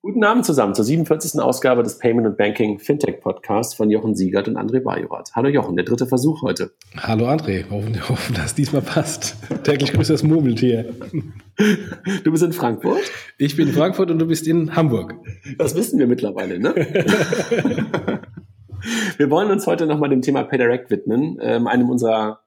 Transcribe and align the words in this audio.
Guten 0.00 0.22
Abend 0.22 0.46
zusammen 0.46 0.76
zur 0.76 0.84
47. 0.84 1.40
Ausgabe 1.40 1.82
des 1.82 1.98
Payment 1.98 2.24
and 2.24 2.36
Banking 2.36 2.78
Fintech 2.78 3.20
Podcasts 3.20 3.74
von 3.74 3.90
Jochen 3.90 4.14
Siegert 4.14 4.46
und 4.46 4.56
André 4.56 4.78
Bajorat. 4.80 5.32
Hallo 5.34 5.48
Jochen, 5.48 5.74
der 5.74 5.84
dritte 5.84 6.06
Versuch 6.06 6.40
heute. 6.42 6.70
Hallo 6.96 7.26
André, 7.26 7.68
hoffen, 7.68 8.08
hoffen 8.08 8.36
dass 8.36 8.54
diesmal 8.54 8.82
passt. 8.82 9.34
Täglich 9.64 9.92
grüßt 9.92 10.10
das 10.10 10.22
Murmeltier. 10.22 10.94
Du 12.22 12.30
bist 12.30 12.44
in 12.44 12.52
Frankfurt? 12.52 13.10
Ich 13.38 13.56
bin 13.56 13.66
in 13.66 13.74
Frankfurt 13.74 14.12
und 14.12 14.20
du 14.20 14.26
bist 14.28 14.46
in 14.46 14.76
Hamburg. 14.76 15.16
Das 15.58 15.74
wissen 15.74 15.98
wir 15.98 16.06
mittlerweile, 16.06 16.60
ne? 16.60 16.76
wir 19.16 19.30
wollen 19.30 19.50
uns 19.50 19.66
heute 19.66 19.86
nochmal 19.86 20.10
dem 20.10 20.22
Thema 20.22 20.44
PayDirect 20.44 20.92
widmen, 20.92 21.38
ähm, 21.42 21.66
einem 21.66 21.90
unserer 21.90 22.38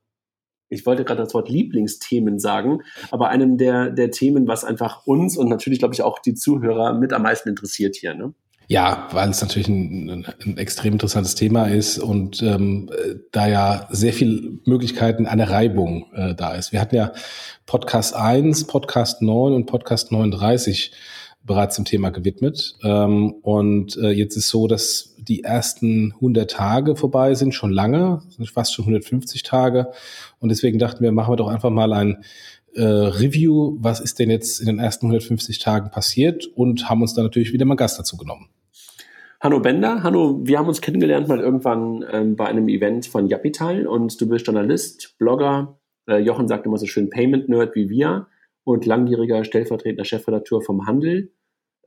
ich 0.72 0.86
wollte 0.86 1.04
gerade 1.04 1.22
das 1.22 1.34
Wort 1.34 1.50
Lieblingsthemen 1.50 2.40
sagen, 2.40 2.80
aber 3.12 3.30
einem 3.30 3.58
der, 3.58 3.92
der 3.92 4.10
Themen, 4.10 4.48
was 4.48 4.64
einfach 4.64 5.06
uns 5.06 5.38
und 5.38 5.50
natürlich, 5.50 5.80
glaube 5.80 5.94
ich, 5.94 6.02
auch 6.02 6.20
die 6.20 6.34
Zuhörer 6.34 6.94
mit 6.94 7.14
am 7.14 7.24
meisten 7.24 7.50
interessiert 7.50 7.96
hier. 7.96 8.16
Ne? 8.16 8.34
Ja, 8.68 9.10
weil 9.12 9.30
es 9.30 9.42
natürlich 9.42 9.68
ein, 9.68 10.26
ein, 10.46 10.58
extrem 10.58 10.94
interessantes 10.94 11.36
Thema 11.36 11.66
ist 11.66 12.00
und 12.00 12.42
ähm, 12.42 12.90
da 13.34 13.48
ja 13.48 13.88
sehr 13.92 14.14
viele 14.14 14.60
Möglichkeiten 14.66 15.26
einer 15.26 15.50
Reibung 15.50 16.06
äh, 16.16 16.34
da 16.36 16.54
ist. 16.54 16.72
Wir 16.72 16.80
hatten 16.80 16.96
ja 16.96 17.12
Podcast 17.66 18.16
1, 18.16 18.68
Podcast 18.68 19.22
9 19.22 19.54
und 19.54 19.66
Podcast 19.66 20.14
39 20.14 20.94
bereits 21.44 21.76
zum 21.76 21.86
Thema 21.86 22.10
gewidmet. 22.10 22.76
Ähm, 22.84 23.34
und 23.42 23.98
äh, 23.98 24.12
jetzt 24.12 24.36
ist 24.36 24.50
so, 24.50 24.68
dass 24.68 25.16
die 25.18 25.44
ersten 25.44 26.14
100 26.16 26.50
Tage 26.50 26.96
vorbei 26.96 27.34
sind, 27.34 27.54
schon 27.54 27.72
lange, 27.72 28.22
sind 28.30 28.50
fast 28.50 28.74
schon 28.74 28.86
150 28.86 29.44
Tage. 29.44 29.88
Und 30.40 30.50
deswegen 30.50 30.80
dachten 30.80 31.04
wir, 31.04 31.12
machen 31.12 31.32
wir 31.32 31.38
doch 31.38 31.48
einfach 31.48 31.70
mal 31.70 31.94
ein 31.94 32.24
äh, 32.76 32.84
Review, 32.84 33.78
was 33.80 34.00
ist 34.00 34.20
denn 34.20 34.30
jetzt 34.30 34.60
in 34.60 34.68
den 34.68 34.80
ersten 34.80 35.08
150 35.08 35.60
Tagen 35.60 35.92
passiert 35.92 36.46
und 36.56 36.90
haben 36.90 37.02
uns 37.02 37.14
da 37.14 37.24
natürlich 37.24 37.54
wieder 37.54 37.66
mal 37.66 37.76
Gast 37.76 38.00
dazu 38.00 38.18
genommen. 38.18 38.50
Hanno 39.42 39.60
Bender, 39.60 40.04
Hanno, 40.04 40.40
wir 40.44 40.60
haben 40.60 40.68
uns 40.68 40.82
kennengelernt 40.82 41.28
mal 41.28 41.40
irgendwann 41.40 42.06
ähm, 42.12 42.36
bei 42.36 42.46
einem 42.46 42.68
Event 42.70 43.08
von 43.08 43.28
Japital 43.28 43.88
und 43.88 44.22
du 44.22 44.30
bist 44.30 44.46
Journalist, 44.46 45.16
Blogger. 45.18 45.80
Äh, 46.08 46.20
Jochen 46.20 46.48
sagt 46.48 46.68
immer 46.68 46.78
so 46.78 46.86
schön 46.86 47.10
Payment 47.10 47.50
Nerd 47.50 47.76
wie 47.76 47.90
wir 47.90 48.28
und 48.64 48.86
langjähriger 48.86 49.44
stellvertretender 49.44 50.06
Chefredakteur 50.06 50.62
vom 50.62 50.86
Handel. 50.86 51.32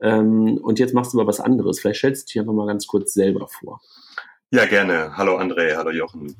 Ähm, 0.01 0.57
und 0.61 0.79
jetzt 0.79 0.93
machst 0.93 1.13
du 1.13 1.17
mal 1.17 1.27
was 1.27 1.39
anderes. 1.39 1.79
Vielleicht 1.79 1.99
stellst 1.99 2.29
du 2.29 2.33
dich 2.33 2.39
einfach 2.39 2.53
mal 2.53 2.67
ganz 2.67 2.87
kurz 2.87 3.13
selber 3.13 3.47
vor. 3.47 3.81
Ja, 4.51 4.65
gerne. 4.65 5.15
Hallo 5.15 5.37
André, 5.37 5.75
hallo 5.75 5.91
Jochen. 5.91 6.35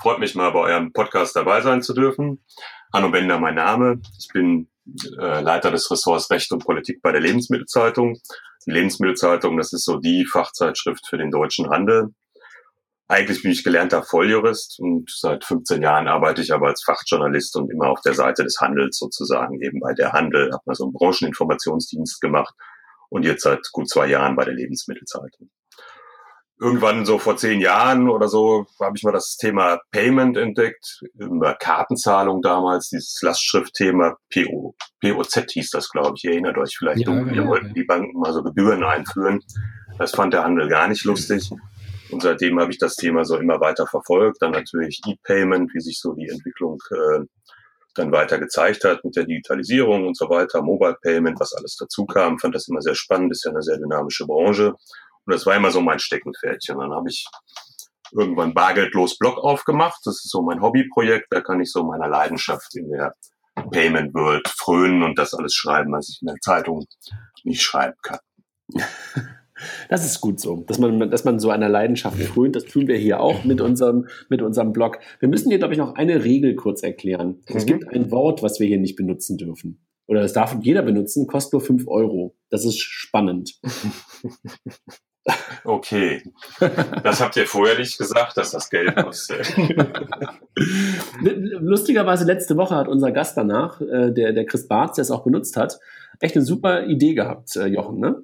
Freut 0.00 0.18
mich 0.18 0.34
mal 0.34 0.50
bei 0.50 0.60
eurem 0.60 0.92
Podcast 0.92 1.36
dabei 1.36 1.60
sein 1.60 1.82
zu 1.82 1.94
dürfen. 1.94 2.44
Hanno 2.92 3.10
Bender, 3.10 3.38
mein 3.38 3.54
Name. 3.54 4.00
Ich 4.18 4.28
bin 4.32 4.68
äh, 5.18 5.40
Leiter 5.40 5.70
des 5.70 5.90
Ressorts 5.90 6.30
Recht 6.30 6.50
und 6.52 6.64
Politik 6.64 7.00
bei 7.02 7.12
der 7.12 7.20
Lebensmittelzeitung. 7.20 8.18
Die 8.66 8.70
Lebensmittelzeitung, 8.70 9.56
das 9.56 9.72
ist 9.72 9.84
so 9.84 9.98
die 9.98 10.26
Fachzeitschrift 10.26 11.06
für 11.06 11.18
den 11.18 11.30
deutschen 11.30 11.70
Handel. 11.70 12.08
Eigentlich 13.06 13.42
bin 13.42 13.52
ich 13.52 13.62
gelernter 13.62 14.02
Volljurist 14.02 14.80
und 14.80 15.10
seit 15.10 15.44
15 15.44 15.82
Jahren 15.82 16.08
arbeite 16.08 16.40
ich 16.40 16.52
aber 16.54 16.68
als 16.68 16.82
Fachjournalist 16.82 17.54
und 17.56 17.70
immer 17.70 17.88
auf 17.88 18.00
der 18.00 18.14
Seite 18.14 18.44
des 18.44 18.58
Handels 18.60 18.98
sozusagen, 18.98 19.60
eben 19.60 19.80
bei 19.80 19.92
der 19.92 20.12
Handel, 20.12 20.50
habe 20.52 20.62
mal 20.64 20.74
so 20.74 20.84
einen 20.84 20.94
Brancheninformationsdienst 20.94 22.20
gemacht 22.22 22.54
und 23.14 23.24
jetzt 23.24 23.44
seit 23.44 23.60
gut 23.70 23.88
zwei 23.88 24.08
Jahren 24.08 24.34
bei 24.34 24.44
der 24.44 24.54
Lebensmittelzeitung. 24.54 25.48
Irgendwann 26.60 27.06
so 27.06 27.18
vor 27.18 27.36
zehn 27.36 27.60
Jahren 27.60 28.08
oder 28.08 28.26
so 28.26 28.66
habe 28.80 28.96
ich 28.96 29.04
mal 29.04 29.12
das 29.12 29.36
Thema 29.36 29.78
Payment 29.92 30.36
entdeckt, 30.36 31.00
über 31.14 31.54
Kartenzahlung 31.54 32.42
damals, 32.42 32.88
dieses 32.88 33.20
Lastschriftthema 33.22 34.16
PO, 34.32 34.74
POZ 35.00 35.46
hieß 35.52 35.70
das, 35.70 35.90
glaube 35.90 36.14
ich. 36.16 36.24
Ihr 36.24 36.32
erinnert 36.32 36.58
euch 36.58 36.76
vielleicht 36.76 37.00
ja, 37.00 37.04
dunkel, 37.06 37.36
ja, 37.36 37.46
wollten 37.46 37.72
die 37.74 37.84
Banken 37.84 38.18
mal 38.18 38.32
so 38.32 38.42
Gebühren 38.42 38.82
einführen. 38.82 39.40
Das 39.98 40.10
fand 40.12 40.34
der 40.34 40.42
Handel 40.42 40.68
gar 40.68 40.88
nicht 40.88 41.04
lustig. 41.04 41.50
Und 42.10 42.22
seitdem 42.22 42.58
habe 42.58 42.72
ich 42.72 42.78
das 42.78 42.96
Thema 42.96 43.24
so 43.24 43.36
immer 43.36 43.60
weiter 43.60 43.86
verfolgt. 43.86 44.38
Dann 44.40 44.52
natürlich 44.52 45.00
E-Payment, 45.06 45.72
wie 45.72 45.80
sich 45.80 46.00
so 46.00 46.14
die 46.14 46.28
Entwicklung 46.28 46.78
äh, 46.90 47.20
dann 47.94 48.12
weiter 48.12 48.38
gezeigt 48.38 48.84
hat 48.84 49.04
mit 49.04 49.16
der 49.16 49.24
Digitalisierung 49.24 50.06
und 50.06 50.16
so 50.16 50.28
weiter, 50.28 50.62
Mobile 50.62 50.96
Payment, 51.02 51.38
was 51.40 51.54
alles 51.54 51.76
dazu 51.76 52.06
kam, 52.06 52.38
fand 52.38 52.54
das 52.54 52.68
immer 52.68 52.80
sehr 52.80 52.94
spannend, 52.94 53.32
ist 53.32 53.44
ja 53.44 53.50
eine 53.50 53.62
sehr 53.62 53.78
dynamische 53.78 54.26
Branche. 54.26 54.70
Und 54.70 55.32
das 55.32 55.46
war 55.46 55.54
immer 55.54 55.70
so 55.70 55.80
mein 55.80 55.98
Steckenpferdchen. 55.98 56.78
Dann 56.78 56.92
habe 56.92 57.08
ich 57.08 57.26
irgendwann 58.12 58.54
bargeldlos 58.54 59.18
Blog 59.18 59.38
aufgemacht. 59.38 60.00
Das 60.04 60.16
ist 60.16 60.30
so 60.30 60.42
mein 60.42 60.60
Hobbyprojekt. 60.60 61.26
Da 61.30 61.40
kann 61.40 61.60
ich 61.60 61.70
so 61.70 61.84
meiner 61.84 62.08
Leidenschaft 62.08 62.74
in 62.76 62.90
der 62.90 63.14
Payment 63.70 64.14
World 64.14 64.48
frönen 64.48 65.02
und 65.02 65.18
das 65.18 65.34
alles 65.34 65.54
schreiben, 65.54 65.92
was 65.92 66.08
ich 66.10 66.18
in 66.20 66.26
der 66.26 66.36
Zeitung 66.40 66.84
nicht 67.44 67.62
schreiben 67.62 67.96
kann. 68.02 68.18
Das 69.88 70.04
ist 70.04 70.20
gut 70.20 70.40
so, 70.40 70.64
dass 70.66 70.78
man, 70.78 71.10
dass 71.10 71.24
man 71.24 71.38
so 71.38 71.50
einer 71.50 71.68
Leidenschaft 71.68 72.20
frönt. 72.20 72.56
Das 72.56 72.64
tun 72.64 72.88
wir 72.88 72.96
hier 72.96 73.20
auch 73.20 73.44
mit 73.44 73.60
unserem, 73.60 74.06
mit 74.28 74.42
unserem 74.42 74.72
Blog. 74.72 74.98
Wir 75.20 75.28
müssen 75.28 75.50
hier, 75.50 75.58
glaube 75.58 75.74
ich, 75.74 75.78
noch 75.78 75.94
eine 75.94 76.24
Regel 76.24 76.56
kurz 76.56 76.82
erklären. 76.82 77.42
Mhm. 77.48 77.56
Es 77.56 77.66
gibt 77.66 77.88
ein 77.88 78.10
Wort, 78.10 78.42
was 78.42 78.60
wir 78.60 78.66
hier 78.66 78.78
nicht 78.78 78.96
benutzen 78.96 79.38
dürfen. 79.38 79.84
Oder 80.06 80.22
es 80.22 80.32
darf 80.32 80.56
jeder 80.62 80.82
benutzen, 80.82 81.26
kostet 81.26 81.54
nur 81.54 81.62
fünf 81.62 81.88
Euro. 81.88 82.36
Das 82.50 82.64
ist 82.64 82.80
spannend. 82.80 83.54
Okay. 85.64 86.22
Das 87.02 87.22
habt 87.22 87.36
ihr 87.36 87.46
vorher 87.46 87.78
nicht 87.78 87.96
gesagt, 87.96 88.36
dass 88.36 88.50
das 88.50 88.68
Geld 88.68 88.94
kostet. 88.94 89.54
Lustigerweise 91.22 92.26
letzte 92.26 92.58
Woche 92.58 92.76
hat 92.76 92.88
unser 92.88 93.10
Gast 93.10 93.36
danach, 93.36 93.80
äh, 93.80 94.12
der, 94.12 94.34
der 94.34 94.44
Chris 94.44 94.68
Barth, 94.68 94.98
der 94.98 95.02
es 95.02 95.10
auch 95.10 95.24
benutzt 95.24 95.56
hat, 95.56 95.80
echt 96.20 96.36
eine 96.36 96.44
super 96.44 96.86
Idee 96.86 97.14
gehabt, 97.14 97.56
äh, 97.56 97.66
Jochen, 97.66 98.00
ne? 98.00 98.22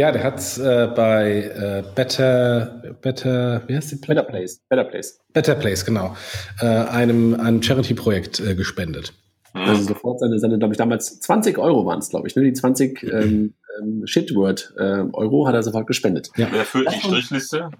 Ja, 0.00 0.12
der 0.12 0.24
hat 0.24 0.40
äh, 0.56 0.86
bei 0.86 1.42
äh, 1.42 1.82
Better, 1.94 2.82
Better, 3.02 3.62
wie 3.66 3.76
heißt 3.76 3.92
die? 3.92 3.96
Better 3.96 4.22
Place. 4.22 4.62
Better 4.66 4.84
Place. 4.84 5.20
Better 5.34 5.54
Place, 5.54 5.84
genau. 5.84 6.16
Äh, 6.58 6.64
einem, 6.64 7.38
einem 7.38 7.62
Charity-Projekt 7.62 8.40
äh, 8.40 8.54
gespendet. 8.54 9.12
Also 9.52 9.82
sofort 9.82 10.20
seine, 10.20 10.38
seine 10.38 10.56
glaube 10.56 10.72
ich, 10.72 10.78
damals 10.78 11.20
20 11.20 11.58
Euro 11.58 11.84
waren 11.84 11.98
es, 11.98 12.08
glaube 12.08 12.26
ich, 12.28 12.34
ne? 12.34 12.44
Die 12.44 12.54
20 12.54 13.02
ähm, 13.02 13.52
ähm, 13.78 14.06
Shitword 14.06 14.72
äh, 14.78 15.04
Euro 15.12 15.46
hat 15.46 15.54
er 15.54 15.62
sofort 15.62 15.86
gespendet. 15.86 16.30
Ja. 16.38 16.48
Wer 16.50 16.64
füllt 16.64 16.90
die 16.90 17.00
Strichliste? 17.00 17.70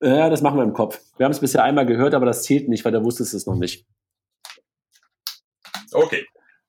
Ja, 0.00 0.30
das 0.30 0.42
machen 0.42 0.58
wir 0.58 0.64
im 0.64 0.74
Kopf. 0.74 1.00
Wir 1.16 1.24
haben 1.24 1.32
es 1.32 1.40
bisher 1.40 1.64
einmal 1.64 1.86
gehört, 1.86 2.14
aber 2.14 2.26
das 2.26 2.44
zählt 2.44 2.68
nicht, 2.68 2.84
weil 2.84 2.92
da 2.92 3.02
wusstest 3.02 3.34
es 3.34 3.46
noch 3.46 3.56
nicht. 3.56 3.84
Okay. 5.90 6.24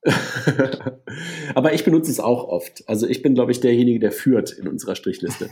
Aber 1.55 1.73
ich 1.73 1.83
benutze 1.83 2.11
es 2.11 2.19
auch 2.19 2.47
oft. 2.47 2.87
Also 2.87 3.07
ich 3.07 3.21
bin, 3.21 3.33
glaube 3.33 3.51
ich, 3.51 3.59
derjenige, 3.59 3.99
der 3.99 4.11
führt 4.11 4.51
in 4.51 4.67
unserer 4.67 4.95
Strichliste. 4.95 5.49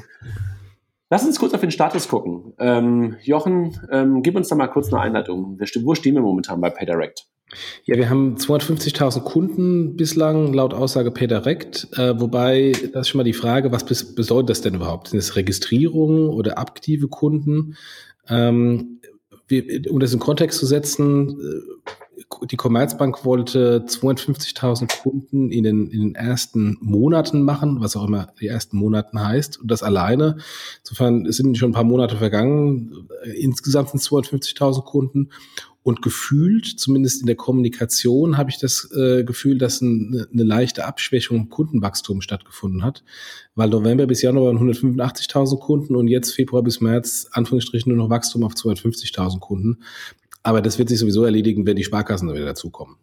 Lass 1.10 1.26
uns 1.26 1.40
kurz 1.40 1.54
auf 1.54 1.62
den 1.62 1.72
Status 1.72 2.08
gucken. 2.08 2.54
Ähm, 2.60 3.18
Jochen, 3.22 3.80
ähm, 3.92 4.24
gib 4.24 4.36
uns 4.36 4.48
da 4.48 4.56
mal 4.56 4.68
kurz 4.68 4.92
eine 4.92 5.02
Einleitung. 5.02 5.60
Wo 5.84 5.96
stehen 5.96 6.16
wir 6.16 6.22
momentan 6.22 6.60
bei 6.62 6.70
PayDirect? 6.70 7.28
Ja, 7.86 7.98
wir 7.98 8.10
haben 8.10 8.36
250.000 8.36 9.22
Kunden 9.22 9.96
bislang 9.96 10.54
laut 10.54 10.74
Aussage 10.74 11.12
PayDirect, 11.12 11.88
äh, 11.98 12.20
wobei 12.20 12.72
das 12.94 13.02
ist 13.02 13.10
schon 13.10 13.20
mal 13.20 13.24
die 13.24 13.34
Frage, 13.34 13.72
was 13.72 13.86
bedeutet 13.86 14.50
das 14.50 14.62
denn 14.62 14.76
überhaupt? 14.76 15.10
Sind 15.10 15.20
es 15.20 15.36
Registrierungen 15.36 16.30
oder 16.30 16.58
aktive 16.58 17.08
Kunden? 17.10 17.76
Ähm, 18.28 19.02
wir, 19.48 19.92
um 19.92 20.00
das 20.00 20.14
in 20.14 20.20
Kontext 20.20 20.60
zu 20.60 20.66
setzen, 20.66 21.40
äh, 21.40 21.92
die 22.44 22.58
Commerzbank 22.58 23.26
wollte 23.26 23.86
250.000 23.88 25.02
Kunden 25.02 25.52
in 25.52 25.64
den, 25.64 25.88
in 25.88 26.02
den 26.02 26.16
ersten 26.16 26.78
Monaten 26.82 27.44
machen, 27.44 27.80
was 27.80 27.96
auch 27.96 28.08
immer 28.08 28.28
die 28.40 28.48
ersten 28.48 28.78
Monaten 28.78 29.24
heißt, 29.24 29.60
und 29.60 29.70
das 29.70 29.84
alleine. 29.84 30.38
Insofern 30.80 31.32
sind 31.32 31.58
schon 31.58 31.72
ein 31.72 31.74
paar 31.74 31.84
Monate 31.84 32.18
vergangen. 32.18 33.08
Insgesamt 33.36 33.90
sind 33.90 34.02
250.000 34.02 34.84
Kunden. 34.84 35.30
Und 35.84 36.02
gefühlt, 36.02 36.66
zumindest 36.66 37.20
in 37.20 37.28
der 37.28 37.36
Kommunikation, 37.36 38.38
habe 38.38 38.50
ich 38.50 38.58
das 38.58 38.90
äh, 38.96 39.26
Gefühl, 39.26 39.58
dass 39.58 39.82
ein, 39.82 40.26
eine 40.32 40.44
leichte 40.44 40.86
Abschwächung 40.86 41.36
im 41.36 41.50
Kundenwachstum 41.50 42.22
stattgefunden 42.22 42.84
hat. 42.84 43.04
Weil 43.54 43.70
November 43.70 44.08
bis 44.08 44.22
Januar 44.22 44.54
waren 44.54 44.72
185.000 44.72 45.60
Kunden 45.60 45.98
und 45.98 46.08
jetzt 46.08 46.32
Februar 46.32 46.64
bis 46.64 46.80
März, 46.80 47.28
Anführungsstrichen, 47.34 47.94
nur 47.94 48.02
noch 48.02 48.10
Wachstum 48.10 48.46
auf 48.46 48.54
250.000 48.54 49.40
Kunden. 49.40 49.84
Aber 50.44 50.62
das 50.62 50.78
wird 50.78 50.90
sich 50.90 51.00
sowieso 51.00 51.24
erledigen, 51.24 51.66
wenn 51.66 51.78
die 51.78 51.84
Sparkassen 51.84 52.32
wieder 52.34 52.46
dazukommen. 52.46 52.98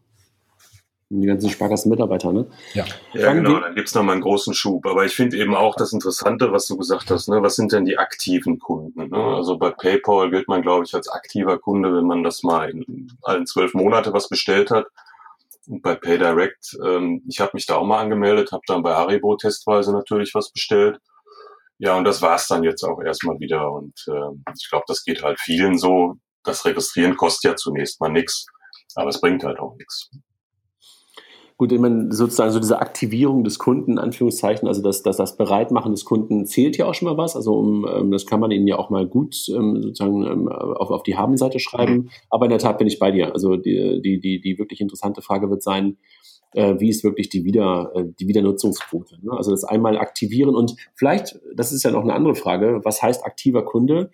Die 1.12 1.26
ganzen 1.26 1.50
Sparkassenmitarbeiter, 1.50 2.32
ne? 2.32 2.46
Ja, 2.72 2.84
ja 3.14 3.32
genau, 3.32 3.58
dann 3.58 3.74
gibt's 3.74 3.92
noch 3.96 4.04
mal 4.04 4.12
einen 4.12 4.20
großen 4.20 4.54
Schub. 4.54 4.86
Aber 4.86 5.04
ich 5.04 5.12
finde 5.12 5.38
eben 5.38 5.56
auch 5.56 5.74
das 5.74 5.92
Interessante, 5.92 6.52
was 6.52 6.68
du 6.68 6.76
gesagt 6.76 7.10
hast, 7.10 7.28
ne? 7.28 7.42
was 7.42 7.56
sind 7.56 7.72
denn 7.72 7.84
die 7.84 7.98
aktiven 7.98 8.60
Kunden? 8.60 9.08
Ne? 9.08 9.16
Also 9.16 9.58
bei 9.58 9.70
PayPal 9.70 10.30
gilt 10.30 10.46
man, 10.46 10.62
glaube 10.62 10.84
ich, 10.84 10.94
als 10.94 11.08
aktiver 11.08 11.58
Kunde, 11.58 11.92
wenn 11.92 12.06
man 12.06 12.22
das 12.22 12.44
mal 12.44 12.70
in 12.70 13.10
allen 13.22 13.44
zwölf 13.44 13.74
Monate 13.74 14.12
was 14.12 14.28
bestellt 14.28 14.70
hat. 14.70 14.86
Und 15.66 15.82
bei 15.82 15.96
PayDirect, 15.96 16.78
ähm, 16.84 17.24
ich 17.28 17.40
habe 17.40 17.50
mich 17.54 17.66
da 17.66 17.74
auch 17.74 17.86
mal 17.86 17.98
angemeldet, 17.98 18.52
habe 18.52 18.62
dann 18.68 18.84
bei 18.84 18.94
Haribo 18.94 19.34
testweise 19.34 19.92
natürlich 19.92 20.32
was 20.36 20.52
bestellt. 20.52 21.00
Ja, 21.78 21.98
und 21.98 22.04
das 22.04 22.22
war's 22.22 22.46
dann 22.46 22.62
jetzt 22.62 22.84
auch 22.84 23.02
erstmal 23.02 23.40
wieder. 23.40 23.72
Und 23.72 24.06
äh, 24.06 24.52
ich 24.56 24.70
glaube, 24.70 24.84
das 24.86 25.02
geht 25.02 25.24
halt 25.24 25.40
vielen 25.40 25.76
so 25.76 26.18
das 26.44 26.64
Registrieren 26.64 27.16
kostet 27.16 27.50
ja 27.50 27.56
zunächst 27.56 28.00
mal 28.00 28.10
nichts, 28.10 28.46
aber 28.94 29.10
es 29.10 29.20
bringt 29.20 29.44
halt 29.44 29.58
auch 29.58 29.76
nichts. 29.76 30.10
Gut, 31.60 31.72
ich 31.72 31.78
meine, 31.78 32.10
sozusagen 32.10 32.52
so 32.52 32.58
diese 32.58 32.78
Aktivierung 32.78 33.44
des 33.44 33.58
Kunden, 33.58 33.92
in 33.92 33.98
Anführungszeichen, 33.98 34.66
also 34.66 34.80
das, 34.80 35.02
das, 35.02 35.18
das 35.18 35.36
Bereitmachen 35.36 35.92
des 35.92 36.06
Kunden 36.06 36.46
zählt 36.46 36.78
ja 36.78 36.86
auch 36.86 36.94
schon 36.94 37.06
mal 37.06 37.18
was. 37.18 37.36
Also 37.36 37.52
um, 37.52 37.86
ähm, 37.86 38.10
das 38.10 38.24
kann 38.24 38.40
man 38.40 38.50
ihnen 38.50 38.66
ja 38.66 38.78
auch 38.78 38.88
mal 38.88 39.06
gut 39.06 39.36
ähm, 39.54 39.82
sozusagen 39.82 40.24
ähm, 40.24 40.48
auf, 40.48 40.90
auf 40.90 41.02
die 41.02 41.18
Habenseite 41.18 41.58
schreiben. 41.58 41.92
Mhm. 41.92 42.10
Aber 42.30 42.46
in 42.46 42.50
der 42.50 42.60
Tat 42.60 42.78
bin 42.78 42.86
ich 42.86 42.98
bei 42.98 43.10
dir. 43.10 43.34
Also 43.34 43.56
die, 43.56 44.00
die, 44.00 44.20
die, 44.20 44.40
die 44.40 44.58
wirklich 44.58 44.80
interessante 44.80 45.20
Frage 45.20 45.50
wird 45.50 45.62
sein, 45.62 45.98
äh, 46.52 46.76
wie 46.78 46.88
ist 46.88 47.04
wirklich 47.04 47.28
die, 47.28 47.44
Wieder, 47.44 47.92
äh, 47.94 48.04
die 48.18 48.26
Wiedernutzungsquote. 48.26 49.18
Ne? 49.22 49.32
Also 49.36 49.50
das 49.50 49.64
einmal 49.64 49.98
aktivieren 49.98 50.54
und 50.54 50.76
vielleicht, 50.94 51.38
das 51.54 51.72
ist 51.72 51.82
ja 51.82 51.90
noch 51.90 52.02
eine 52.02 52.14
andere 52.14 52.34
Frage, 52.34 52.80
was 52.84 53.02
heißt 53.02 53.24
aktiver 53.24 53.66
Kunde? 53.66 54.10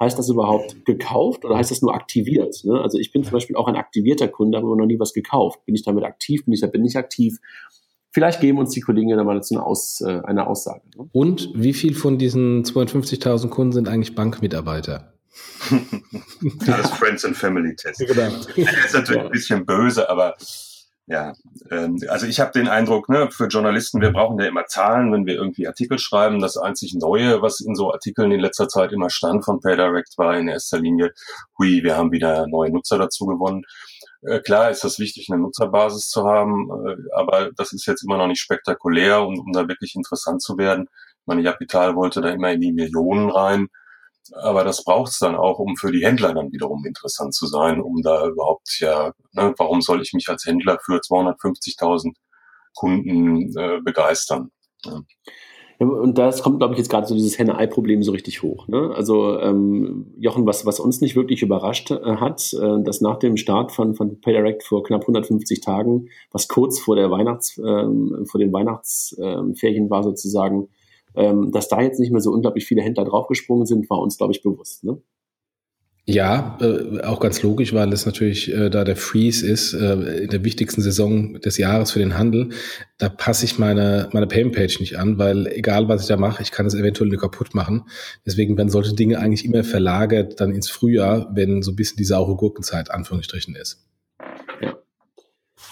Heißt 0.00 0.18
das 0.18 0.30
überhaupt 0.30 0.86
gekauft 0.86 1.44
oder 1.44 1.56
heißt 1.56 1.70
das 1.70 1.82
nur 1.82 1.94
aktiviert? 1.94 2.64
Ne? 2.64 2.80
Also 2.80 2.98
ich 2.98 3.12
bin 3.12 3.22
zum 3.22 3.32
Beispiel 3.32 3.56
auch 3.56 3.68
ein 3.68 3.76
aktivierter 3.76 4.28
Kunde, 4.28 4.56
aber 4.56 4.74
noch 4.74 4.86
nie 4.86 4.98
was 4.98 5.12
gekauft. 5.12 5.64
Bin 5.66 5.74
ich 5.74 5.84
damit 5.84 6.04
aktiv? 6.04 6.44
Bin 6.46 6.54
ich 6.54 6.62
damit 6.62 6.80
nicht 6.80 6.96
aktiv? 6.96 7.38
Vielleicht 8.12 8.40
geben 8.40 8.58
uns 8.58 8.70
die 8.70 8.80
Kollegen 8.80 9.10
ja 9.10 9.22
mal 9.22 9.36
dazu 9.36 9.54
eine, 9.54 9.64
Aus, 9.64 10.00
äh, 10.00 10.20
eine 10.24 10.46
Aussage. 10.46 10.82
Ne? 10.96 11.08
Und 11.12 11.50
wie 11.54 11.74
viel 11.74 11.94
von 11.94 12.18
diesen 12.18 12.64
250.000 12.64 13.48
Kunden 13.50 13.72
sind 13.72 13.88
eigentlich 13.88 14.14
Bankmitarbeiter? 14.14 15.12
das 16.66 16.90
Friends 16.92 17.24
and 17.24 17.36
Family 17.36 17.76
Test. 17.76 18.00
Genau. 18.00 18.30
Das 18.56 18.86
ist 18.86 18.94
natürlich 18.94 19.22
ein 19.22 19.30
bisschen 19.30 19.66
böse, 19.66 20.10
aber 20.10 20.34
ja, 21.10 21.32
ähm, 21.72 21.98
also 22.08 22.26
ich 22.26 22.38
habe 22.38 22.52
den 22.52 22.68
Eindruck, 22.68 23.08
ne, 23.08 23.28
für 23.32 23.48
Journalisten, 23.48 24.00
wir 24.00 24.12
brauchen 24.12 24.38
ja 24.38 24.46
immer 24.46 24.66
Zahlen, 24.66 25.12
wenn 25.12 25.26
wir 25.26 25.34
irgendwie 25.34 25.66
Artikel 25.66 25.98
schreiben. 25.98 26.38
Das 26.38 26.56
einzig 26.56 26.94
Neue, 26.94 27.42
was 27.42 27.58
in 27.58 27.74
so 27.74 27.92
Artikeln 27.92 28.30
in 28.30 28.38
letzter 28.38 28.68
Zeit 28.68 28.92
immer 28.92 29.10
stand 29.10 29.44
von 29.44 29.60
PayDirect, 29.60 30.16
war 30.18 30.38
in 30.38 30.46
erster 30.46 30.78
Linie, 30.78 31.10
hui, 31.58 31.82
wir 31.82 31.96
haben 31.96 32.12
wieder 32.12 32.46
neue 32.46 32.70
Nutzer 32.70 32.96
dazu 32.96 33.26
gewonnen. 33.26 33.64
Äh, 34.22 34.38
klar 34.38 34.70
ist 34.70 34.84
das 34.84 35.00
wichtig, 35.00 35.26
eine 35.32 35.42
Nutzerbasis 35.42 36.08
zu 36.10 36.24
haben, 36.28 36.70
äh, 36.86 36.94
aber 37.16 37.50
das 37.56 37.72
ist 37.72 37.86
jetzt 37.86 38.04
immer 38.04 38.16
noch 38.16 38.28
nicht 38.28 38.40
spektakulär, 38.40 39.22
um, 39.22 39.36
um 39.36 39.52
da 39.52 39.66
wirklich 39.66 39.96
interessant 39.96 40.40
zu 40.42 40.58
werden. 40.58 40.86
Meine 41.26 41.42
Kapital 41.42 41.96
wollte 41.96 42.20
da 42.20 42.30
immer 42.30 42.52
in 42.52 42.60
die 42.60 42.72
Millionen 42.72 43.30
rein. 43.30 43.66
Aber 44.34 44.64
das 44.64 44.84
braucht 44.84 45.12
es 45.12 45.18
dann 45.18 45.34
auch, 45.36 45.58
um 45.58 45.76
für 45.76 45.92
die 45.92 46.04
Händler 46.04 46.34
dann 46.34 46.52
wiederum 46.52 46.84
interessant 46.86 47.34
zu 47.34 47.46
sein, 47.46 47.80
um 47.80 48.02
da 48.02 48.26
überhaupt 48.26 48.78
ja, 48.80 49.12
ne, 49.32 49.54
warum 49.58 49.80
soll 49.80 50.02
ich 50.02 50.12
mich 50.12 50.28
als 50.28 50.46
Händler 50.46 50.78
für 50.84 50.98
250.000 50.98 52.12
Kunden 52.74 53.56
äh, 53.56 53.80
begeistern? 53.82 54.50
Ja. 54.84 55.00
Ja, 55.80 55.86
und 55.86 56.18
das 56.18 56.42
kommt, 56.42 56.58
glaube 56.58 56.74
ich, 56.74 56.78
jetzt 56.78 56.90
gerade 56.90 57.06
so 57.06 57.14
dieses 57.14 57.38
Henne-Ei-Problem 57.38 58.02
so 58.02 58.12
richtig 58.12 58.42
hoch. 58.42 58.68
Ne? 58.68 58.92
Also 58.94 59.40
ähm, 59.40 60.12
Jochen, 60.18 60.46
was, 60.46 60.66
was 60.66 60.78
uns 60.78 61.00
nicht 61.00 61.16
wirklich 61.16 61.42
überrascht 61.42 61.90
äh, 61.90 62.16
hat, 62.16 62.52
äh, 62.52 62.82
dass 62.82 63.00
nach 63.00 63.18
dem 63.18 63.38
Start 63.38 63.72
von, 63.72 63.94
von 63.94 64.20
PayDirect 64.20 64.62
vor 64.62 64.82
knapp 64.82 65.02
150 65.02 65.62
Tagen, 65.62 66.08
was 66.30 66.48
kurz 66.48 66.78
vor 66.78 66.96
der 66.96 67.10
Weihnachts, 67.10 67.56
äh, 67.56 67.86
vor 68.26 68.38
den 68.38 68.52
Weihnachtsferien 68.52 69.88
war 69.88 70.02
sozusagen, 70.02 70.68
ähm, 71.14 71.50
dass 71.52 71.68
da 71.68 71.80
jetzt 71.80 72.00
nicht 72.00 72.12
mehr 72.12 72.20
so 72.20 72.32
unglaublich 72.32 72.66
viele 72.66 72.82
Händler 72.82 73.04
draufgesprungen 73.04 73.66
sind, 73.66 73.88
war 73.90 74.00
uns, 74.00 74.16
glaube 74.16 74.32
ich, 74.32 74.42
bewusst. 74.42 74.84
Ne? 74.84 75.00
Ja, 76.06 76.58
äh, 76.60 77.02
auch 77.02 77.20
ganz 77.20 77.42
logisch, 77.42 77.72
weil 77.72 77.92
es 77.92 78.04
natürlich 78.04 78.52
äh, 78.52 78.68
da 78.68 78.82
der 78.82 78.96
Freeze 78.96 79.46
ist, 79.46 79.74
äh, 79.74 80.24
in 80.24 80.30
der 80.30 80.44
wichtigsten 80.44 80.80
Saison 80.80 81.34
des 81.34 81.56
Jahres 81.56 81.92
für 81.92 82.00
den 82.00 82.18
Handel. 82.18 82.48
Da 82.98 83.08
passe 83.08 83.44
ich 83.44 83.60
meine, 83.60 84.08
meine 84.12 84.26
Payment-Page 84.26 84.80
nicht 84.80 84.98
an, 84.98 85.18
weil 85.18 85.46
egal 85.46 85.88
was 85.88 86.02
ich 86.02 86.08
da 86.08 86.16
mache, 86.16 86.42
ich 86.42 86.50
kann 86.50 86.66
es 86.66 86.74
eventuell 86.74 87.10
nur 87.10 87.20
kaputt 87.20 87.54
machen. 87.54 87.84
Deswegen 88.26 88.56
werden 88.56 88.70
solche 88.70 88.94
Dinge 88.94 89.20
eigentlich 89.20 89.44
immer 89.44 89.62
verlagert 89.62 90.40
dann 90.40 90.52
ins 90.52 90.68
Frühjahr, 90.68 91.30
wenn 91.32 91.62
so 91.62 91.70
ein 91.70 91.76
bisschen 91.76 91.98
die 91.98 92.04
saure 92.04 92.34
Gurkenzeit 92.34 92.90
Anführungsstrichen 92.90 93.54
ist. 93.54 93.86
Ja. 94.60 94.78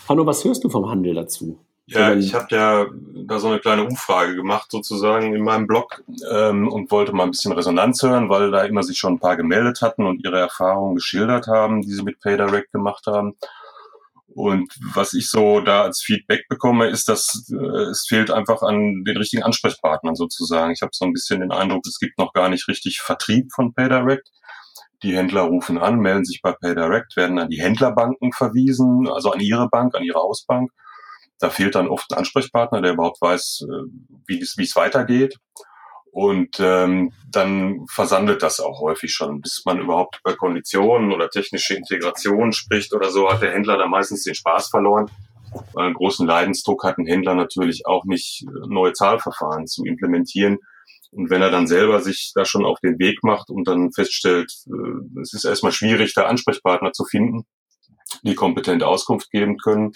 Hanno, 0.09 0.25
was 0.25 0.45
hörst 0.45 0.63
du 0.63 0.69
vom 0.69 0.89
Handel 0.89 1.15
dazu? 1.15 1.59
Ja, 1.91 2.15
ich 2.15 2.35
habe 2.35 2.47
ja 2.51 2.87
da 3.15 3.39
so 3.39 3.49
eine 3.49 3.61
kleine 3.61 3.85
Umfrage 3.85 4.37
gemacht 4.37 4.71
sozusagen 4.71 5.35
in 5.35 5.43
meinem 5.43 5.67
Blog 5.67 6.03
ähm, 6.31 6.69
und 6.69 6.91
wollte 6.91 7.15
mal 7.15 7.25
ein 7.25 7.31
bisschen 7.31 7.53
Resonanz 7.53 8.03
hören, 8.03 8.29
weil 8.29 8.51
da 8.51 8.65
immer 8.65 8.83
sich 8.83 8.99
schon 8.99 9.15
ein 9.15 9.21
paar 9.21 9.39
gemeldet 9.39 9.81
hatten 9.81 10.05
und 10.05 10.23
ihre 10.23 10.39
Erfahrungen 10.39 10.97
geschildert 10.97 11.47
haben, 11.47 11.81
die 11.81 11.91
sie 11.91 12.03
mit 12.03 12.21
PayDirect 12.21 12.73
gemacht 12.73 13.07
haben. 13.07 13.37
Und 14.35 14.71
was 14.93 15.15
ich 15.15 15.31
so 15.31 15.61
da 15.61 15.83
als 15.83 16.03
Feedback 16.03 16.47
bekomme, 16.51 16.89
ist, 16.89 17.09
dass 17.09 17.51
äh, 17.51 17.91
es 17.91 18.07
fehlt 18.07 18.31
einfach 18.31 18.61
an 18.61 19.03
den 19.05 19.17
richtigen 19.17 19.43
Ansprechpartnern 19.43 20.15
sozusagen. 20.15 20.73
Ich 20.73 20.83
habe 20.83 20.93
so 20.93 21.07
ein 21.07 21.15
bisschen 21.15 21.41
den 21.41 21.53
Eindruck, 21.53 21.87
es 21.87 21.99
gibt 21.99 22.19
noch 22.19 22.35
gar 22.35 22.51
nicht 22.51 22.69
richtig 22.69 23.01
Vertrieb 23.01 23.51
von 23.51 23.73
PayDirect. 23.73 24.31
Die 25.03 25.17
Händler 25.17 25.43
rufen 25.43 25.79
an, 25.79 26.01
melden 26.01 26.27
sich 26.27 26.43
bei 26.43 26.53
PayDirect, 26.53 27.17
werden 27.17 27.39
an 27.39 27.49
die 27.49 27.63
Händlerbanken 27.63 28.33
verwiesen, 28.33 29.09
also 29.09 29.31
an 29.31 29.41
ihre 29.41 29.71
Bank, 29.71 29.95
an 29.95 30.05
ihre 30.05 30.19
Hausbank 30.19 30.71
da 31.39 31.51
fehlt 31.51 31.75
dann 31.75 31.89
oft 31.89 32.11
ein 32.11 32.19
Ansprechpartner, 32.19 32.83
der 32.83 32.93
überhaupt 32.93 33.21
weiß, 33.21 33.65
äh, 33.69 33.91
wie 34.27 34.41
es, 34.41 34.57
wie 34.57 34.65
es 34.65 34.77
weitergeht. 34.77 35.39
Und 36.11 36.59
ähm, 36.59 37.13
dann 37.31 37.87
versandet 37.91 38.43
das 38.43 38.61
auch 38.61 38.81
häufig 38.81 39.13
schon, 39.13 39.41
bis 39.41 39.63
man 39.65 39.79
überhaupt 39.79 40.21
über 40.25 40.37
Konditionen 40.37 41.13
oder 41.13 41.29
technische 41.29 41.75
Integration 41.75 42.53
spricht 42.53 42.93
oder 42.95 43.11
so, 43.11 43.31
hat 43.31 43.43
der 43.43 43.53
Händler 43.53 43.79
da 43.79 43.87
meistens 43.87 44.25
den 44.25 44.35
Spaß 44.35 44.69
verloren. 44.69 45.11
Weil 45.73 45.87
einen 45.87 45.95
großen 45.95 46.27
Leidensdruck 46.27 46.85
hat 46.85 46.99
ein 46.99 47.07
Händler 47.07 47.35
natürlich 47.35 47.87
auch 47.87 48.05
nicht, 48.05 48.43
äh, 48.43 48.67
neue 48.69 48.93
Zahlverfahren 48.93 49.67
zu 49.67 49.85
implementieren. 49.85 50.59
Und 51.11 51.31
wenn 51.31 51.41
er 51.41 51.51
dann 51.51 51.67
selber 51.67 52.01
sich 52.01 52.33
da 52.35 52.45
schon 52.45 52.67
auf 52.67 52.81
den 52.81 52.99
Weg 52.99 53.23
macht 53.23 53.49
und 53.51 53.67
dann 53.67 53.93
feststellt, 53.93 54.53
äh, 54.67 55.21
es 55.21 55.33
ist 55.33 55.45
erstmal 55.45 55.73
schwierig, 55.73 56.15
da 56.15 56.27
Ansprechpartner 56.27 56.93
zu 56.93 57.05
finden, 57.05 57.45
die 58.23 58.35
kompetent 58.35 58.83
Auskunft 58.83 59.31
geben 59.31 59.57
können, 59.59 59.93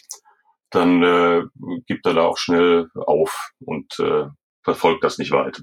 dann 0.73 1.03
äh, 1.03 1.43
gibt 1.87 2.07
er 2.07 2.15
da 2.15 2.23
auch 2.23 2.39
schnell 2.39 2.89
auf 2.95 3.53
und 3.65 3.99
äh, 4.01 4.25
verfolgt 4.63 5.05
das 5.05 5.19
nicht 5.19 5.33
weiter. 5.33 5.63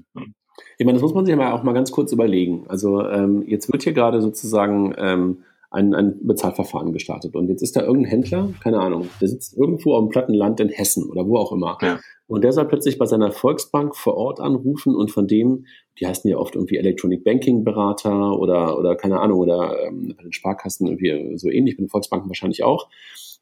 Ich 0.78 0.86
meine, 0.86 0.96
das 0.96 1.02
muss 1.02 1.14
man 1.14 1.26
sich 1.26 1.36
mal 1.36 1.52
auch 1.52 1.62
mal 1.62 1.72
ganz 1.72 1.90
kurz 1.90 2.12
überlegen. 2.12 2.66
Also 2.68 3.06
ähm, 3.06 3.42
jetzt 3.46 3.70
wird 3.72 3.82
hier 3.82 3.92
gerade 3.92 4.20
sozusagen 4.22 4.94
ähm, 4.98 5.44
ein, 5.70 5.94
ein 5.94 6.26
Bezahlverfahren 6.26 6.92
gestartet 6.92 7.36
und 7.36 7.48
jetzt 7.48 7.62
ist 7.62 7.76
da 7.76 7.82
irgendein 7.82 8.10
Händler, 8.10 8.50
keine 8.60 8.80
Ahnung, 8.80 9.08
der 9.20 9.28
sitzt 9.28 9.56
irgendwo 9.56 9.94
auf 9.94 10.04
dem 10.04 10.08
Plattenland 10.08 10.58
in 10.60 10.68
Hessen 10.68 11.08
oder 11.08 11.26
wo 11.26 11.36
auch 11.36 11.52
immer. 11.52 11.78
Ja. 11.80 12.00
Und 12.26 12.42
der 12.42 12.52
soll 12.52 12.66
plötzlich 12.66 12.98
bei 12.98 13.06
seiner 13.06 13.32
Volksbank 13.32 13.96
vor 13.96 14.16
Ort 14.16 14.40
anrufen 14.40 14.94
und 14.94 15.10
von 15.10 15.26
dem, 15.26 15.66
die 15.98 16.06
heißen 16.06 16.28
ja 16.30 16.38
oft 16.38 16.54
irgendwie 16.54 16.76
Electronic 16.76 17.24
Banking 17.24 17.64
Berater 17.64 18.38
oder, 18.38 18.78
oder 18.78 18.96
keine 18.96 19.20
Ahnung, 19.20 19.40
oder 19.40 19.86
ähm, 19.86 20.14
bei 20.16 20.22
den 20.22 20.32
Sparkassen 20.32 20.86
irgendwie 20.86 21.36
so 21.38 21.48
ähnlich, 21.48 21.76
bei 21.76 21.82
den 21.82 21.88
Volksbanken 21.88 22.28
wahrscheinlich 22.28 22.62
auch. 22.62 22.88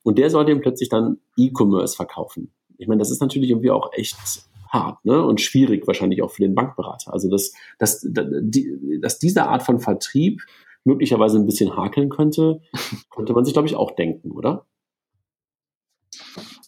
Und 0.02 0.18
der 0.18 0.30
soll 0.30 0.44
dem 0.44 0.60
plötzlich 0.60 0.88
dann 0.88 1.18
E-Commerce 1.36 1.96
verkaufen. 1.96 2.50
Ich 2.78 2.88
meine, 2.88 2.98
das 2.98 3.10
ist 3.10 3.20
natürlich 3.20 3.50
irgendwie 3.50 3.70
auch 3.70 3.92
echt 3.92 4.16
hart 4.68 5.04
ne? 5.04 5.24
und 5.24 5.40
schwierig 5.40 5.86
wahrscheinlich 5.86 6.22
auch 6.22 6.30
für 6.30 6.42
den 6.42 6.54
Bankberater. 6.54 7.12
Also 7.12 7.28
dass, 7.30 7.52
dass, 7.78 8.06
dass 8.10 9.18
diese 9.18 9.46
Art 9.46 9.62
von 9.62 9.80
Vertrieb 9.80 10.42
möglicherweise 10.88 11.38
ein 11.38 11.46
bisschen 11.46 11.76
hakeln 11.76 12.08
könnte, 12.08 12.60
könnte 13.10 13.32
man 13.34 13.44
sich, 13.44 13.52
glaube 13.52 13.68
ich, 13.68 13.76
auch 13.76 13.92
denken, 13.92 14.32
oder? 14.32 14.66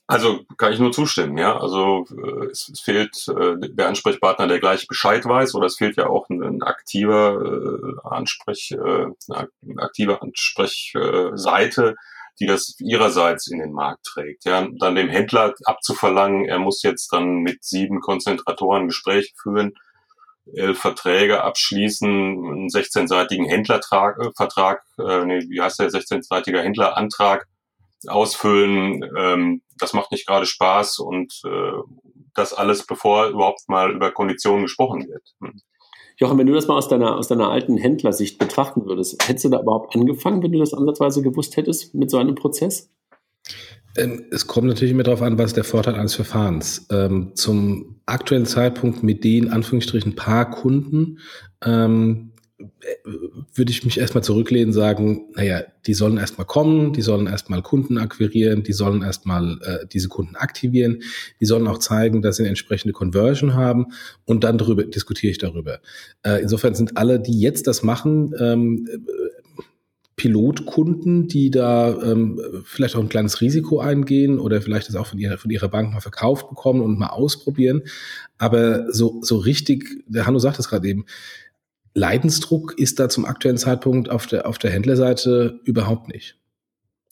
Also 0.06 0.40
kann 0.58 0.72
ich 0.72 0.80
nur 0.80 0.92
zustimmen, 0.92 1.38
ja. 1.38 1.56
Also 1.56 2.04
äh, 2.10 2.46
es, 2.46 2.68
es, 2.68 2.80
fehlt 2.80 3.16
äh, 3.28 3.56
der 3.60 3.88
Ansprechpartner, 3.88 4.48
der 4.48 4.58
gleich 4.58 4.86
Bescheid 4.88 5.24
weiß, 5.24 5.54
oder 5.54 5.66
es 5.66 5.76
fehlt 5.76 5.96
ja 5.96 6.08
auch 6.08 6.28
ein, 6.28 6.42
ein 6.42 6.62
aktiver 6.62 7.40
äh, 7.40 8.08
Ansprech, 8.08 8.72
äh, 8.72 9.06
eine 9.28 9.48
aktive 9.78 10.20
Ansprechseite, 10.20 11.94
die 12.40 12.46
das 12.46 12.74
ihrerseits 12.80 13.46
in 13.46 13.60
den 13.60 13.72
Markt 13.72 14.04
trägt. 14.04 14.44
Ja, 14.46 14.66
dann 14.80 14.96
dem 14.96 15.08
Händler 15.08 15.54
abzuverlangen, 15.64 16.44
er 16.44 16.58
muss 16.58 16.82
jetzt 16.82 17.12
dann 17.12 17.42
mit 17.42 17.62
sieben 17.62 18.00
Konzentratoren 18.00 18.88
Gespräche 18.88 19.32
führen, 19.40 19.74
elf 20.54 20.78
Verträge 20.78 21.42
abschließen, 21.42 22.08
einen 22.08 22.68
16-seitigen 22.68 23.46
Händlervertrag, 23.46 24.82
äh, 24.98 25.02
äh, 25.02 25.24
nee, 25.24 25.40
wie 25.48 25.60
heißt 25.60 25.80
der, 25.80 25.90
16-seitiger 25.90 26.62
Händlerantrag 26.62 27.46
ausfüllen, 28.06 29.04
ähm, 29.16 29.62
das 29.78 29.92
macht 29.92 30.12
nicht 30.12 30.26
gerade 30.26 30.46
Spaß 30.46 30.98
und 30.98 31.42
äh, 31.44 31.72
das 32.34 32.52
alles, 32.54 32.86
bevor 32.86 33.28
überhaupt 33.28 33.68
mal 33.68 33.92
über 33.92 34.10
Konditionen 34.10 34.62
gesprochen 34.62 35.08
wird. 35.08 35.22
Hm. 35.40 35.60
Jochen, 36.16 36.38
wenn 36.38 36.46
du 36.46 36.52
das 36.52 36.68
mal 36.68 36.76
aus 36.76 36.88
deiner, 36.88 37.16
aus 37.16 37.28
deiner 37.28 37.50
alten 37.50 37.78
Händlersicht 37.78 38.38
betrachten 38.38 38.84
würdest, 38.84 39.26
hättest 39.26 39.46
du 39.46 39.48
da 39.48 39.60
überhaupt 39.60 39.96
angefangen, 39.96 40.42
wenn 40.42 40.52
du 40.52 40.58
das 40.58 40.74
ansatzweise 40.74 41.22
gewusst 41.22 41.56
hättest 41.56 41.94
mit 41.94 42.10
so 42.10 42.18
einem 42.18 42.34
Prozess? 42.34 42.90
Ähm, 43.96 44.24
es 44.30 44.46
kommt 44.46 44.68
natürlich 44.68 44.92
immer 44.92 45.02
darauf 45.02 45.22
an, 45.22 45.38
was 45.38 45.52
der 45.52 45.64
Vorteil 45.64 45.94
eines 45.94 46.14
Verfahrens. 46.14 46.86
Ähm, 46.90 47.32
zum 47.34 48.00
aktuellen 48.06 48.46
Zeitpunkt 48.46 49.02
mit 49.02 49.24
den 49.24 49.50
Anführungsstrichen 49.50 50.14
paar 50.14 50.50
Kunden 50.50 51.18
ähm, 51.64 52.30
würde 53.54 53.70
ich 53.70 53.84
mich 53.84 53.98
erstmal 53.98 54.22
zurücklehnen 54.22 54.68
und 54.68 54.72
sagen, 54.74 55.28
naja, 55.34 55.62
die 55.86 55.94
sollen 55.94 56.18
erstmal 56.18 56.46
kommen, 56.46 56.92
die 56.92 57.00
sollen 57.00 57.26
erstmal 57.26 57.62
Kunden 57.62 57.96
akquirieren, 57.96 58.62
die 58.62 58.72
sollen 58.72 59.02
erstmal 59.02 59.58
äh, 59.62 59.86
diese 59.86 60.08
Kunden 60.08 60.36
aktivieren, 60.36 61.02
die 61.40 61.46
sollen 61.46 61.66
auch 61.66 61.78
zeigen, 61.78 62.20
dass 62.20 62.36
sie 62.36 62.42
eine 62.42 62.50
entsprechende 62.50 62.92
Conversion 62.92 63.54
haben 63.54 63.86
und 64.26 64.44
dann 64.44 64.58
darüber 64.58 64.84
diskutiere 64.84 65.30
ich 65.30 65.38
darüber. 65.38 65.80
Äh, 66.22 66.42
insofern 66.42 66.74
sind 66.74 66.96
alle, 66.96 67.18
die 67.18 67.40
jetzt 67.40 67.66
das 67.66 67.82
machen, 67.82 68.34
ähm, 68.38 68.86
Pilotkunden, 70.20 71.28
die 71.28 71.50
da 71.50 71.98
ähm, 72.02 72.38
vielleicht 72.64 72.94
auch 72.94 73.00
ein 73.00 73.08
kleines 73.08 73.40
Risiko 73.40 73.80
eingehen 73.80 74.38
oder 74.38 74.60
vielleicht 74.60 74.86
das 74.86 74.94
auch 74.94 75.06
von 75.06 75.18
ihrer, 75.18 75.38
von 75.38 75.50
ihrer 75.50 75.68
Bank 75.68 75.94
mal 75.94 76.00
verkauft 76.00 76.50
bekommen 76.50 76.82
und 76.82 76.98
mal 76.98 77.06
ausprobieren. 77.06 77.84
Aber 78.36 78.92
so, 78.92 79.20
so 79.22 79.38
richtig, 79.38 80.04
der 80.06 80.26
Hanno 80.26 80.38
sagt 80.38 80.58
es 80.58 80.68
gerade 80.68 80.86
eben, 80.86 81.06
Leidensdruck 81.94 82.78
ist 82.78 83.00
da 83.00 83.08
zum 83.08 83.24
aktuellen 83.24 83.56
Zeitpunkt 83.56 84.10
auf 84.10 84.26
der, 84.26 84.46
auf 84.46 84.58
der 84.58 84.70
Händlerseite 84.70 85.58
überhaupt 85.64 86.08
nicht. 86.08 86.39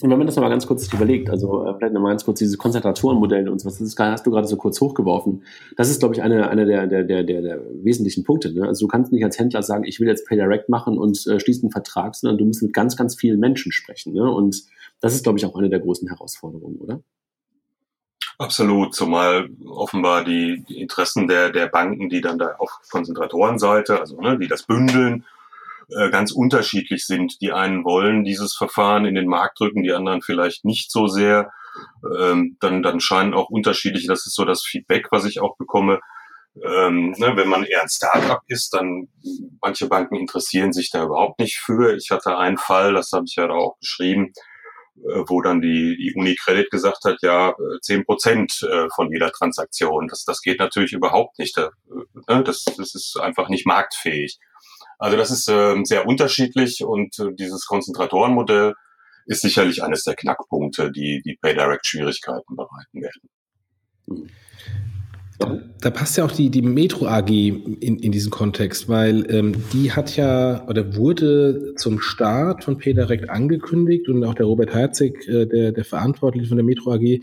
Und 0.01 0.11
wenn 0.11 0.19
man 0.19 0.29
das 0.29 0.37
nochmal 0.37 0.51
ganz 0.51 0.65
kurz 0.65 0.93
überlegt, 0.93 1.29
also 1.29 1.67
äh, 1.67 1.75
vielleicht 1.75 1.93
nochmal 1.93 2.13
ganz 2.13 2.25
kurz 2.25 2.39
diese 2.39 2.57
Konzentratorenmodelle 2.57 3.51
und 3.51 3.59
so 3.59 3.67
was, 3.67 3.79
das 3.79 3.97
hast 3.99 4.27
du 4.27 4.31
gerade 4.31 4.47
so 4.47 4.57
kurz 4.57 4.81
hochgeworfen. 4.81 5.43
Das 5.77 5.91
ist, 5.91 5.99
glaube 5.99 6.15
ich, 6.15 6.23
einer 6.23 6.51
eine 6.51 6.67
der, 6.67 6.87
der, 6.87 7.03
der, 7.03 7.25
der, 7.25 7.43
der 7.43 7.61
wesentlichen 7.83 8.23
Punkte. 8.23 8.53
Ne? 8.53 8.69
Also 8.69 8.87
du 8.87 8.89
kannst 8.89 9.11
nicht 9.11 9.25
als 9.25 9.41
Händler 9.41 9.65
sagen, 9.65 9.83
ich 9.85 9.99
will 9.99 10.07
jetzt 10.07 10.25
Pay 10.29 10.37
Direct 10.37 10.69
machen 10.69 10.99
und 10.99 11.27
äh, 11.27 11.41
schließen 11.41 11.65
einen 11.65 11.73
Vertrag, 11.73 12.15
sondern 12.15 12.39
du 12.39 12.45
musst 12.45 12.63
mit 12.63 12.73
ganz, 12.73 12.97
ganz 12.97 13.17
vielen 13.17 13.41
Menschen 13.41 13.73
sprechen. 13.73 14.13
Ne? 14.13 14.31
Und 14.31 14.63
das 15.01 15.17
ist, 15.17 15.25
glaube 15.25 15.39
ich, 15.39 15.47
auch 15.47 15.57
eine 15.57 15.69
der 15.69 15.81
großen 15.81 16.09
Herausforderungen, 16.09 16.77
oder? 16.77 17.01
Absolut, 18.39 18.95
zumal 18.95 19.49
offenbar 19.67 20.23
die, 20.23 20.65
die 20.69 20.81
Interessen 20.81 21.27
der, 21.27 21.51
der 21.51 21.67
Banken, 21.67 22.09
die 22.09 22.21
dann 22.21 22.39
da 22.39 22.55
auf 22.59 22.71
Konzentratorenseite, 22.89 23.99
also 23.99 24.21
ne, 24.21 24.39
die 24.39 24.47
das 24.47 24.63
bündeln, 24.63 25.25
äh, 25.91 26.11
ganz 26.11 26.33
unterschiedlich 26.33 27.07
sind. 27.07 27.41
Die 27.41 27.53
einen 27.53 27.83
wollen 27.83 28.23
dieses 28.23 28.55
Verfahren 28.55 29.07
in 29.07 29.15
den 29.15 29.27
Markt 29.27 29.59
drücken, 29.59 29.83
die 29.83 29.93
anderen 29.93 30.21
vielleicht 30.21 30.65
nicht 30.67 30.91
so 30.91 31.07
sehr. 31.07 31.51
Ähm, 32.19 32.57
dann, 32.61 32.83
dann 32.83 33.01
scheinen 33.01 33.33
auch 33.33 33.49
unterschiedlich, 33.49 34.07
das 34.07 34.27
ist 34.27 34.35
so 34.35 34.45
das 34.45 34.63
Feedback, 34.63 35.07
was 35.11 35.25
ich 35.25 35.41
auch 35.41 35.57
bekomme. 35.57 36.01
Ähm, 36.63 37.15
ne, 37.17 37.37
wenn 37.37 37.49
man 37.49 37.65
eher 37.65 37.81
ein 37.81 37.89
Startup 37.89 38.43
ist, 38.49 38.75
dann 38.75 39.09
manche 39.63 39.89
Banken 39.89 40.17
interessieren 40.17 40.75
sich 40.75 40.91
da 40.91 41.05
überhaupt 41.05 41.41
nicht 41.41 41.57
für. 41.57 41.97
Ich 41.97 42.11
hatte 42.11 42.37
einen 42.37 42.59
Fall, 42.59 42.93
das 42.93 43.13
habe 43.13 43.25
ich 43.27 43.37
ja 43.37 43.49
auch 43.49 43.79
beschrieben, 43.79 44.33
äh, 44.97 45.23
wo 45.27 45.41
dann 45.41 45.63
die, 45.63 45.97
die 45.97 46.13
Unicredit 46.15 46.71
gesagt 46.71 47.05
hat, 47.05 47.17
ja, 47.23 47.51
äh, 47.51 47.81
zehn 47.81 48.05
Prozent 48.05 48.69
von 48.95 49.11
jeder 49.11 49.33
Transaktion. 49.33 50.09
Das, 50.09 50.25
das 50.25 50.43
geht 50.43 50.59
natürlich 50.59 50.93
überhaupt 50.93 51.39
nicht. 51.39 51.57
Ne, 51.57 52.43
das, 52.43 52.65
das 52.77 52.95
ist 52.95 53.19
einfach 53.19 53.49
nicht 53.49 53.67
marktfähig. 53.67 54.39
Also 54.99 55.17
das 55.17 55.31
ist 55.31 55.49
äh, 55.49 55.77
sehr 55.85 56.07
unterschiedlich 56.07 56.85
und 56.85 57.19
äh, 57.19 57.33
dieses 57.39 57.67
Konzentratorenmodell 57.67 58.75
ist 59.27 59.43
sicherlich 59.43 59.83
eines 59.83 60.05
der 60.05 60.15
Knackpunkte, 60.15 60.91
die 60.91 61.23
die 61.25 61.37
PayDirect 61.41 61.87
Schwierigkeiten 61.87 62.57
bereiten 62.57 63.03
werden. 63.03 64.31
Da, 65.39 65.61
da, 65.81 65.91
passt 65.91 66.17
ja 66.17 66.25
auch 66.25 66.33
die, 66.33 66.51
die 66.51 66.63
Metro 66.63 67.07
AG 67.07 67.29
in, 67.29 67.77
in 67.79 68.11
diesen 68.11 68.31
Kontext, 68.31 68.89
weil 68.89 69.31
ähm, 69.31 69.55
die 69.73 69.93
hat 69.93 70.17
ja 70.17 70.67
oder 70.67 70.97
wurde 70.97 71.75
zum 71.77 72.01
Start 72.01 72.65
von 72.65 72.79
PayDirect 72.79 73.31
angekündigt 73.31 74.09
und 74.09 74.25
auch 74.25 74.35
der 74.35 74.47
Robert 74.47 74.75
Herzig, 74.75 75.29
äh, 75.29 75.47
der, 75.47 75.71
der 75.71 75.85
Verantwortliche 75.85 76.49
von 76.49 76.57
der 76.57 76.65
Metro 76.65 76.93
AG, 76.93 77.21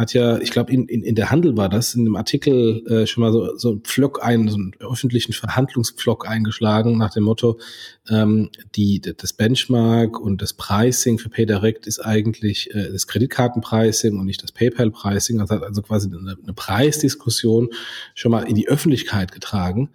hat 0.00 0.14
ja, 0.14 0.38
ich 0.38 0.50
glaube, 0.50 0.72
in, 0.72 0.86
in, 0.86 1.02
in 1.02 1.14
der 1.14 1.30
Handel 1.30 1.58
war 1.58 1.68
das, 1.68 1.94
in 1.94 2.00
einem 2.00 2.16
Artikel 2.16 2.82
äh, 2.86 3.06
schon 3.06 3.20
mal 3.20 3.32
so, 3.32 3.54
so 3.56 3.72
ein 3.72 3.80
Pflock 3.80 4.24
ein, 4.24 4.48
so 4.48 4.56
einen 4.56 4.72
öffentlichen 4.80 5.34
Verhandlungspflock 5.34 6.26
eingeschlagen 6.26 6.96
nach 6.96 7.12
dem 7.12 7.24
Motto, 7.24 7.60
ähm, 8.08 8.48
die, 8.76 9.00
das 9.00 9.34
Benchmark 9.34 10.18
und 10.18 10.40
das 10.40 10.54
Pricing 10.54 11.18
für 11.18 11.28
PayDirect 11.28 11.86
ist 11.86 12.00
eigentlich 12.00 12.74
äh, 12.74 12.90
das 12.90 13.06
Kreditkartenpricing 13.06 14.18
und 14.18 14.24
nicht 14.24 14.42
das 14.42 14.52
PayPal-Pricing. 14.52 15.36
Das 15.36 15.50
hat 15.50 15.62
also 15.62 15.82
quasi 15.82 16.08
eine, 16.08 16.36
eine 16.42 16.54
Preisdiskussion 16.54 17.68
schon 18.14 18.32
mal 18.32 18.48
in 18.48 18.54
die 18.54 18.68
Öffentlichkeit 18.68 19.32
getragen. 19.32 19.90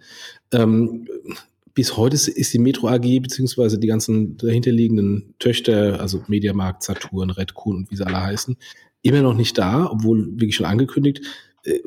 Ähm, 0.52 1.08
bis 1.74 1.96
heute 1.96 2.14
ist 2.14 2.54
die 2.54 2.58
Metro 2.58 2.88
AG 2.88 3.20
beziehungsweise 3.20 3.78
die 3.78 3.88
ganzen 3.88 4.38
dahinterliegenden 4.38 5.34
Töchter, 5.38 6.00
also 6.00 6.22
Mediamarkt, 6.28 6.84
Saturn, 6.84 7.30
Redcoon 7.30 7.76
und 7.76 7.90
wie 7.90 7.96
sie 7.96 8.06
alle 8.06 8.22
heißen, 8.22 8.56
immer 9.06 9.22
noch 9.22 9.34
nicht 9.34 9.56
da, 9.58 9.88
obwohl 9.90 10.26
wirklich 10.32 10.56
schon 10.56 10.66
angekündigt. 10.66 11.22
Äh, 11.64 11.80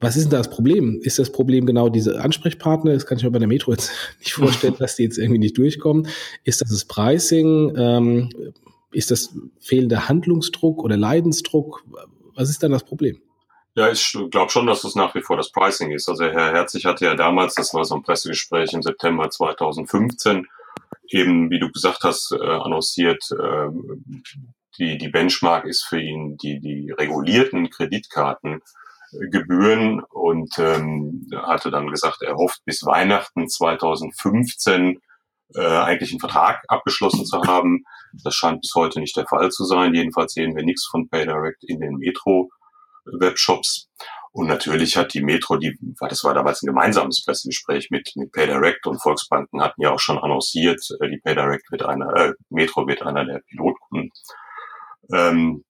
was 0.00 0.16
ist 0.16 0.24
denn 0.24 0.30
da 0.30 0.38
das 0.38 0.50
Problem? 0.50 1.00
Ist 1.02 1.18
das 1.18 1.32
Problem 1.32 1.64
genau 1.64 1.88
diese 1.88 2.20
Ansprechpartner? 2.20 2.92
Das 2.92 3.06
kann 3.06 3.16
ich 3.16 3.24
mir 3.24 3.30
bei 3.30 3.38
der 3.38 3.48
Metro 3.48 3.72
jetzt 3.72 3.90
nicht 4.18 4.34
vorstellen, 4.34 4.76
dass 4.78 4.96
die 4.96 5.04
jetzt 5.04 5.18
irgendwie 5.18 5.38
nicht 5.38 5.56
durchkommen. 5.56 6.08
Ist 6.44 6.60
das 6.60 6.70
das 6.70 6.84
Pricing? 6.84 7.74
Ähm, 7.76 8.30
ist 8.92 9.10
das 9.10 9.34
fehlender 9.60 10.08
Handlungsdruck 10.08 10.84
oder 10.84 10.96
Leidensdruck? 10.96 11.84
Was 12.34 12.50
ist 12.50 12.62
dann 12.62 12.72
das 12.72 12.84
Problem? 12.84 13.20
Ja, 13.76 13.90
ich 13.90 14.16
glaube 14.30 14.52
schon, 14.52 14.66
dass 14.66 14.82
das 14.82 14.94
nach 14.94 15.14
wie 15.16 15.20
vor 15.20 15.36
das 15.36 15.50
Pricing 15.50 15.90
ist. 15.90 16.08
Also 16.08 16.24
Herr 16.24 16.52
Herzig 16.52 16.84
hatte 16.84 17.06
ja 17.06 17.14
damals, 17.16 17.54
das 17.54 17.74
war 17.74 17.84
so 17.84 17.96
ein 17.96 18.02
Pressegespräch 18.02 18.72
im 18.72 18.82
September 18.82 19.28
2015, 19.28 20.46
eben, 21.08 21.50
wie 21.50 21.58
du 21.58 21.70
gesagt 21.70 22.02
hast, 22.02 22.32
äh, 22.32 22.44
annonciert, 22.44 23.22
äh, 23.32 23.68
die, 24.78 24.98
die 24.98 25.08
Benchmark 25.08 25.64
ist 25.66 25.84
für 25.84 26.00
ihn 26.00 26.36
die, 26.36 26.60
die 26.60 26.90
regulierten 26.90 27.70
Kreditkartengebühren 27.70 30.02
und 30.02 30.58
ähm, 30.58 31.28
hatte 31.32 31.70
dann 31.70 31.86
gesagt, 31.88 32.22
er 32.22 32.34
hofft 32.34 32.64
bis 32.64 32.84
Weihnachten 32.84 33.48
2015 33.48 35.00
äh, 35.54 35.60
eigentlich 35.60 36.10
einen 36.10 36.20
Vertrag 36.20 36.64
abgeschlossen 36.68 37.24
zu 37.24 37.42
haben. 37.42 37.84
Das 38.24 38.34
scheint 38.34 38.62
bis 38.62 38.74
heute 38.74 39.00
nicht 39.00 39.16
der 39.16 39.26
Fall 39.26 39.50
zu 39.50 39.64
sein. 39.64 39.94
Jedenfalls 39.94 40.32
sehen 40.32 40.56
wir 40.56 40.64
nichts 40.64 40.86
von 40.86 41.08
PayDirect 41.08 41.64
in 41.64 41.80
den 41.80 41.96
Metro-Webshops. 41.96 43.88
Und 44.34 44.48
natürlich 44.48 44.96
hat 44.96 45.14
die 45.14 45.22
Metro, 45.22 45.56
die, 45.56 45.78
das 46.00 46.24
war 46.24 46.34
damals 46.34 46.62
ein 46.62 46.66
gemeinsames 46.66 47.24
Pressegespräch 47.24 47.90
mit, 47.90 48.10
mit 48.16 48.32
PayDirect 48.32 48.86
und 48.86 49.00
Volksbanken 49.00 49.62
hatten 49.62 49.80
ja 49.80 49.92
auch 49.92 50.00
schon 50.00 50.18
annonciert, 50.18 50.84
äh, 51.00 51.08
die 51.08 51.18
PayDirect 51.18 51.70
wird 51.70 51.84
einer, 51.84 52.14
äh, 52.16 52.32
Metro 52.50 52.86
wird 52.86 53.02
einer 53.02 53.24
der 53.24 53.40
Pilotkunden 53.48 54.10
ähm, 55.12 55.64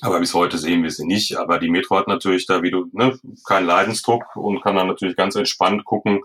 aber 0.00 0.20
bis 0.20 0.34
heute 0.34 0.58
sehen 0.58 0.82
wir 0.82 0.90
sie 0.90 1.06
nicht. 1.06 1.36
Aber 1.36 1.58
die 1.58 1.70
Metro 1.70 1.96
hat 1.96 2.08
natürlich 2.08 2.46
da, 2.46 2.62
wie 2.62 2.70
du, 2.70 2.86
ne, 2.92 3.18
keinen 3.46 3.66
Leidensdruck 3.66 4.36
und 4.36 4.62
kann 4.62 4.76
dann 4.76 4.88
natürlich 4.88 5.16
ganz 5.16 5.34
entspannt 5.34 5.84
gucken, 5.84 6.20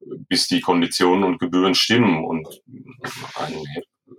bis 0.00 0.46
die 0.46 0.60
Konditionen 0.60 1.24
und 1.24 1.38
Gebühren 1.38 1.74
stimmen. 1.74 2.24
Und 2.24 2.48
ein 3.36 3.54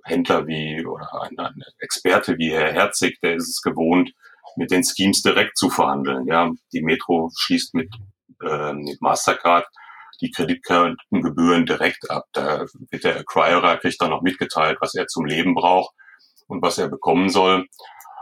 Händler 0.04 0.48
wie 0.48 0.86
oder 0.86 1.22
ein, 1.24 1.38
ein 1.38 1.62
Experte 1.80 2.38
wie 2.38 2.52
Herr 2.52 2.74
Herzig, 2.74 3.20
der 3.22 3.36
ist 3.36 3.50
es 3.50 3.62
gewohnt, 3.62 4.12
mit 4.58 4.72
den 4.72 4.84
Schemes 4.84 5.22
direkt 5.22 5.58
zu 5.58 5.70
verhandeln. 5.70 6.28
Ja, 6.28 6.50
die 6.74 6.82
Metro 6.82 7.32
schließt 7.36 7.74
mit, 7.74 7.90
äh, 8.44 8.74
mit 8.74 9.02
Mastercard 9.02 9.66
die 10.22 10.32
Kreditkartengebühren 10.32 11.66
direkt 11.66 12.10
ab. 12.10 12.26
Da 12.34 12.66
wird 12.90 13.04
der 13.04 13.18
Acquirer, 13.20 13.78
kriegt 13.78 14.02
dann 14.02 14.12
noch 14.12 14.22
mitgeteilt, 14.22 14.78
was 14.80 14.96
er 14.96 15.08
zum 15.08 15.26
Leben 15.26 15.56
braucht 15.56 15.94
und 16.48 16.62
was 16.62 16.78
er 16.78 16.88
bekommen 16.90 17.30
soll. 17.30 17.66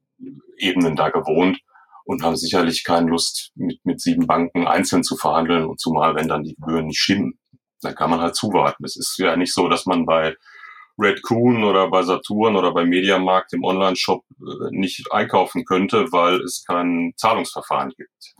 äh, 0.57 0.95
da 0.95 1.09
gewohnt 1.09 1.59
und 2.05 2.23
haben 2.23 2.35
sicherlich 2.35 2.83
keine 2.83 3.09
Lust, 3.09 3.51
mit, 3.55 3.79
mit 3.85 4.01
sieben 4.01 4.27
Banken 4.27 4.67
einzeln 4.67 5.03
zu 5.03 5.15
verhandeln 5.15 5.65
und 5.65 5.79
zumal, 5.79 6.15
wenn 6.15 6.27
dann 6.27 6.43
die 6.43 6.55
Gebühren 6.55 6.87
nicht 6.87 6.99
stimmen. 6.99 7.39
Dann 7.81 7.95
kann 7.95 8.09
man 8.09 8.21
halt 8.21 8.35
zuwarten. 8.35 8.83
Es 8.83 8.95
ist 8.95 9.17
ja 9.17 9.35
nicht 9.35 9.53
so, 9.53 9.67
dass 9.67 9.85
man 9.85 10.05
bei 10.05 10.35
Red 10.97 11.21
Coon 11.23 11.63
oder 11.63 11.89
bei 11.89 12.03
Saturn 12.03 12.55
oder 12.55 12.73
bei 12.73 12.85
Mediamarkt 12.85 13.53
im 13.53 13.63
Online-Shop 13.63 14.23
äh, 14.39 14.69
nicht 14.71 15.11
einkaufen 15.11 15.65
könnte, 15.65 16.11
weil 16.11 16.41
es 16.41 16.63
kein 16.65 17.13
Zahlungsverfahren 17.17 17.91
gibt 17.97 18.35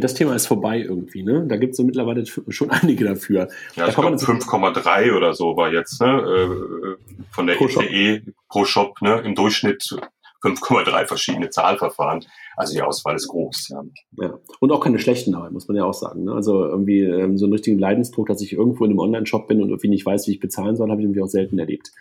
das 0.00 0.14
Thema 0.14 0.34
ist 0.34 0.46
vorbei 0.46 0.80
irgendwie, 0.80 1.22
ne? 1.22 1.46
Da 1.46 1.56
gibt 1.56 1.72
es 1.72 1.76
so 1.76 1.84
mittlerweile 1.84 2.24
schon 2.26 2.70
einige 2.70 3.04
dafür. 3.04 3.48
Ja, 3.74 3.84
da 3.84 3.88
ich 3.88 3.94
glaube 3.94 4.16
5,3 4.16 5.16
oder 5.16 5.34
so 5.34 5.56
war 5.56 5.72
jetzt, 5.72 6.00
ne? 6.00 6.20
Äh, 6.20 7.24
von 7.30 7.46
der 7.46 7.54
pro 7.54 7.66
ECE 7.66 8.22
pro 8.48 8.64
Shop, 8.64 9.00
ne? 9.00 9.20
Im 9.24 9.34
Durchschnitt 9.34 9.96
5,3 10.42 11.06
verschiedene 11.06 11.50
Zahlverfahren. 11.50 12.24
Also 12.56 12.74
die 12.74 12.82
Auswahl 12.82 13.16
ist 13.16 13.28
groß, 13.28 13.68
ja. 13.70 13.84
ja. 14.18 14.38
Und 14.60 14.72
auch 14.72 14.80
keine 14.80 14.98
schlechten 14.98 15.32
dabei, 15.32 15.50
muss 15.50 15.68
man 15.68 15.76
ja 15.76 15.84
auch 15.84 15.94
sagen. 15.94 16.24
Ne? 16.24 16.32
Also 16.32 16.64
irgendwie 16.64 17.00
ähm, 17.00 17.38
so 17.38 17.46
einen 17.46 17.52
richtigen 17.52 17.78
Leidensdruck, 17.78 18.28
dass 18.28 18.42
ich 18.42 18.52
irgendwo 18.52 18.84
in 18.84 18.90
einem 18.90 19.00
Online-Shop 19.00 19.48
bin 19.48 19.60
und 19.60 19.68
irgendwie 19.68 19.88
nicht 19.88 20.06
weiß, 20.06 20.26
wie 20.28 20.32
ich 20.32 20.40
bezahlen 20.40 20.76
soll, 20.76 20.90
habe 20.90 21.00
ich 21.00 21.04
irgendwie 21.04 21.22
auch 21.22 21.28
selten 21.28 21.58
erlebt. 21.58 21.92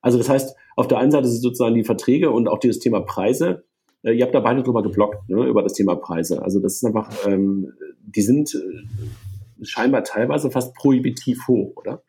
Also 0.00 0.18
das 0.18 0.28
heißt, 0.28 0.56
auf 0.76 0.88
der 0.88 0.98
einen 0.98 1.10
Seite 1.10 1.28
sind 1.28 1.42
sozusagen 1.42 1.74
die 1.74 1.84
Verträge 1.84 2.30
und 2.30 2.48
auch 2.48 2.58
dieses 2.58 2.78
Thema 2.78 3.00
Preise 3.00 3.64
äh, 4.02 4.12
ihr 4.12 4.24
habt 4.24 4.34
da 4.34 4.40
beide 4.40 4.62
drüber 4.62 4.82
geblockt, 4.82 5.28
ne, 5.28 5.46
über 5.46 5.62
das 5.62 5.74
Thema 5.74 5.96
Preise. 5.96 6.42
Also 6.42 6.60
das 6.60 6.74
ist 6.74 6.84
einfach, 6.84 7.10
ähm, 7.26 7.72
die 8.02 8.22
sind 8.22 8.54
äh, 8.54 9.64
scheinbar 9.64 10.04
teilweise 10.04 10.50
fast 10.50 10.74
prohibitiv 10.74 11.46
hoch, 11.48 11.76
oder? 11.76 12.02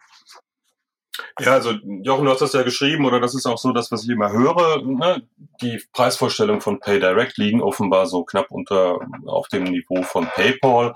Ja, 1.40 1.54
also 1.54 1.72
Jochen, 2.04 2.26
du 2.26 2.32
hast 2.32 2.42
das 2.42 2.54
ja 2.54 2.64
geschrieben, 2.64 3.06
oder 3.06 3.20
das 3.20 3.36
ist 3.36 3.46
auch 3.46 3.58
so 3.58 3.72
das, 3.74 3.92
was 3.92 4.04
ich 4.04 4.10
immer 4.10 4.32
höre. 4.32 4.82
Ne? 4.84 5.24
Die 5.62 5.82
Preisvorstellungen 5.94 6.62
von 6.62 6.80
PayDirect 6.80 7.38
liegen 7.38 7.62
offenbar 7.62 8.08
so 8.08 8.24
knapp 8.24 8.50
unter 8.50 9.00
auf 9.28 9.48
dem 9.48 9.64
Niveau 9.64 10.02
von 10.04 10.26
PayPal. 10.26 10.94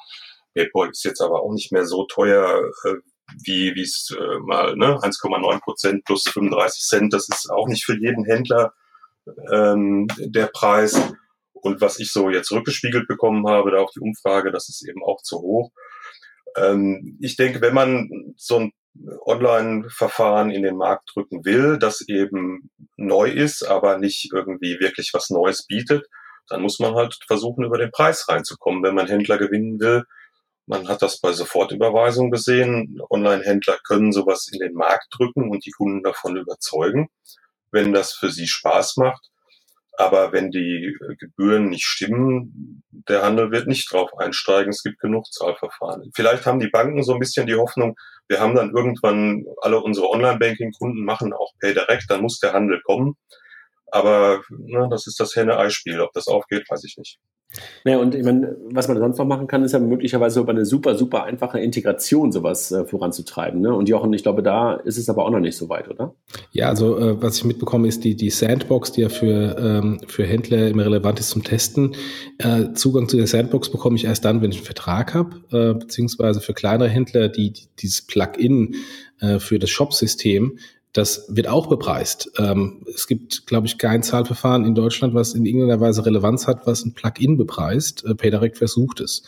PayPal 0.56 0.90
ist 0.90 1.04
jetzt 1.04 1.22
aber 1.22 1.44
auch 1.44 1.52
nicht 1.52 1.72
mehr 1.72 1.86
so 1.86 2.06
teuer, 2.06 2.64
äh, 2.86 2.96
wie 3.44 3.80
es 3.80 4.16
äh, 4.18 4.40
mal 4.40 4.76
ne? 4.76 4.98
1,9 4.98 5.60
Prozent 5.62 6.06
plus 6.06 6.24
35 6.30 6.84
Cent. 6.84 7.14
Das 7.14 7.30
ist 7.30 7.50
auch 7.52 7.68
nicht 7.68 7.86
für 7.86 7.98
jeden 7.98 8.26
Händler 8.26 8.74
ähm, 9.52 10.08
der 10.18 10.48
Preis. 10.48 11.00
Und 11.54 11.82
was 11.82 12.00
ich 12.00 12.12
so 12.12 12.30
jetzt 12.30 12.52
rückgespiegelt 12.52 13.08
bekommen 13.08 13.48
habe, 13.48 13.72
da 13.72 13.80
auch 13.80 13.92
die 13.92 14.00
Umfrage, 14.00 14.52
das 14.52 14.70
ist 14.70 14.88
eben 14.88 15.04
auch 15.04 15.22
zu 15.22 15.40
hoch. 15.40 15.72
Ähm, 16.58 17.18
ich 17.22 17.36
denke, 17.36 17.62
wenn 17.62 17.74
man 17.74 18.34
so 18.38 18.60
ein 18.60 18.72
Online-Verfahren 19.26 20.52
in 20.52 20.64
den 20.64 20.78
Markt 20.78 21.12
drücken 21.14 21.46
will, 21.46 21.78
das 21.78 22.02
eben 22.08 22.70
neu 22.98 23.30
ist, 23.30 23.64
aber 23.64 23.98
nicht 23.98 24.32
irgendwie 24.34 24.80
wirklich 24.80 25.12
was 25.14 25.30
Neues 25.30 25.66
bietet, 25.66 26.08
dann 26.48 26.62
muss 26.62 26.80
man 26.80 26.96
halt 26.96 27.18
versuchen, 27.28 27.66
über 27.66 27.78
den 27.78 27.92
Preis 27.92 28.28
reinzukommen, 28.30 28.84
wenn 28.84 28.96
man 28.96 29.08
Händler 29.08 29.38
gewinnen 29.38 29.80
will. 29.80 30.04
Man 30.68 30.88
hat 30.88 31.02
das 31.02 31.20
bei 31.20 31.32
Sofortüberweisung 31.32 32.32
gesehen. 32.32 33.00
Online-Händler 33.10 33.78
können 33.88 34.12
sowas 34.12 34.48
in 34.52 34.60
den 34.60 34.74
Markt 34.74 35.08
drücken 35.12 35.50
und 35.50 35.66
die 35.66 35.72
Kunden 35.72 36.02
davon 36.02 36.38
überzeugen, 36.38 37.10
wenn 37.72 37.94
das 37.94 38.14
für 38.14 38.30
sie 38.30 38.48
Spaß 38.48 38.98
macht. 38.98 39.30
Aber 39.98 40.34
wenn 40.34 40.52
die 40.52 40.98
Gebühren 41.20 41.70
nicht 41.70 41.86
stimmen, 41.86 42.84
der 43.08 43.22
Handel 43.22 43.52
wird 43.52 43.68
nicht 43.68 43.92
drauf 43.92 44.12
einsteigen. 44.18 44.72
Es 44.72 44.84
gibt 44.84 45.00
genug 45.00 45.32
Zahlverfahren. 45.32 46.12
Vielleicht 46.14 46.46
haben 46.46 46.60
die 46.60 46.70
Banken 46.70 47.04
so 47.04 47.14
ein 47.14 47.20
bisschen 47.20 47.48
die 47.48 47.56
Hoffnung, 47.56 47.96
wir 48.28 48.40
haben 48.40 48.56
dann 48.56 48.72
irgendwann 48.76 49.46
alle 49.62 49.82
unsere 49.82 50.10
Online-Banking-Kunden 50.10 51.04
machen 51.04 51.34
auch 51.34 51.54
Pay 51.60 51.74
Direct, 51.74 52.10
dann 52.10 52.22
muss 52.22 52.40
der 52.40 52.54
Handel 52.54 52.82
kommen. 52.82 53.16
Aber 53.96 54.42
na, 54.50 54.88
das 54.90 55.08
ist 55.08 55.22
das 55.22 55.38
Henne-Ei-Spiel. 55.38 56.02
Ob 56.02 56.12
das 56.12 56.28
aufgeht, 56.28 56.70
weiß 56.70 56.84
ich 56.84 56.98
nicht. 56.98 57.18
Naja, 57.86 58.00
und 58.00 58.14
ich 58.14 58.26
meine, 58.26 58.58
was 58.72 58.90
man 58.90 58.98
sonst 58.98 59.18
noch 59.18 59.26
machen 59.26 59.48
kann, 59.48 59.64
ist 59.64 59.72
ja 59.72 59.80
möglicherweise 59.80 60.42
über 60.42 60.52
eine 60.52 60.66
super, 60.66 60.96
super 60.96 61.24
einfache 61.24 61.62
Integration 61.62 62.34
sowas 62.34 62.74
äh, 62.74 62.84
voranzutreiben. 62.84 63.62
Ne? 63.62 63.74
Und 63.74 63.88
Jochen, 63.88 64.12
ich 64.12 64.24
glaube, 64.24 64.44
da 64.44 64.74
ist 64.74 64.98
es 64.98 65.08
aber 65.08 65.24
auch 65.24 65.30
noch 65.30 65.40
nicht 65.40 65.56
so 65.56 65.70
weit, 65.70 65.90
oder? 65.90 66.14
Ja, 66.52 66.68
also 66.68 66.98
äh, 66.98 67.22
was 67.22 67.38
ich 67.38 67.46
mitbekomme, 67.46 67.88
ist 67.88 68.04
die, 68.04 68.18
die 68.18 68.32
Sandbox, 68.32 68.92
die 68.92 69.02
ja 69.02 69.08
für, 69.08 69.56
ähm, 69.58 70.02
für 70.08 70.26
Händler 70.26 70.68
immer 70.68 70.84
relevant 70.84 71.22
ist 71.22 71.30
zum 71.30 71.46
Testen. 71.46 71.96
Äh, 72.40 72.74
Zugang 72.74 73.08
zu 73.08 73.16
der 73.16 73.28
Sandbox 73.28 73.70
bekomme 73.70 73.96
ich 73.96 74.04
erst 74.04 74.26
dann, 74.26 74.42
wenn 74.42 74.52
ich 74.52 74.58
einen 74.58 74.66
Vertrag 74.66 75.14
habe, 75.14 75.38
äh, 75.52 75.74
beziehungsweise 75.74 76.42
für 76.42 76.54
kleinere 76.54 76.90
Händler, 76.90 77.30
die, 77.30 77.54
die 77.54 77.68
dieses 77.80 78.06
Plugin 78.06 78.76
äh, 79.22 79.40
für 79.40 79.60
das 79.60 79.70
Shop-System 79.70 80.58
das 80.96 81.26
wird 81.28 81.50
auch 81.50 81.68
bepreist. 81.68 82.32
Ähm, 82.40 82.86
es 82.88 83.06
gibt, 83.06 83.48
glaube 83.48 83.68
ich, 83.68 83.78
kein 83.78 84.02
Zahlverfahren 84.02 84.64
in 84.64 84.76
Deutschland, 84.76 85.14
was 85.14 85.34
in 85.34 85.46
irgendeiner 85.46 85.82
Weise 85.82 86.06
Relevanz 86.06 86.48
hat, 86.48 86.66
was 86.66 86.86
ein 86.86 86.94
Plugin 86.94 87.36
bepreist. 87.36 88.06
Äh, 88.06 88.16
PayDirect 88.16 88.58
versucht 88.58 89.02
es. 89.02 89.24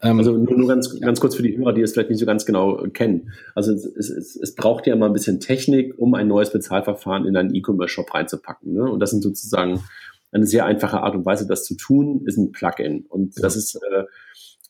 Ähm, 0.00 0.18
also 0.18 0.32
nur, 0.32 0.56
nur 0.56 0.68
ganz, 0.68 0.98
ganz 1.00 1.20
kurz 1.20 1.34
für 1.34 1.42
die 1.42 1.54
Hörer, 1.58 1.74
die 1.74 1.82
es 1.82 1.92
vielleicht 1.92 2.08
nicht 2.08 2.18
so 2.18 2.24
ganz 2.24 2.46
genau 2.46 2.78
kennen. 2.94 3.30
Also 3.54 3.72
es, 3.72 3.84
es, 3.84 4.36
es 4.36 4.54
braucht 4.54 4.86
ja 4.86 4.96
mal 4.96 5.04
ein 5.04 5.12
bisschen 5.12 5.38
Technik, 5.38 5.92
um 5.98 6.14
ein 6.14 6.28
neues 6.28 6.50
Bezahlverfahren 6.50 7.26
in 7.26 7.36
einen 7.36 7.54
E-Commerce-Shop 7.54 8.14
reinzupacken. 8.14 8.72
Ne? 8.72 8.90
Und 8.90 9.00
das 9.00 9.10
sind 9.10 9.22
sozusagen 9.22 9.84
eine 10.30 10.46
sehr 10.46 10.64
einfache 10.64 11.02
Art 11.02 11.14
und 11.14 11.26
Weise, 11.26 11.46
das 11.46 11.64
zu 11.64 11.76
tun, 11.76 12.22
ist 12.24 12.38
ein 12.38 12.52
Plugin. 12.52 13.04
Und 13.10 13.36
ja. 13.36 13.42
das 13.42 13.56
ist 13.56 13.74
äh, 13.74 14.04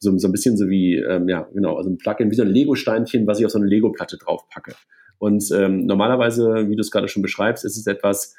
so, 0.01 0.19
so 0.19 0.27
ein 0.27 0.33
bisschen 0.33 0.57
so 0.57 0.69
wie, 0.69 0.97
ähm, 0.97 1.29
ja, 1.29 1.49
genau, 1.55 1.77
also 1.77 1.89
ein 1.89 1.99
Plugin 1.99 2.33
wie 2.33 2.35
so 2.35 2.43
ein 2.43 2.49
Lego-Steinchen, 2.49 3.29
was 3.29 3.39
ich 3.39 3.47
auf 3.47 3.53
so 3.53 3.61
eine 3.61 3.69
Lego-Platte 3.69 4.19
draufpacke. 4.19 4.75
Und 5.23 5.53
ähm, 5.53 5.87
normalerweise, 5.87 6.69
wie 6.69 6.75
du 6.75 6.81
es 6.81 6.91
gerade 6.91 7.07
schon 7.07 7.23
beschreibst, 7.23 7.65
ist 7.65 7.77
es 7.77 7.87
etwas, 7.87 8.35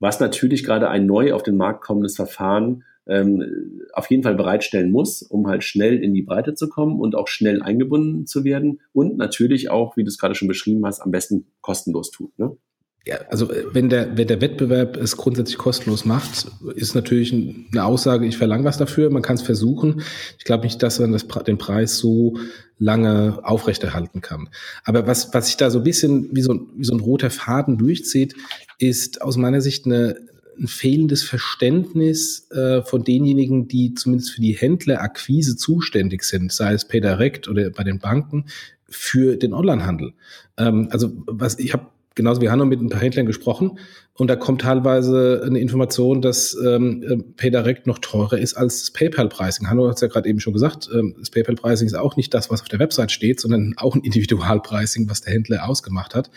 was 0.00 0.18
natürlich 0.18 0.64
gerade 0.64 0.90
ein 0.90 1.06
neu 1.06 1.32
auf 1.32 1.44
den 1.44 1.56
Markt 1.56 1.84
kommendes 1.84 2.16
Verfahren 2.16 2.82
ähm, 3.06 3.84
auf 3.92 4.10
jeden 4.10 4.24
Fall 4.24 4.34
bereitstellen 4.34 4.90
muss, 4.90 5.22
um 5.22 5.46
halt 5.46 5.62
schnell 5.62 6.02
in 6.02 6.12
die 6.12 6.22
Breite 6.22 6.54
zu 6.54 6.68
kommen 6.68 6.98
und 6.98 7.14
auch 7.14 7.28
schnell 7.28 7.62
eingebunden 7.62 8.26
zu 8.26 8.42
werden 8.42 8.80
und 8.92 9.16
natürlich 9.16 9.70
auch, 9.70 9.96
wie 9.96 10.02
du 10.02 10.08
es 10.08 10.18
gerade 10.18 10.34
schon 10.34 10.48
beschrieben 10.48 10.84
hast, 10.84 11.02
am 11.02 11.12
besten 11.12 11.46
kostenlos 11.60 12.10
tut. 12.10 12.36
Ne? 12.36 12.56
Ja, 13.06 13.18
also 13.28 13.50
äh, 13.52 13.66
wenn 13.72 13.90
der, 13.90 14.16
wenn 14.16 14.26
der 14.26 14.40
Wettbewerb 14.40 14.96
es 14.96 15.16
grundsätzlich 15.16 15.58
kostenlos 15.58 16.04
macht, 16.04 16.46
ist 16.74 16.94
natürlich 16.94 17.32
eine 17.32 17.84
Aussage, 17.84 18.26
ich 18.26 18.38
verlange 18.38 18.64
was 18.64 18.78
dafür, 18.78 19.10
man 19.10 19.22
kann 19.22 19.36
es 19.36 19.42
versuchen. 19.42 20.02
Ich 20.38 20.44
glaube 20.44 20.64
nicht, 20.64 20.82
dass 20.82 20.98
man 21.00 21.12
das, 21.12 21.26
den 21.46 21.58
Preis 21.58 21.98
so 21.98 22.38
lange 22.78 23.40
aufrechterhalten 23.42 24.20
kann. 24.20 24.48
Aber 24.84 25.06
was, 25.06 25.34
was 25.34 25.46
sich 25.46 25.56
da 25.56 25.70
so 25.70 25.78
ein 25.78 25.84
bisschen 25.84 26.28
wie 26.32 26.42
so, 26.42 26.66
wie 26.74 26.84
so 26.84 26.94
ein 26.94 27.00
roter 27.00 27.30
Faden 27.30 27.76
durchzieht, 27.76 28.34
ist 28.78 29.20
aus 29.20 29.36
meiner 29.36 29.60
Sicht 29.60 29.84
eine, 29.84 30.16
ein 30.58 30.66
fehlendes 30.66 31.22
Verständnis 31.22 32.50
äh, 32.52 32.82
von 32.82 33.04
denjenigen, 33.04 33.68
die 33.68 33.94
zumindest 33.94 34.32
für 34.32 34.40
die 34.40 34.52
Händlerakquise 34.54 35.56
zuständig 35.56 36.24
sind, 36.24 36.52
sei 36.52 36.72
es 36.72 36.86
PayDirect 36.86 37.48
oder 37.48 37.68
bei 37.70 37.84
den 37.84 37.98
Banken, 37.98 38.46
für 38.88 39.36
den 39.36 39.52
Onlinehandel. 39.52 40.14
Ähm, 40.56 40.88
also 40.90 41.12
was 41.26 41.58
ich 41.58 41.72
habe 41.72 41.88
genauso 42.14 42.40
wie 42.40 42.48
Hanno 42.48 42.64
mit 42.64 42.80
ein 42.80 42.88
paar 42.88 43.00
Händlern 43.00 43.26
gesprochen 43.26 43.78
und 44.16 44.28
da 44.28 44.36
kommt 44.36 44.60
teilweise 44.60 45.42
eine 45.44 45.58
Information, 45.58 46.22
dass 46.22 46.56
ähm, 46.64 47.02
äh, 47.02 47.16
PayDirect 47.16 47.88
noch 47.88 47.98
teurer 47.98 48.38
ist 48.38 48.54
als 48.54 48.78
das 48.80 48.90
PayPal-Pricing. 48.92 49.68
Hanno 49.68 49.88
hat 49.88 49.96
es 49.96 50.02
ja 50.02 50.08
gerade 50.08 50.28
eben 50.28 50.38
schon 50.38 50.52
gesagt, 50.52 50.88
ähm, 50.94 51.16
das 51.18 51.30
PayPal-Pricing 51.30 51.88
ist 51.88 51.94
auch 51.94 52.16
nicht 52.16 52.32
das, 52.32 52.48
was 52.48 52.62
auf 52.62 52.68
der 52.68 52.78
Website 52.78 53.10
steht, 53.10 53.40
sondern 53.40 53.74
auch 53.76 53.96
ein 53.96 54.02
Individual-Pricing, 54.02 55.10
was 55.10 55.20
der 55.20 55.34
Händler 55.34 55.68
ausgemacht 55.68 56.14
hat. 56.14 56.30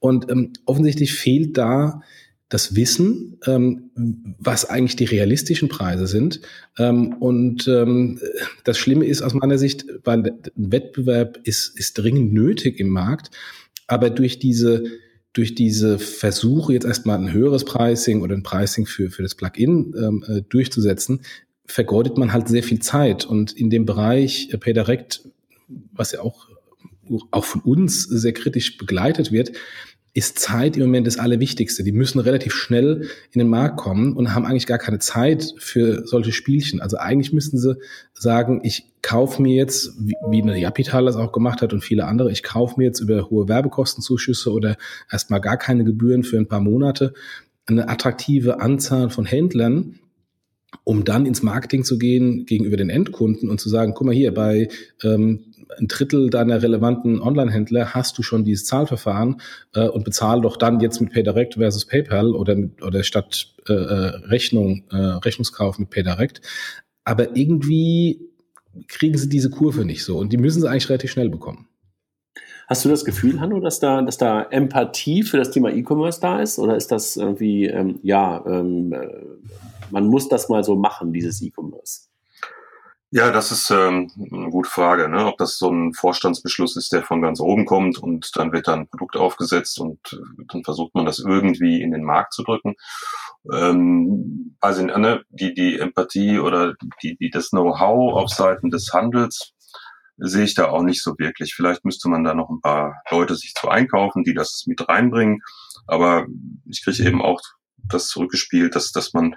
Und 0.00 0.28
ähm, 0.32 0.52
offensichtlich 0.66 1.14
fehlt 1.14 1.56
da 1.56 2.02
das 2.48 2.74
Wissen, 2.74 3.38
ähm, 3.46 3.90
was 4.38 4.68
eigentlich 4.68 4.96
die 4.96 5.04
realistischen 5.04 5.68
Preise 5.68 6.08
sind. 6.08 6.40
Ähm, 6.76 7.14
und 7.14 7.68
ähm, 7.68 8.20
das 8.64 8.78
Schlimme 8.78 9.06
ist 9.06 9.22
aus 9.22 9.32
meiner 9.32 9.58
Sicht, 9.58 9.86
weil 10.02 10.38
Wettbewerb 10.56 11.38
ist, 11.44 11.78
ist 11.78 11.98
dringend 11.98 12.32
nötig 12.32 12.80
im 12.80 12.88
Markt, 12.88 13.30
aber 13.86 14.10
durch 14.10 14.40
diese 14.40 14.84
durch 15.32 15.54
diese 15.54 15.98
Versuche, 15.98 16.74
jetzt 16.74 16.84
erstmal 16.84 17.18
ein 17.18 17.32
höheres 17.32 17.64
Pricing 17.64 18.20
oder 18.22 18.36
ein 18.36 18.42
Pricing 18.42 18.86
für, 18.86 19.10
für 19.10 19.22
das 19.22 19.34
Plugin 19.34 19.94
ähm, 19.96 20.24
äh, 20.28 20.42
durchzusetzen, 20.42 21.22
vergeudet 21.64 22.18
man 22.18 22.32
halt 22.32 22.48
sehr 22.48 22.62
viel 22.62 22.80
Zeit. 22.80 23.24
Und 23.24 23.52
in 23.52 23.70
dem 23.70 23.86
Bereich 23.86 24.50
äh, 24.52 24.58
PayDirect, 24.58 25.28
was 25.92 26.12
ja 26.12 26.20
auch, 26.20 26.48
auch 27.30 27.44
von 27.44 27.62
uns 27.62 28.02
sehr 28.04 28.32
kritisch 28.32 28.76
begleitet 28.76 29.32
wird, 29.32 29.52
ist 30.14 30.38
Zeit 30.38 30.76
im 30.76 30.82
Moment 30.82 31.06
das 31.06 31.18
Allerwichtigste. 31.18 31.84
Die 31.84 31.92
müssen 31.92 32.18
relativ 32.18 32.52
schnell 32.52 33.08
in 33.30 33.38
den 33.38 33.48
Markt 33.48 33.78
kommen 33.78 34.14
und 34.14 34.34
haben 34.34 34.44
eigentlich 34.44 34.66
gar 34.66 34.78
keine 34.78 34.98
Zeit 34.98 35.54
für 35.58 36.06
solche 36.06 36.32
Spielchen. 36.32 36.80
Also 36.80 36.98
eigentlich 36.98 37.32
müssten 37.32 37.58
sie 37.58 37.76
sagen, 38.12 38.60
ich 38.62 38.84
kaufe 39.00 39.40
mir 39.40 39.56
jetzt, 39.56 39.92
wie 39.98 40.42
eine 40.42 40.58
Japital 40.58 41.06
das 41.06 41.16
auch 41.16 41.32
gemacht 41.32 41.62
hat 41.62 41.72
und 41.72 41.82
viele 41.82 42.04
andere, 42.04 42.30
ich 42.30 42.42
kaufe 42.42 42.74
mir 42.76 42.84
jetzt 42.84 43.00
über 43.00 43.30
hohe 43.30 43.48
Werbekostenzuschüsse 43.48 44.52
oder 44.52 44.76
erstmal 45.10 45.40
gar 45.40 45.56
keine 45.56 45.82
Gebühren 45.82 46.24
für 46.24 46.36
ein 46.36 46.46
paar 46.46 46.60
Monate 46.60 47.14
eine 47.66 47.88
attraktive 47.88 48.60
Anzahl 48.60 49.10
von 49.10 49.24
Händlern, 49.24 49.98
um 50.84 51.04
dann 51.04 51.26
ins 51.26 51.42
Marketing 51.42 51.84
zu 51.84 51.98
gehen 51.98 52.44
gegenüber 52.46 52.76
den 52.76 52.90
Endkunden 52.90 53.48
und 53.48 53.60
zu 53.60 53.68
sagen, 53.68 53.94
guck 53.94 54.06
mal 54.06 54.14
hier, 54.14 54.34
bei 54.34 54.68
ähm, 55.02 55.51
ein 55.78 55.88
Drittel 55.88 56.30
deiner 56.30 56.62
relevanten 56.62 57.20
Online-Händler 57.20 57.94
hast 57.94 58.18
du 58.18 58.22
schon 58.22 58.44
dieses 58.44 58.66
Zahlverfahren 58.66 59.40
äh, 59.74 59.88
und 59.88 60.04
bezahl 60.04 60.40
doch 60.40 60.56
dann 60.56 60.80
jetzt 60.80 61.00
mit 61.00 61.12
PayDirect 61.12 61.54
versus 61.54 61.86
PayPal 61.86 62.34
oder, 62.34 62.54
mit, 62.54 62.82
oder 62.82 63.02
statt 63.02 63.54
äh, 63.68 63.72
äh, 63.72 64.16
Rechnung, 64.26 64.84
äh, 64.90 64.96
Rechnungskauf 64.96 65.78
mit 65.78 65.90
PayDirect. 65.90 66.40
Aber 67.04 67.36
irgendwie 67.36 68.20
kriegen 68.88 69.18
sie 69.18 69.28
diese 69.28 69.50
Kurve 69.50 69.84
nicht 69.84 70.04
so 70.04 70.18
und 70.18 70.32
die 70.32 70.38
müssen 70.38 70.60
sie 70.60 70.68
eigentlich 70.68 70.88
relativ 70.88 71.10
schnell 71.10 71.28
bekommen. 71.28 71.68
Hast 72.68 72.84
du 72.84 72.88
das 72.88 73.04
Gefühl, 73.04 73.40
Hanno, 73.40 73.60
dass 73.60 73.80
da, 73.80 74.00
dass 74.02 74.16
da 74.16 74.44
Empathie 74.44 75.24
für 75.24 75.36
das 75.36 75.50
Thema 75.50 75.70
E-Commerce 75.70 76.20
da 76.20 76.40
ist? 76.40 76.58
Oder 76.58 76.76
ist 76.76 76.90
das 76.90 77.16
irgendwie, 77.16 77.66
ähm, 77.66 77.98
ja, 78.02 78.42
ähm, 78.46 78.92
äh, 78.92 79.08
man 79.90 80.06
muss 80.06 80.28
das 80.28 80.48
mal 80.48 80.64
so 80.64 80.76
machen, 80.76 81.12
dieses 81.12 81.42
E-Commerce? 81.42 82.11
Ja, 83.14 83.30
das 83.30 83.52
ist 83.52 83.70
ähm, 83.70 84.10
eine 84.16 84.48
gute 84.48 84.70
Frage, 84.70 85.06
ne? 85.06 85.26
ob 85.26 85.36
das 85.36 85.58
so 85.58 85.70
ein 85.70 85.92
Vorstandsbeschluss 85.92 86.76
ist, 86.78 86.94
der 86.94 87.02
von 87.02 87.20
ganz 87.20 87.40
oben 87.40 87.66
kommt 87.66 87.98
und 87.98 88.30
dann 88.36 88.52
wird 88.52 88.68
da 88.68 88.72
ein 88.72 88.88
Produkt 88.88 89.18
aufgesetzt 89.18 89.78
und 89.78 89.98
äh, 90.14 90.44
dann 90.48 90.64
versucht 90.64 90.94
man 90.94 91.04
das 91.04 91.18
irgendwie 91.18 91.82
in 91.82 91.90
den 91.90 92.04
Markt 92.04 92.32
zu 92.32 92.42
drücken. 92.42 92.74
Ähm, 93.52 94.56
also 94.60 94.82
ne, 94.86 95.22
die, 95.28 95.52
die 95.52 95.78
Empathie 95.78 96.38
oder 96.38 96.72
die, 97.02 97.18
die, 97.18 97.28
das 97.28 97.50
Know-how 97.50 98.14
auf 98.14 98.30
Seiten 98.30 98.70
des 98.70 98.94
Handels 98.94 99.52
sehe 100.16 100.44
ich 100.44 100.54
da 100.54 100.70
auch 100.70 100.82
nicht 100.82 101.02
so 101.02 101.14
wirklich. 101.18 101.54
Vielleicht 101.54 101.84
müsste 101.84 102.08
man 102.08 102.24
da 102.24 102.32
noch 102.32 102.48
ein 102.48 102.62
paar 102.62 103.02
Leute 103.10 103.34
sich 103.34 103.52
zu 103.52 103.68
einkaufen, 103.68 104.24
die 104.24 104.32
das 104.32 104.64
mit 104.66 104.88
reinbringen. 104.88 105.42
Aber 105.86 106.24
ich 106.64 106.82
kriege 106.82 107.06
eben 107.06 107.20
auch 107.20 107.42
das 107.90 108.08
zurückgespielt, 108.08 108.74
dass, 108.74 108.90
dass 108.90 109.12
man 109.12 109.36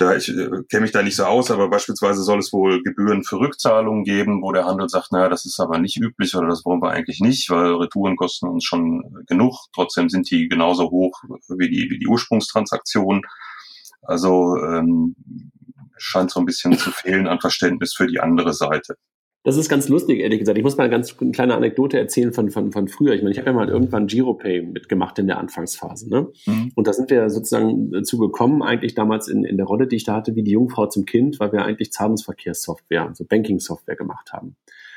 da 0.00 0.16
ich 0.16 0.28
äh, 0.28 0.48
kenne 0.68 0.82
mich 0.82 0.92
da 0.92 1.02
nicht 1.02 1.16
so 1.16 1.24
aus, 1.24 1.50
aber 1.50 1.68
beispielsweise 1.68 2.22
soll 2.22 2.38
es 2.38 2.52
wohl 2.52 2.82
Gebühren 2.82 3.22
für 3.22 3.38
Rückzahlungen 3.38 4.04
geben, 4.04 4.42
wo 4.42 4.52
der 4.52 4.64
Handel 4.64 4.88
sagt, 4.88 5.12
naja, 5.12 5.28
das 5.28 5.44
ist 5.44 5.60
aber 5.60 5.78
nicht 5.78 6.00
üblich 6.00 6.34
oder 6.34 6.48
das 6.48 6.64
wollen 6.64 6.80
wir 6.80 6.90
eigentlich 6.90 7.20
nicht, 7.20 7.50
weil 7.50 7.74
Retouren 7.74 8.16
kosten 8.16 8.48
uns 8.48 8.64
schon 8.64 9.24
genug. 9.26 9.66
Trotzdem 9.74 10.08
sind 10.08 10.30
die 10.30 10.48
genauso 10.48 10.90
hoch 10.90 11.22
wie 11.48 11.68
die, 11.68 11.90
wie 11.90 11.98
die 11.98 12.06
Ursprungstransaktion. 12.06 13.22
Also 14.02 14.56
ähm, 14.56 15.14
scheint 15.98 16.30
so 16.30 16.40
ein 16.40 16.46
bisschen 16.46 16.78
zu 16.78 16.90
fehlen 16.90 17.26
an 17.26 17.40
Verständnis 17.40 17.92
für 17.94 18.06
die 18.06 18.20
andere 18.20 18.54
Seite. 18.54 18.96
Das 19.42 19.56
ist 19.56 19.70
ganz 19.70 19.88
lustig, 19.88 20.20
ehrlich 20.20 20.38
gesagt. 20.38 20.58
Ich 20.58 20.64
muss 20.64 20.76
mal 20.76 20.84
eine 20.84 20.90
ganz 20.90 21.16
eine 21.18 21.30
kleine 21.30 21.54
Anekdote 21.54 21.98
erzählen 21.98 22.32
von, 22.32 22.50
von, 22.50 22.72
von 22.72 22.88
früher. 22.88 23.14
Ich 23.14 23.22
meine, 23.22 23.32
ich 23.32 23.38
habe 23.38 23.48
ja 23.48 23.54
mal 23.54 23.70
irgendwann 23.70 24.06
GiroPay 24.06 24.62
mitgemacht 24.62 25.18
in 25.18 25.26
der 25.28 25.38
Anfangsphase. 25.38 26.10
Ne? 26.10 26.28
Mhm. 26.44 26.72
Und 26.74 26.86
da 26.86 26.92
sind 26.92 27.10
wir 27.10 27.30
sozusagen 27.30 27.90
dazu 27.90 28.18
gekommen, 28.18 28.62
eigentlich 28.62 28.94
damals 28.94 29.28
in, 29.28 29.44
in 29.44 29.56
der 29.56 29.64
Rolle, 29.64 29.86
die 29.86 29.96
ich 29.96 30.04
da 30.04 30.16
hatte, 30.16 30.36
wie 30.36 30.42
die 30.42 30.50
Jungfrau 30.50 30.86
zum 30.88 31.06
Kind, 31.06 31.40
weil 31.40 31.52
wir 31.52 31.64
eigentlich 31.64 31.90
Zahlungsverkehrssoftware, 31.90 33.08
also 33.08 33.24
Banking-Software 33.24 33.96
gemacht 33.96 34.30
haben. 34.34 34.56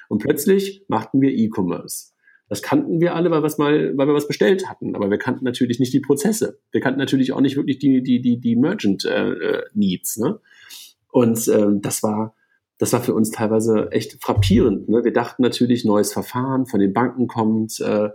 Und 0.10 0.22
plötzlich 0.22 0.84
machten 0.90 1.22
wir 1.22 1.32
E-Commerce. 1.32 2.12
Das 2.50 2.62
kannten 2.62 3.00
wir 3.00 3.16
alle, 3.16 3.32
weil, 3.32 3.44
was 3.44 3.58
mal, 3.58 3.98
weil 3.98 4.08
wir 4.08 4.14
was 4.14 4.28
bestellt 4.28 4.70
hatten. 4.70 4.94
Aber 4.96 5.10
wir 5.10 5.18
kannten 5.18 5.46
natürlich 5.46 5.80
nicht 5.80 5.94
die 5.94 6.02
Prozesse. 6.02 6.60
Wir 6.72 6.82
kannten 6.82 7.00
natürlich 7.00 7.32
auch 7.32 7.40
nicht 7.40 7.56
wirklich 7.56 7.80
die, 7.80 8.04
die, 8.04 8.22
die, 8.22 8.42
die 8.42 8.56
Merchant 8.58 9.06
äh, 9.06 9.32
äh 9.32 9.64
Needs. 9.74 10.18
Ne? 10.18 10.40
Und 11.12 11.48
ähm, 11.48 11.82
das 11.82 12.04
war, 12.04 12.36
das 12.84 12.92
war 12.92 13.00
für 13.00 13.14
uns 13.14 13.32
teilweise 13.32 13.90
echt 13.92 14.22
frappierend. 14.22 14.90
Ne? 14.90 15.06
Wir 15.06 15.14
dachten 15.14 15.42
natürlich, 15.42 15.86
neues 15.86 16.12
Verfahren 16.12 16.66
von 16.66 16.82
den 16.82 16.92
Banken 16.92 17.28
kommt, 17.28 17.80
äh, 17.80 18.10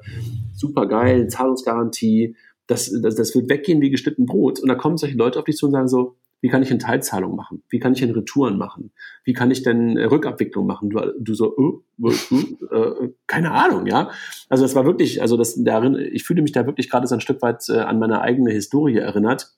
super 0.55 0.85
geil, 0.87 1.29
Zahlungsgarantie, 1.29 2.37
das, 2.67 2.93
das, 3.03 3.15
das 3.15 3.35
wird 3.35 3.49
weggehen 3.49 3.81
wie 3.81 3.89
geschnitten 3.89 4.27
Brot. 4.27 4.61
Und 4.61 4.69
da 4.69 4.75
kommen 4.75 4.99
solche 4.99 5.17
Leute 5.17 5.39
auf 5.39 5.47
dich 5.47 5.57
zu 5.57 5.65
und 5.65 5.73
sagen 5.73 5.89
so, 5.89 6.17
wie 6.43 6.51
kann 6.51 6.63
ich 6.63 6.71
eine 6.71 6.81
Teilzahlung 6.81 7.35
machen? 7.35 7.63
Wie 7.71 7.79
kann 7.79 7.95
ich 7.95 8.01
denn 8.01 8.11
Retouren 8.11 8.59
machen? 8.59 8.93
Wie 9.25 9.33
kann 9.33 9.51
ich 9.51 9.63
denn 9.63 9.97
äh, 9.97 10.05
Rückabwicklung 10.05 10.67
machen? 10.67 10.91
Du, 10.91 11.01
du 11.19 11.33
so, 11.33 11.57
uh, 11.57 11.81
uh, 12.03 12.13
uh, 12.31 12.75
äh, 12.75 13.13
keine 13.27 13.53
Ahnung, 13.53 13.87
ja. 13.87 14.11
Also 14.51 14.65
das 14.65 14.75
war 14.75 14.85
wirklich, 14.85 15.23
also 15.23 15.39
das 15.39 15.57
darin, 15.65 15.97
ich 16.13 16.25
fühle 16.25 16.43
mich 16.43 16.53
da 16.53 16.67
wirklich 16.67 16.91
gerade 16.91 17.07
so 17.07 17.15
ein 17.15 17.23
Stück 17.23 17.41
weit 17.41 17.65
äh, 17.71 17.79
an 17.79 17.99
meine 17.99 18.21
eigene 18.21 18.51
Historie 18.51 18.99
erinnert. 18.99 19.58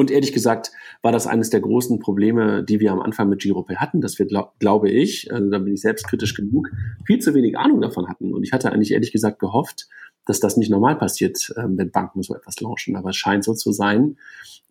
Und 0.00 0.10
ehrlich 0.10 0.32
gesagt 0.32 0.72
war 1.02 1.12
das 1.12 1.26
eines 1.26 1.50
der 1.50 1.60
großen 1.60 1.98
Probleme, 1.98 2.64
die 2.64 2.80
wir 2.80 2.90
am 2.90 3.00
Anfang 3.00 3.28
mit 3.28 3.42
GiroPay 3.42 3.76
hatten, 3.76 4.00
dass 4.00 4.18
wir, 4.18 4.24
glaub, 4.24 4.58
glaube 4.58 4.88
ich, 4.88 5.30
also 5.30 5.50
da 5.50 5.58
bin 5.58 5.74
ich 5.74 5.82
selbstkritisch 5.82 6.34
genug, 6.34 6.70
viel 7.04 7.18
zu 7.18 7.34
wenig 7.34 7.58
Ahnung 7.58 7.82
davon 7.82 8.08
hatten. 8.08 8.32
Und 8.32 8.42
ich 8.42 8.52
hatte 8.54 8.72
eigentlich 8.72 8.92
ehrlich 8.92 9.12
gesagt 9.12 9.40
gehofft, 9.40 9.88
dass 10.24 10.40
das 10.40 10.56
nicht 10.56 10.70
normal 10.70 10.96
passiert, 10.96 11.52
ähm, 11.58 11.76
wenn 11.76 11.90
Banken 11.90 12.22
so 12.22 12.34
etwas 12.34 12.58
launchen. 12.62 12.96
Aber 12.96 13.10
es 13.10 13.16
scheint 13.16 13.44
so 13.44 13.52
zu 13.52 13.72
sein, 13.72 14.16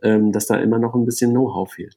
ähm, 0.02 0.32
dass 0.32 0.48
da 0.48 0.56
immer 0.56 0.80
noch 0.80 0.96
ein 0.96 1.06
bisschen 1.06 1.30
Know-how 1.30 1.72
fehlt. 1.72 1.96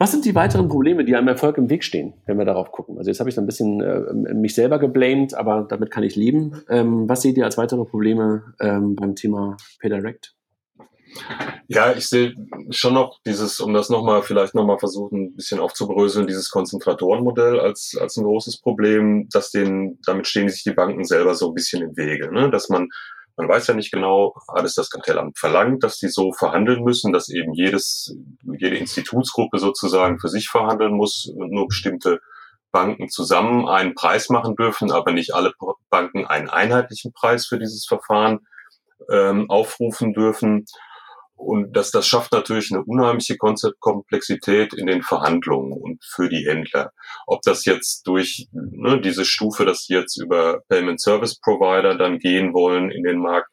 Was 0.00 0.12
sind 0.12 0.24
die 0.24 0.34
weiteren 0.34 0.68
Probleme, 0.68 1.04
die 1.04 1.14
einem 1.14 1.28
Erfolg 1.28 1.58
im 1.58 1.68
Weg 1.68 1.84
stehen, 1.84 2.14
wenn 2.24 2.38
wir 2.38 2.46
darauf 2.46 2.72
gucken? 2.72 2.96
Also 2.96 3.10
jetzt 3.10 3.20
habe 3.20 3.28
ich 3.28 3.36
so 3.36 3.42
ein 3.42 3.46
bisschen 3.46 3.82
äh, 3.82 4.32
mich 4.32 4.54
selber 4.54 4.78
geblamed, 4.78 5.34
aber 5.34 5.66
damit 5.68 5.90
kann 5.90 6.02
ich 6.02 6.16
leben. 6.16 6.62
Ähm, 6.70 7.06
was 7.06 7.20
seht 7.20 7.36
ihr 7.36 7.44
als 7.44 7.58
weitere 7.58 7.84
Probleme 7.84 8.54
ähm, 8.60 8.96
beim 8.96 9.14
Thema 9.14 9.58
PayDirect? 9.78 10.34
Ja, 11.68 11.92
ich 11.92 12.08
sehe 12.08 12.34
schon 12.70 12.94
noch 12.94 13.20
dieses, 13.26 13.60
um 13.60 13.74
das 13.74 13.90
nochmal, 13.90 14.22
vielleicht 14.22 14.54
nochmal 14.54 14.78
versuchen, 14.78 15.24
ein 15.24 15.36
bisschen 15.36 15.60
aufzubröseln, 15.60 16.26
dieses 16.26 16.48
Konzentratorenmodell 16.48 17.60
als, 17.60 17.94
als 18.00 18.16
ein 18.16 18.24
großes 18.24 18.62
Problem, 18.62 19.28
dass 19.30 19.50
den, 19.50 19.98
damit 20.06 20.26
stehen 20.26 20.48
sich 20.48 20.62
die 20.62 20.72
Banken 20.72 21.04
selber 21.04 21.34
so 21.34 21.48
ein 21.48 21.54
bisschen 21.54 21.82
im 21.82 21.94
Wege, 21.98 22.32
ne? 22.32 22.48
dass 22.50 22.70
man 22.70 22.88
man 23.40 23.48
weiß 23.48 23.68
ja 23.68 23.74
nicht 23.74 23.90
genau, 23.90 24.34
hat 24.54 24.64
es 24.64 24.74
das 24.74 24.90
Kartellamt 24.90 25.38
verlangt, 25.38 25.82
dass 25.82 25.96
die 25.96 26.08
so 26.08 26.32
verhandeln 26.32 26.84
müssen, 26.84 27.12
dass 27.12 27.30
eben 27.30 27.54
jedes, 27.54 28.14
jede 28.58 28.76
Institutsgruppe 28.76 29.58
sozusagen 29.58 30.18
für 30.18 30.28
sich 30.28 30.50
verhandeln 30.50 30.92
muss 30.92 31.26
und 31.34 31.50
nur 31.50 31.68
bestimmte 31.68 32.20
Banken 32.70 33.08
zusammen 33.08 33.66
einen 33.66 33.94
Preis 33.94 34.28
machen 34.28 34.56
dürfen, 34.56 34.92
aber 34.92 35.12
nicht 35.12 35.34
alle 35.34 35.52
Banken 35.88 36.26
einen 36.26 36.50
einheitlichen 36.50 37.12
Preis 37.14 37.46
für 37.46 37.58
dieses 37.58 37.86
Verfahren 37.86 38.40
ähm, 39.10 39.48
aufrufen 39.48 40.12
dürfen. 40.12 40.66
Und 41.40 41.74
das, 41.74 41.90
das 41.90 42.06
schafft 42.06 42.32
natürlich 42.32 42.70
eine 42.70 42.84
unheimliche 42.84 43.38
Komplexität 43.38 44.74
in 44.74 44.86
den 44.86 45.02
Verhandlungen 45.02 45.72
und 45.72 46.04
für 46.04 46.28
die 46.28 46.46
Händler. 46.46 46.92
Ob 47.26 47.40
das 47.42 47.64
jetzt 47.64 48.06
durch 48.06 48.46
ne, 48.52 49.00
diese 49.00 49.24
Stufe, 49.24 49.64
dass 49.64 49.84
sie 49.84 49.94
jetzt 49.94 50.20
über 50.20 50.60
Payment 50.68 51.00
Service 51.00 51.40
Provider 51.40 51.96
dann 51.96 52.18
gehen 52.18 52.52
wollen 52.52 52.90
in 52.90 53.04
den 53.04 53.18
Markt, 53.18 53.48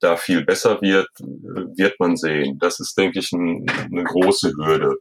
da 0.00 0.16
viel 0.16 0.44
besser 0.44 0.80
wird, 0.80 1.08
wird 1.20 2.00
man 2.00 2.16
sehen. 2.16 2.58
Das 2.58 2.80
ist, 2.80 2.98
denke 2.98 3.20
ich, 3.20 3.30
ein, 3.32 3.66
eine 3.92 4.04
große 4.04 4.52
Hürde. 4.56 4.96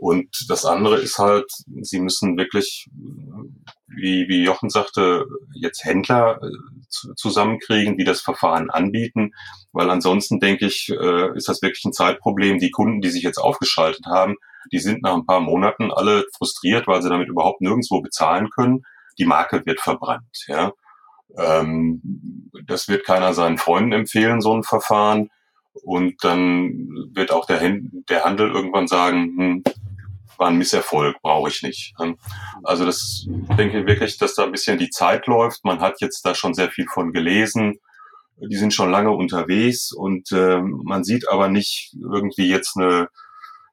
Und 0.00 0.46
das 0.48 0.64
andere 0.64 0.96
ist 0.96 1.18
halt, 1.18 1.44
sie 1.82 2.00
müssen 2.00 2.38
wirklich, 2.38 2.88
wie, 3.86 4.26
wie 4.28 4.42
Jochen 4.42 4.70
sagte, 4.70 5.26
jetzt 5.54 5.84
Händler 5.84 6.40
äh, 6.42 7.14
zusammenkriegen, 7.16 7.98
die 7.98 8.04
das 8.04 8.22
Verfahren 8.22 8.70
anbieten, 8.70 9.32
weil 9.72 9.90
ansonsten 9.90 10.40
denke 10.40 10.64
ich, 10.64 10.88
äh, 10.88 11.36
ist 11.36 11.50
das 11.50 11.60
wirklich 11.60 11.84
ein 11.84 11.92
Zeitproblem. 11.92 12.58
Die 12.58 12.70
Kunden, 12.70 13.02
die 13.02 13.10
sich 13.10 13.22
jetzt 13.22 13.36
aufgeschaltet 13.36 14.06
haben, 14.06 14.36
die 14.72 14.78
sind 14.78 15.02
nach 15.02 15.14
ein 15.14 15.26
paar 15.26 15.40
Monaten 15.40 15.90
alle 15.92 16.24
frustriert, 16.34 16.86
weil 16.86 17.02
sie 17.02 17.10
damit 17.10 17.28
überhaupt 17.28 17.60
nirgendwo 17.60 18.00
bezahlen 18.00 18.48
können. 18.48 18.80
Die 19.18 19.26
Marke 19.26 19.60
wird 19.66 19.82
verbrannt. 19.82 20.46
Ja. 20.46 20.72
Ähm, 21.36 22.50
das 22.64 22.88
wird 22.88 23.04
keiner 23.04 23.34
seinen 23.34 23.58
Freunden 23.58 23.92
empfehlen, 23.92 24.40
so 24.40 24.54
ein 24.54 24.62
Verfahren. 24.62 25.28
Und 25.82 26.24
dann 26.24 26.88
wird 27.12 27.32
auch 27.32 27.44
der, 27.44 27.60
Handel 27.60 28.50
irgendwann 28.50 28.88
sagen, 28.88 29.36
hm, 29.36 29.64
war 30.40 30.48
ein 30.48 30.56
Misserfolg, 30.56 31.20
brauche 31.22 31.50
ich 31.50 31.62
nicht. 31.62 31.94
Also 32.64 32.86
das 32.86 33.26
denke 33.58 33.80
ich 33.80 33.86
wirklich, 33.86 34.16
dass 34.16 34.34
da 34.34 34.44
ein 34.44 34.52
bisschen 34.52 34.78
die 34.78 34.88
Zeit 34.88 35.26
läuft. 35.26 35.64
Man 35.64 35.80
hat 35.80 36.00
jetzt 36.00 36.24
da 36.24 36.34
schon 36.34 36.54
sehr 36.54 36.70
viel 36.70 36.86
von 36.92 37.12
gelesen. 37.12 37.78
Die 38.36 38.56
sind 38.56 38.72
schon 38.72 38.90
lange 38.90 39.10
unterwegs 39.10 39.92
und 39.92 40.32
äh, 40.32 40.58
man 40.62 41.04
sieht 41.04 41.28
aber 41.28 41.48
nicht 41.48 41.94
irgendwie 42.00 42.48
jetzt 42.48 42.74
eine, 42.78 43.08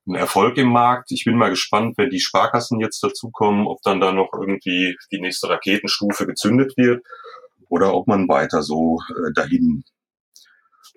einen 0.05 0.15
Erfolg 0.15 0.57
im 0.57 0.67
Markt. 0.67 1.09
Ich 1.11 1.23
bin 1.23 1.37
mal 1.37 1.49
gespannt, 1.49 1.97
wenn 1.97 2.09
die 2.09 2.19
Sparkassen 2.19 2.81
jetzt 2.81 3.01
dazukommen, 3.01 3.65
ob 3.65 3.81
dann 3.83 4.01
da 4.01 4.11
noch 4.11 4.33
irgendwie 4.33 4.97
die 5.09 5.21
nächste 5.21 5.47
Raketenstufe 5.47 6.27
gezündet 6.27 6.75
wird 6.75 7.01
oder 7.69 7.93
ob 7.93 8.07
man 8.07 8.27
weiter 8.27 8.61
so 8.61 8.99
äh, 9.09 9.31
dahin 9.33 9.85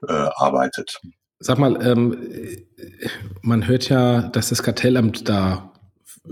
äh, 0.09 0.29
arbeitet. 0.35 1.01
Sag 1.41 1.59
mal, 1.59 1.79
ähm, 1.83 2.17
man 3.41 3.67
hört 3.67 3.89
ja, 3.89 4.29
dass 4.29 4.51
das 4.51 4.63
Kartellamt 4.63 5.29
da 5.29 5.73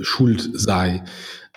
schuld 0.00 0.50
sei. 0.52 1.02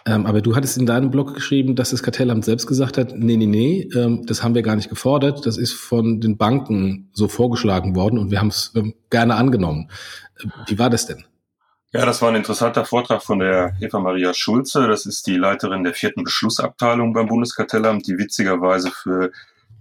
Ähm, 0.06 0.26
aber 0.26 0.42
du 0.42 0.56
hattest 0.56 0.78
in 0.78 0.86
deinem 0.86 1.12
Blog 1.12 1.36
geschrieben, 1.36 1.76
dass 1.76 1.92
das 1.92 2.02
Kartellamt 2.02 2.46
selbst 2.46 2.66
gesagt 2.66 2.98
hat, 2.98 3.14
nee, 3.16 3.36
nee, 3.36 3.46
nee, 3.46 3.90
ähm, 3.94 4.26
das 4.26 4.42
haben 4.42 4.56
wir 4.56 4.64
gar 4.64 4.76
nicht 4.76 4.90
gefordert, 4.90 5.46
das 5.46 5.58
ist 5.58 5.74
von 5.74 6.22
den 6.22 6.38
Banken 6.38 7.12
so 7.14 7.28
vorgeschlagen 7.28 7.94
worden 7.96 8.18
und 8.18 8.32
wir 8.32 8.40
haben 8.40 8.48
es 8.48 8.72
ähm, 8.76 8.96
gerne 9.10 9.36
angenommen. 9.36 9.92
Wie 10.68 10.80
war 10.80 10.90
das 10.90 11.06
denn? 11.06 11.26
Ja, 11.94 12.06
das 12.06 12.22
war 12.22 12.30
ein 12.30 12.36
interessanter 12.36 12.86
Vortrag 12.86 13.22
von 13.22 13.40
der 13.40 13.76
Eva 13.82 14.00
Maria 14.00 14.34
Schulze. 14.34 14.88
Das 14.88 15.06
ist 15.06 15.28
die 15.28 15.36
Leiterin 15.36 15.84
der 15.84 15.94
vierten 15.94 16.24
Beschlussabteilung 16.24 17.12
beim 17.12 17.28
Bundeskartellamt, 17.28 18.08
die 18.08 18.18
witzigerweise 18.18 18.92
für 18.92 19.32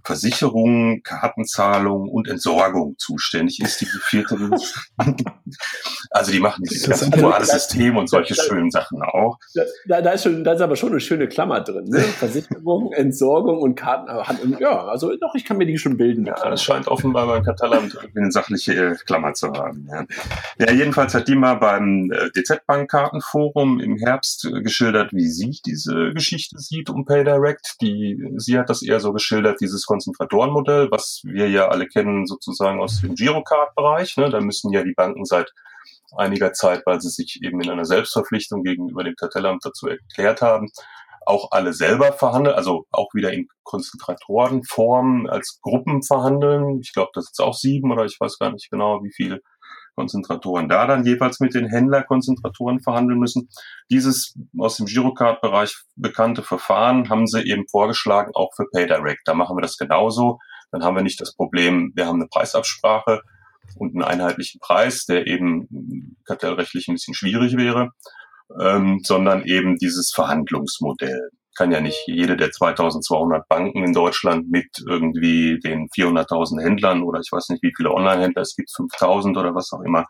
Versicherung, 0.03 1.01
Kartenzahlung 1.03 2.09
und 2.09 2.27
Entsorgung 2.27 2.95
zuständig 2.97 3.59
ist, 3.61 3.81
diese 3.81 3.99
vierte. 3.99 4.37
also 6.11 6.31
die 6.31 6.39
machen 6.39 6.63
dieses 6.63 6.87
ganze 6.87 7.09
duale 7.09 7.45
System 7.45 7.97
und 7.97 8.09
solche 8.09 8.35
da, 8.35 8.43
schönen 8.43 8.71
Sachen 8.71 9.01
auch. 9.01 9.37
Da, 9.87 10.01
da, 10.01 10.11
ist 10.11 10.23
schon, 10.23 10.43
da 10.43 10.53
ist 10.53 10.61
aber 10.61 10.75
schon 10.75 10.89
eine 10.89 10.99
schöne 10.99 11.27
Klammer 11.27 11.61
drin. 11.61 11.85
Ne? 11.85 11.99
Versicherung, 12.19 12.91
Entsorgung 12.93 13.59
und 13.59 13.75
Karten. 13.75 14.57
Ja, 14.59 14.85
also 14.85 15.15
doch, 15.15 15.35
ich 15.35 15.45
kann 15.45 15.57
mir 15.57 15.65
die 15.65 15.77
schon 15.77 15.97
bilden. 15.97 16.25
Ja, 16.25 16.49
das 16.49 16.63
scheint 16.63 16.87
offenbar 16.87 17.27
beim 17.27 17.43
Katalamt 17.43 17.97
eine 18.15 18.31
sachliche 18.31 18.73
äh, 18.73 18.95
Klammer 19.05 19.33
zu 19.33 19.51
haben. 19.53 19.87
Ja. 19.89 20.05
ja, 20.59 20.71
jedenfalls 20.71 21.13
hat 21.13 21.27
die 21.27 21.35
mal 21.35 21.55
beim 21.55 22.11
äh, 22.11 22.29
DZ 22.31 22.65
Bank 22.65 22.89
Kartenforum 22.89 23.79
im 23.79 23.97
Herbst 23.97 24.45
äh, 24.45 24.61
geschildert, 24.61 25.13
wie 25.13 25.27
sie 25.27 25.59
diese 25.65 26.13
Geschichte 26.13 26.57
sieht 26.59 26.89
um 26.89 27.05
PayDirect. 27.05 27.77
Die, 27.81 28.23
sie 28.37 28.57
hat 28.57 28.69
das 28.69 28.81
eher 28.81 28.99
so 28.99 29.13
geschildert, 29.13 29.61
dieses 29.61 29.85
Konzentratorenmodell, 29.91 30.89
was 30.89 31.19
wir 31.25 31.49
ja 31.49 31.67
alle 31.67 31.85
kennen 31.85 32.25
sozusagen 32.25 32.79
aus 32.79 33.01
dem 33.01 33.13
Girocard-Bereich. 33.13 34.15
Ne? 34.15 34.29
Da 34.29 34.39
müssen 34.39 34.71
ja 34.71 34.85
die 34.85 34.93
Banken 34.93 35.25
seit 35.25 35.51
einiger 36.15 36.53
Zeit, 36.53 36.83
weil 36.85 37.01
sie 37.01 37.09
sich 37.09 37.41
eben 37.43 37.59
in 37.59 37.69
einer 37.69 37.83
Selbstverpflichtung 37.83 38.63
gegenüber 38.63 39.03
dem 39.03 39.15
Kartellamt 39.15 39.65
dazu 39.65 39.89
erklärt 39.89 40.41
haben, 40.41 40.69
auch 41.25 41.51
alle 41.51 41.73
selber 41.73 42.13
verhandeln, 42.13 42.55
also 42.55 42.85
auch 42.91 43.13
wieder 43.13 43.33
in 43.33 43.49
Konzentratorenform 43.63 45.27
als 45.27 45.59
Gruppen 45.61 46.03
verhandeln. 46.03 46.79
Ich 46.79 46.93
glaube, 46.93 47.11
das 47.13 47.25
ist 47.25 47.41
auch 47.41 47.53
sieben 47.53 47.91
oder 47.91 48.05
ich 48.05 48.15
weiß 48.17 48.39
gar 48.39 48.51
nicht 48.53 48.69
genau, 48.71 49.03
wie 49.03 49.11
viel 49.11 49.41
Konzentratoren 49.95 50.69
da 50.69 50.87
dann 50.87 51.05
jeweils 51.05 51.39
mit 51.39 51.53
den 51.53 51.67
Händlerkonzentratoren 51.67 52.81
verhandeln 52.81 53.19
müssen. 53.19 53.49
Dieses 53.89 54.33
aus 54.57 54.77
dem 54.77 54.85
Girocard-Bereich 54.85 55.75
bekannte 55.95 56.43
Verfahren 56.43 57.09
haben 57.09 57.27
sie 57.27 57.41
eben 57.41 57.67
vorgeschlagen, 57.69 58.31
auch 58.33 58.51
für 58.55 58.65
PayDirect. 58.71 59.21
Da 59.25 59.33
machen 59.33 59.57
wir 59.57 59.61
das 59.61 59.77
genauso. 59.77 60.39
Dann 60.71 60.83
haben 60.83 60.95
wir 60.95 61.03
nicht 61.03 61.19
das 61.19 61.35
Problem, 61.35 61.91
wir 61.95 62.07
haben 62.07 62.21
eine 62.21 62.27
Preisabsprache 62.27 63.21
und 63.75 63.93
einen 63.93 64.03
einheitlichen 64.03 64.59
Preis, 64.59 65.05
der 65.05 65.27
eben 65.27 66.15
kartellrechtlich 66.25 66.87
ein 66.87 66.95
bisschen 66.95 67.13
schwierig 67.13 67.57
wäre, 67.57 67.89
ähm, 68.59 68.99
sondern 69.03 69.43
eben 69.43 69.77
dieses 69.77 70.11
Verhandlungsmodell 70.13 71.31
kann 71.55 71.71
ja 71.71 71.81
nicht 71.81 72.07
jede 72.07 72.37
der 72.37 72.51
2200 72.51 73.47
Banken 73.47 73.83
in 73.83 73.93
Deutschland 73.93 74.49
mit 74.49 74.67
irgendwie 74.87 75.59
den 75.59 75.89
400.000 75.89 76.61
Händlern 76.61 77.03
oder 77.03 77.19
ich 77.19 77.31
weiß 77.31 77.49
nicht, 77.49 77.63
wie 77.63 77.73
viele 77.75 77.91
Online-Händler 77.91 78.41
es 78.41 78.55
gibt, 78.55 78.71
5000 78.75 79.37
oder 79.37 79.53
was 79.53 79.71
auch 79.73 79.81
immer, 79.81 80.05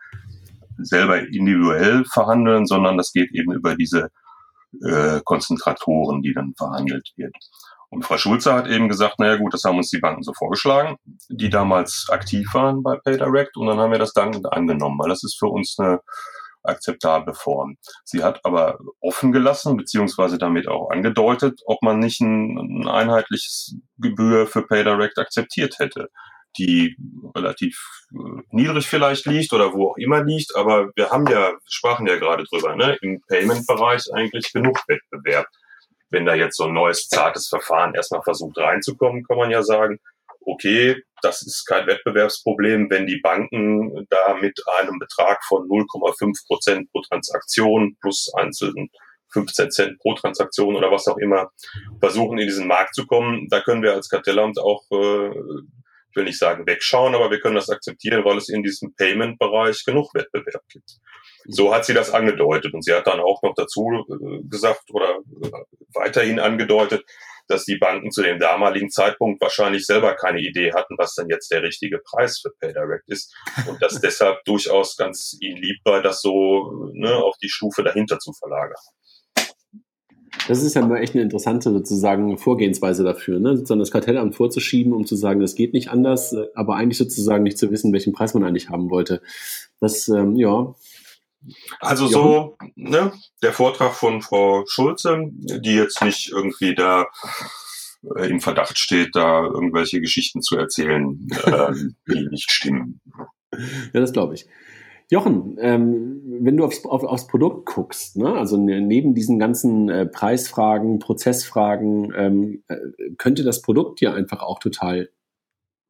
selber 0.77 1.19
individuell 1.19 2.05
verhandeln, 2.05 2.65
sondern 2.65 2.97
das 2.97 3.11
geht 3.11 3.31
eben 3.33 3.53
über 3.53 3.75
diese 3.75 4.09
äh, 4.83 5.19
Konzentratoren, 5.23 6.21
die 6.21 6.33
dann 6.33 6.53
verhandelt 6.57 7.11
wird. 7.15 7.35
Und 7.89 8.05
Frau 8.05 8.17
Schulze 8.17 8.53
hat 8.53 8.67
eben 8.67 8.87
gesagt, 8.87 9.19
naja 9.19 9.35
gut, 9.35 9.53
das 9.53 9.65
haben 9.65 9.77
uns 9.77 9.89
die 9.89 9.99
Banken 9.99 10.23
so 10.23 10.31
vorgeschlagen, 10.33 10.95
die 11.29 11.49
damals 11.49 12.07
aktiv 12.09 12.47
waren 12.53 12.83
bei 12.83 12.95
PayDirect 12.95 13.57
und 13.57 13.67
dann 13.67 13.79
haben 13.79 13.91
wir 13.91 13.99
das 13.99 14.13
dankend 14.13 14.51
angenommen, 14.51 14.97
weil 14.97 15.09
das 15.09 15.23
ist 15.23 15.37
für 15.37 15.47
uns 15.47 15.75
eine 15.77 15.99
akzeptable 16.63 17.33
Form. 17.33 17.77
Sie 18.03 18.23
hat 18.23 18.39
aber 18.43 18.79
offen 18.99 19.31
gelassen, 19.31 19.77
beziehungsweise 19.77 20.37
damit 20.37 20.67
auch 20.67 20.89
angedeutet, 20.89 21.61
ob 21.65 21.81
man 21.81 21.99
nicht 21.99 22.21
ein, 22.21 22.57
ein 22.57 22.87
einheitliches 22.87 23.75
Gebühr 23.97 24.47
für 24.47 24.65
PayDirect 24.65 25.17
akzeptiert 25.17 25.79
hätte 25.79 26.09
die 26.57 26.95
relativ 27.35 27.79
äh, 28.11 28.41
niedrig 28.49 28.87
vielleicht 28.87 29.25
liegt 29.25 29.53
oder 29.53 29.73
wo 29.73 29.91
auch 29.91 29.97
immer 29.97 30.23
liegt, 30.23 30.55
aber 30.55 30.89
wir 30.95 31.09
haben 31.09 31.27
ja, 31.27 31.53
sprachen 31.65 32.07
ja 32.07 32.17
gerade 32.17 32.43
drüber, 32.43 32.75
ne, 32.75 32.97
im 33.01 33.21
Payment-Bereich 33.27 34.13
eigentlich 34.13 34.51
genug 34.51 34.79
Wettbewerb. 34.87 35.47
Wenn 36.09 36.25
da 36.25 36.35
jetzt 36.35 36.57
so 36.57 36.65
ein 36.65 36.73
neues 36.73 37.07
zartes 37.07 37.47
Verfahren 37.47 37.95
erstmal 37.95 38.21
versucht 38.21 38.57
reinzukommen, 38.57 39.23
kann 39.23 39.37
man 39.37 39.49
ja 39.49 39.63
sagen, 39.63 39.99
okay, 40.45 41.01
das 41.21 41.41
ist 41.45 41.65
kein 41.65 41.87
Wettbewerbsproblem, 41.87 42.89
wenn 42.89 43.05
die 43.05 43.19
Banken 43.19 44.07
da 44.09 44.35
mit 44.35 44.59
einem 44.79 44.99
Betrag 44.99 45.43
von 45.45 45.67
0,5 45.67 46.47
Prozent 46.47 46.91
pro 46.91 47.01
Transaktion 47.01 47.95
plus 48.01 48.31
einzelnen 48.35 48.89
15 49.33 49.71
Cent 49.71 49.99
pro 49.99 50.13
Transaktion 50.13 50.75
oder 50.75 50.91
was 50.91 51.07
auch 51.07 51.17
immer 51.17 51.51
versuchen, 51.99 52.37
in 52.37 52.47
diesen 52.47 52.67
Markt 52.67 52.95
zu 52.95 53.05
kommen. 53.05 53.47
Da 53.49 53.61
können 53.61 53.81
wir 53.81 53.93
als 53.93 54.09
Kartellamt 54.09 54.59
auch, 54.59 54.83
äh, 54.91 55.29
ich 55.29 56.15
will 56.15 56.25
nicht 56.25 56.39
sagen 56.39 56.67
wegschauen, 56.67 57.15
aber 57.15 57.31
wir 57.31 57.39
können 57.39 57.55
das 57.55 57.69
akzeptieren, 57.69 58.25
weil 58.25 58.37
es 58.37 58.49
in 58.49 58.63
diesem 58.63 58.93
Payment-Bereich 58.95 59.85
genug 59.85 60.13
Wettbewerb 60.13 60.63
gibt. 60.67 60.99
So 61.45 61.73
hat 61.73 61.85
sie 61.85 61.93
das 61.93 62.11
angedeutet 62.11 62.73
und 62.73 62.83
sie 62.83 62.93
hat 62.93 63.07
dann 63.07 63.19
auch 63.19 63.41
noch 63.41 63.53
dazu 63.55 64.05
äh, 64.09 64.47
gesagt 64.49 64.91
oder 64.91 65.19
äh, 65.43 65.51
weiterhin 65.93 66.39
angedeutet, 66.39 67.05
dass 67.51 67.65
die 67.65 67.77
Banken 67.77 68.11
zu 68.11 68.21
dem 68.21 68.39
damaligen 68.39 68.89
Zeitpunkt 68.89 69.41
wahrscheinlich 69.41 69.85
selber 69.85 70.15
keine 70.15 70.39
Idee 70.39 70.73
hatten, 70.73 70.95
was 70.97 71.15
denn 71.15 71.27
jetzt 71.29 71.51
der 71.51 71.63
richtige 71.63 71.99
Preis 71.99 72.39
für 72.39 72.51
PayDirect 72.59 73.07
ist 73.07 73.35
und 73.67 73.81
dass 73.81 73.99
deshalb 74.01 74.43
durchaus 74.45 74.95
ganz 74.97 75.37
ihnen 75.39 75.57
lieb 75.57 75.77
war, 75.83 76.01
das 76.01 76.21
so 76.21 76.89
ne, 76.93 77.15
auf 77.15 77.35
die 77.37 77.49
Stufe 77.49 77.83
dahinter 77.83 78.19
zu 78.19 78.31
verlagern. 78.33 78.75
Das 80.47 80.63
ist 80.63 80.75
ja 80.75 80.85
mal 80.85 80.97
echt 80.97 81.13
eine 81.13 81.23
interessante 81.23 81.71
sozusagen 81.71 82.37
Vorgehensweise 82.37 83.03
dafür, 83.03 83.39
ne? 83.39 83.57
sozusagen 83.57 83.79
das 83.79 83.91
Kartellamt 83.91 84.35
vorzuschieben, 84.35 84.93
um 84.93 85.05
zu 85.05 85.15
sagen, 85.15 85.39
das 85.39 85.55
geht 85.55 85.73
nicht 85.73 85.89
anders, 85.89 86.35
aber 86.55 86.75
eigentlich 86.75 86.97
sozusagen 86.97 87.43
nicht 87.43 87.57
zu 87.57 87.69
wissen, 87.69 87.93
welchen 87.93 88.13
Preis 88.13 88.33
man 88.33 88.43
eigentlich 88.43 88.69
haben 88.69 88.89
wollte. 88.89 89.21
Das, 89.79 90.07
ähm, 90.07 90.35
ja, 90.35 90.73
also 91.79 92.07
so, 92.07 92.57
ne, 92.75 93.11
der 93.41 93.53
Vortrag 93.53 93.93
von 93.93 94.21
Frau 94.21 94.63
Schulze, 94.67 95.19
die 95.31 95.75
jetzt 95.75 96.03
nicht 96.03 96.31
irgendwie 96.31 96.75
da 96.75 97.07
äh, 98.15 98.29
im 98.29 98.41
Verdacht 98.41 98.77
steht, 98.77 99.15
da 99.15 99.43
irgendwelche 99.43 100.01
Geschichten 100.01 100.41
zu 100.41 100.57
erzählen, 100.57 101.27
äh, 101.45 101.73
die 102.13 102.27
nicht 102.29 102.51
stimmen. 102.51 103.01
Ja, 103.93 103.99
das 103.99 104.13
glaube 104.13 104.35
ich. 104.35 104.47
Jochen, 105.09 105.57
ähm, 105.59 106.21
wenn 106.39 106.55
du 106.55 106.63
aufs, 106.63 106.85
auf, 106.85 107.03
aufs 107.03 107.27
Produkt 107.27 107.65
guckst, 107.65 108.15
ne, 108.15 108.33
also 108.33 108.55
ne, 108.55 108.79
neben 108.79 109.13
diesen 109.13 109.39
ganzen 109.39 109.89
äh, 109.89 110.05
Preisfragen, 110.05 110.99
Prozessfragen, 110.99 112.13
ähm, 112.15 112.63
äh, 112.69 112.77
könnte 113.17 113.43
das 113.43 113.61
Produkt 113.61 113.99
ja 113.99 114.13
einfach 114.13 114.41
auch 114.41 114.59
total 114.59 115.09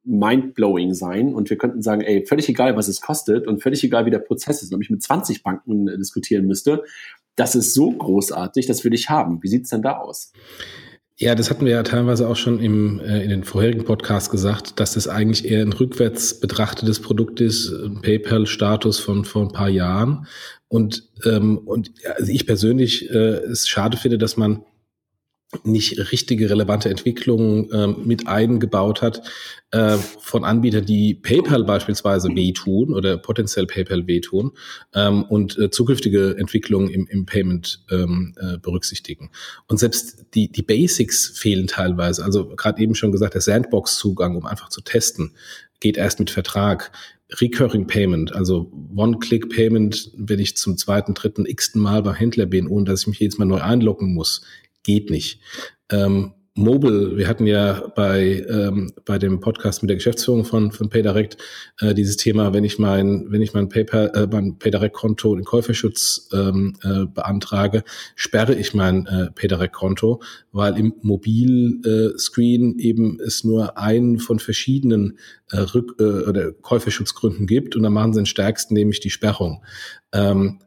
mindblowing 0.04 0.94
sein 0.94 1.34
und 1.34 1.50
wir 1.50 1.56
könnten 1.56 1.82
sagen, 1.82 2.00
ey, 2.00 2.24
völlig 2.26 2.48
egal, 2.48 2.76
was 2.76 2.88
es 2.88 3.00
kostet 3.00 3.46
und 3.46 3.62
völlig 3.62 3.84
egal, 3.84 4.06
wie 4.06 4.10
der 4.10 4.18
Prozess 4.18 4.62
ist, 4.62 4.74
ob 4.74 4.82
ich 4.82 4.90
mit 4.90 5.02
20 5.02 5.42
Banken 5.42 5.88
äh, 5.88 5.96
diskutieren 5.96 6.46
müsste, 6.46 6.82
das 7.36 7.54
ist 7.54 7.74
so 7.74 7.90
großartig, 7.90 8.66
das 8.66 8.84
will 8.84 8.94
ich 8.94 9.08
haben. 9.08 9.42
Wie 9.42 9.48
sieht's 9.48 9.70
denn 9.70 9.82
da 9.82 9.98
aus? 9.98 10.32
Ja, 11.16 11.34
das 11.34 11.50
hatten 11.50 11.64
wir 11.64 11.72
ja 11.72 11.82
teilweise 11.82 12.26
auch 12.26 12.36
schon 12.36 12.58
im, 12.58 12.98
äh, 13.00 13.22
in 13.22 13.30
den 13.30 13.44
vorherigen 13.44 13.84
Podcasts 13.84 14.28
gesagt, 14.28 14.80
dass 14.80 14.94
das 14.94 15.06
eigentlich 15.06 15.48
eher 15.48 15.62
ein 15.62 15.72
rückwärts 15.72 16.40
betrachtetes 16.40 17.00
Produkt 17.00 17.40
ist, 17.40 17.70
ein 17.70 18.00
PayPal-Status 18.00 18.98
von 18.98 19.24
vor 19.24 19.42
ein 19.42 19.52
paar 19.52 19.68
Jahren. 19.68 20.26
Und, 20.68 21.10
ähm, 21.24 21.58
und 21.58 21.92
also 22.16 22.32
ich 22.32 22.46
persönlich 22.46 23.10
äh, 23.10 23.36
es 23.44 23.68
schade 23.68 23.96
finde, 23.96 24.18
dass 24.18 24.36
man 24.36 24.64
nicht 25.64 26.12
richtige 26.12 26.48
relevante 26.48 26.88
Entwicklungen 26.88 27.70
äh, 27.70 27.86
mit 27.86 28.26
eingebaut 28.26 29.02
hat 29.02 29.22
äh, 29.70 29.96
von 30.18 30.44
Anbietern, 30.44 30.86
die 30.86 31.14
PayPal 31.14 31.64
beispielsweise 31.64 32.28
wehtun 32.34 32.94
oder 32.94 33.18
potenziell 33.18 33.66
PayPal 33.66 34.06
wehtun 34.06 34.52
ähm, 34.94 35.24
und 35.24 35.58
äh, 35.58 35.70
zukünftige 35.70 36.36
Entwicklungen 36.38 36.88
im, 36.88 37.06
im 37.06 37.26
Payment 37.26 37.84
ähm, 37.90 38.34
äh, 38.40 38.58
berücksichtigen. 38.58 39.30
Und 39.68 39.78
selbst 39.78 40.26
die, 40.34 40.50
die 40.50 40.62
Basics 40.62 41.38
fehlen 41.38 41.66
teilweise. 41.66 42.24
Also 42.24 42.48
gerade 42.48 42.80
eben 42.82 42.94
schon 42.94 43.12
gesagt, 43.12 43.34
der 43.34 43.42
Sandbox-Zugang, 43.42 44.36
um 44.36 44.46
einfach 44.46 44.70
zu 44.70 44.80
testen, 44.80 45.32
geht 45.80 45.96
erst 45.96 46.18
mit 46.18 46.30
Vertrag. 46.30 46.92
Recurring 47.40 47.86
Payment, 47.86 48.34
also 48.34 48.70
One-Click-Payment, 48.94 50.10
wenn 50.18 50.38
ich 50.38 50.54
zum 50.58 50.76
zweiten, 50.76 51.14
dritten, 51.14 51.46
x-ten 51.46 51.80
Mal 51.80 52.02
beim 52.02 52.14
Händler 52.14 52.44
bin, 52.44 52.66
ohne 52.66 52.84
dass 52.84 53.02
ich 53.02 53.06
mich 53.06 53.20
jedes 53.20 53.38
Mal 53.38 53.46
neu 53.46 53.62
einloggen 53.62 54.12
muss, 54.12 54.42
geht 54.82 55.10
nicht. 55.10 55.40
Ähm, 55.90 56.34
Mobile, 56.54 57.16
wir 57.16 57.28
hatten 57.28 57.46
ja 57.46 57.88
bei, 57.96 58.44
ähm, 58.46 58.92
bei 59.06 59.16
dem 59.16 59.40
Podcast 59.40 59.82
mit 59.82 59.88
der 59.88 59.96
Geschäftsführung 59.96 60.44
von, 60.44 60.70
von 60.70 60.90
PayDirect 60.90 61.38
äh, 61.80 61.94
dieses 61.94 62.18
Thema, 62.18 62.52
wenn 62.52 62.62
ich 62.62 62.78
mein, 62.78 63.24
wenn 63.30 63.40
ich 63.40 63.54
mein 63.54 63.70
PayPal, 63.70 64.12
äh, 64.14 64.26
mein 64.30 64.58
PayDirect-Konto 64.58 65.34
in 65.34 65.44
Käuferschutz 65.44 66.28
ähm, 66.34 66.76
äh, 66.82 67.06
beantrage, 67.06 67.84
sperre 68.16 68.54
ich 68.54 68.74
mein 68.74 69.06
äh, 69.06 69.30
PayDirect-Konto, 69.30 70.20
weil 70.52 70.78
im 70.78 70.92
Mobilscreen 71.00 72.78
äh, 72.78 72.82
eben 72.82 73.18
es 73.18 73.44
nur 73.44 73.78
einen 73.78 74.18
von 74.18 74.38
verschiedenen 74.38 75.18
äh, 75.52 75.56
Rück- 75.56 75.98
äh, 76.00 76.28
oder 76.28 76.52
Käuferschutzgründen 76.52 77.46
gibt 77.46 77.76
und 77.76 77.82
dann 77.82 77.94
machen 77.94 78.12
sie 78.12 78.20
den 78.20 78.26
stärksten, 78.26 78.74
nämlich 78.74 79.00
die 79.00 79.10
Sperrung. 79.10 79.64
Ähm, 80.12 80.58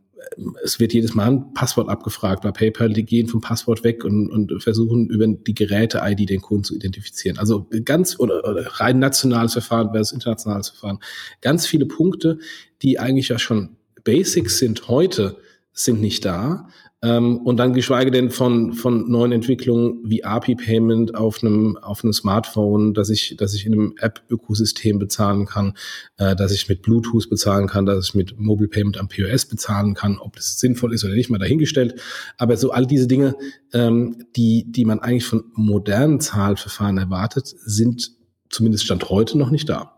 es 0.63 0.79
wird 0.79 0.93
jedes 0.93 1.13
Mal 1.15 1.27
ein 1.27 1.53
Passwort 1.53 1.89
abgefragt. 1.89 2.43
Bei 2.43 2.51
PayPal, 2.51 2.93
die 2.93 3.05
gehen 3.05 3.27
vom 3.27 3.41
Passwort 3.41 3.83
weg 3.83 4.03
und, 4.03 4.29
und 4.29 4.61
versuchen 4.61 5.09
über 5.09 5.27
die 5.27 5.53
Geräte-ID 5.53 6.29
den 6.29 6.41
Kunden 6.41 6.63
zu 6.63 6.75
identifizieren. 6.75 7.37
Also 7.37 7.67
ganz 7.83 8.19
oder, 8.19 8.47
oder 8.47 8.65
rein 8.79 8.99
nationales 8.99 9.53
Verfahren 9.53 9.91
versus 9.91 10.13
internationales 10.13 10.69
Verfahren. 10.69 10.99
Ganz 11.41 11.67
viele 11.67 11.85
Punkte, 11.85 12.39
die 12.81 12.99
eigentlich 12.99 13.29
ja 13.29 13.39
schon 13.39 13.77
Basics 14.03 14.59
sind 14.59 14.87
heute, 14.87 15.37
sind 15.73 15.99
nicht 15.99 16.23
da. 16.25 16.69
Ähm, 17.05 17.37
und 17.37 17.57
dann 17.57 17.73
geschweige 17.73 18.09
denn 18.09 18.31
von, 18.31 18.73
von 18.73 19.07
neuen 19.09 19.31
Entwicklungen 19.31 19.99
wie 20.03 20.23
API-Payment 20.23 21.13
auf 21.13 21.43
einem, 21.43 21.77
auf 21.77 22.03
einem 22.03 22.13
Smartphone, 22.13 22.95
dass 22.95 23.09
ich, 23.09 23.35
dass 23.37 23.53
ich 23.53 23.67
in 23.67 23.73
einem 23.73 23.93
App-Ökosystem 23.99 24.97
bezahlen 24.97 25.45
kann, 25.45 25.73
äh, 26.17 26.35
dass 26.35 26.51
ich 26.51 26.67
mit 26.67 26.81
Bluetooth 26.81 27.29
bezahlen 27.29 27.67
kann, 27.67 27.85
dass 27.85 28.07
ich 28.07 28.15
mit 28.15 28.39
Mobile 28.39 28.69
Payment 28.69 28.97
am 28.97 29.07
POS 29.07 29.45
bezahlen 29.45 29.93
kann, 29.93 30.17
ob 30.17 30.35
das 30.35 30.59
sinnvoll 30.59 30.95
ist 30.95 31.05
oder 31.05 31.13
nicht, 31.13 31.29
mal 31.29 31.37
dahingestellt. 31.37 32.01
Aber 32.37 32.57
so 32.57 32.71
all 32.71 32.87
diese 32.87 33.05
Dinge, 33.07 33.35
ähm, 33.71 34.25
die, 34.35 34.65
die 34.67 34.85
man 34.85 34.99
eigentlich 34.99 35.25
von 35.25 35.43
modernen 35.53 36.19
Zahlverfahren 36.19 36.97
erwartet, 36.97 37.45
sind 37.45 38.13
zumindest 38.49 38.85
Stand 38.85 39.11
heute 39.11 39.37
noch 39.37 39.51
nicht 39.51 39.69
da. 39.69 39.94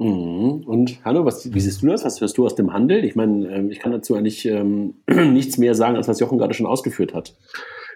Mhm. 0.00 0.64
Und 0.64 1.04
Hanno, 1.04 1.26
was, 1.26 1.52
wie 1.52 1.60
siehst 1.60 1.82
du 1.82 1.86
das? 1.88 2.06
Was 2.06 2.22
hörst 2.22 2.38
du 2.38 2.46
aus 2.46 2.54
dem 2.54 2.72
Handel? 2.72 3.04
Ich 3.04 3.16
meine, 3.16 3.46
ähm, 3.54 3.70
ich 3.70 3.80
kann 3.80 3.92
dazu 3.92 4.16
eigentlich 4.16 4.46
ähm, 4.46 4.94
nichts 5.06 5.58
mehr 5.58 5.74
sagen, 5.74 5.96
als 5.96 6.08
was 6.08 6.20
Jochen 6.20 6.38
gerade 6.38 6.54
schon 6.54 6.66
ausgeführt 6.66 7.12
hat. 7.12 7.34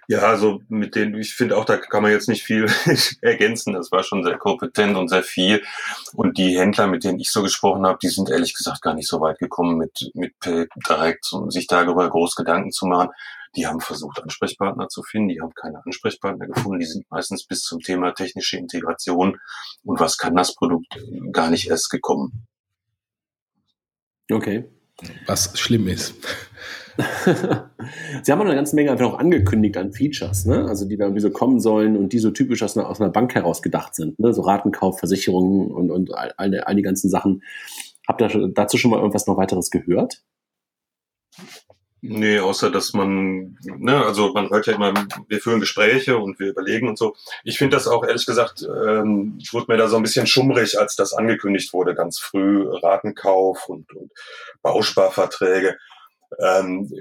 Ja, 0.07 0.19
also 0.19 0.61
mit 0.69 0.97
denen, 0.97 1.19
ich 1.19 1.35
finde 1.35 1.57
auch, 1.57 1.65
da 1.65 1.79
kann 1.79 2.03
man 2.03 2.13
jetzt 2.13 2.29
nicht 2.29 2.43
viel 2.43 2.67
ergänzen. 3.23 3.73
Das 3.73 3.91
war 3.91 4.03
schon 4.03 4.23
sehr 4.23 4.37
kompetent 4.37 4.99
und 4.99 5.09
sehr 5.09 5.23
viel. 5.23 5.63
Und 6.13 6.37
die 6.37 6.59
Händler, 6.59 6.89
mit 6.89 7.05
denen 7.05 7.19
ich 7.21 7.31
so 7.31 7.43
gesprochen 7.43 7.87
habe, 7.87 7.99
die 8.03 8.09
sind 8.09 8.29
ehrlich 8.29 8.53
gesagt 8.53 8.83
gar 8.83 8.93
nicht 8.93 9.09
so 9.09 9.23
weit 9.23 9.39
gekommen 9.39 9.79
mit, 9.79 10.11
mit 10.13 10.35
direkt, 10.45 11.33
um 11.33 11.51
sich 11.51 11.67
darüber 11.67 12.11
groß 12.11 12.35
Gedanken 12.37 12.71
zu 12.71 12.85
machen. 12.85 13.09
Die 13.57 13.67
haben 13.67 13.81
versucht, 13.81 14.23
Ansprechpartner 14.23 14.89
zu 14.89 15.03
finden, 15.03 15.29
die 15.29 15.41
haben 15.41 15.55
keine 15.55 15.85
Ansprechpartner 15.85 16.47
gefunden, 16.47 16.81
die 16.81 16.87
sind 16.87 17.11
meistens 17.11 17.47
bis 17.47 17.63
zum 17.63 17.81
Thema 17.81 18.13
technische 18.13 18.57
Integration 18.57 19.39
und 19.85 20.01
was 20.01 20.19
kann 20.19 20.35
das 20.35 20.55
Produkt 20.55 20.99
gar 21.33 21.51
nicht 21.51 21.69
erst 21.69 21.91
gekommen. 21.91 22.47
Okay. 24.31 24.65
Was 25.27 25.59
schlimm 25.59 25.89
ist. 25.89 26.15
Sie 28.23 28.33
haben 28.33 28.41
auch 28.41 28.45
eine 28.45 28.55
ganze 28.55 28.77
Menge 28.77 28.93
einfach 28.93 29.07
auch 29.07 29.19
angekündigt 29.19 29.77
an 29.77 29.93
Features, 29.93 30.47
ne? 30.47 30.67
also 30.67 30.87
die 30.87 30.97
da 30.97 31.05
irgendwie 31.05 31.21
so 31.21 31.31
kommen 31.31 31.59
sollen 31.61 31.97
und 31.97 32.13
die 32.13 32.21
so 32.21 32.31
typisch 32.31 32.63
aus 32.63 32.79
einer, 32.79 32.89
aus 32.89 33.01
einer 33.01 33.11
Bank 33.11 33.35
heraus 33.35 33.63
gedacht 33.63 33.95
sind. 33.97 34.19
Ne? 34.21 34.33
So 34.33 34.43
Ratenkauf, 34.43 35.01
Versicherungen 35.01 35.73
und, 35.73 35.91
und 35.91 36.15
all, 36.15 36.33
all 36.37 36.75
die 36.75 36.83
ganzen 36.83 37.11
Sachen. 37.11 37.43
Habt 38.07 38.21
ihr 38.21 38.49
dazu 38.55 38.77
schon 38.77 38.91
mal 38.91 38.99
irgendwas 38.99 39.27
noch 39.27 39.37
weiteres 39.37 39.71
gehört? 39.71 40.23
Nee, 42.07 42.39
außer 42.39 42.71
dass 42.71 42.93
man, 42.93 43.57
ne, 43.63 44.05
also 44.05 44.35
man 44.35 44.51
hört 44.51 44.67
ja 44.67 44.75
immer, 44.75 44.93
wir 45.27 45.41
führen 45.41 45.61
Gespräche 45.61 46.19
und 46.19 46.39
wir 46.39 46.49
überlegen 46.49 46.87
und 46.87 46.99
so. 46.99 47.17
Ich 47.45 47.57
finde 47.57 47.79
das 47.79 47.89
auch 47.89 48.05
ehrlich 48.05 48.27
gesagt, 48.27 48.61
ähm, 48.63 49.39
wurde 49.53 49.73
mir 49.73 49.79
da 49.79 49.89
so 49.89 49.97
ein 49.97 50.03
bisschen 50.03 50.27
schummrig, 50.27 50.79
als 50.79 50.97
das 50.97 51.15
angekündigt 51.15 51.73
wurde, 51.73 51.95
ganz 51.95 52.19
früh, 52.19 52.69
Ratenkauf 52.69 53.71
und, 53.71 53.91
und 53.95 54.13
Bausparverträge. 54.61 55.79
Ähm, 56.39 56.93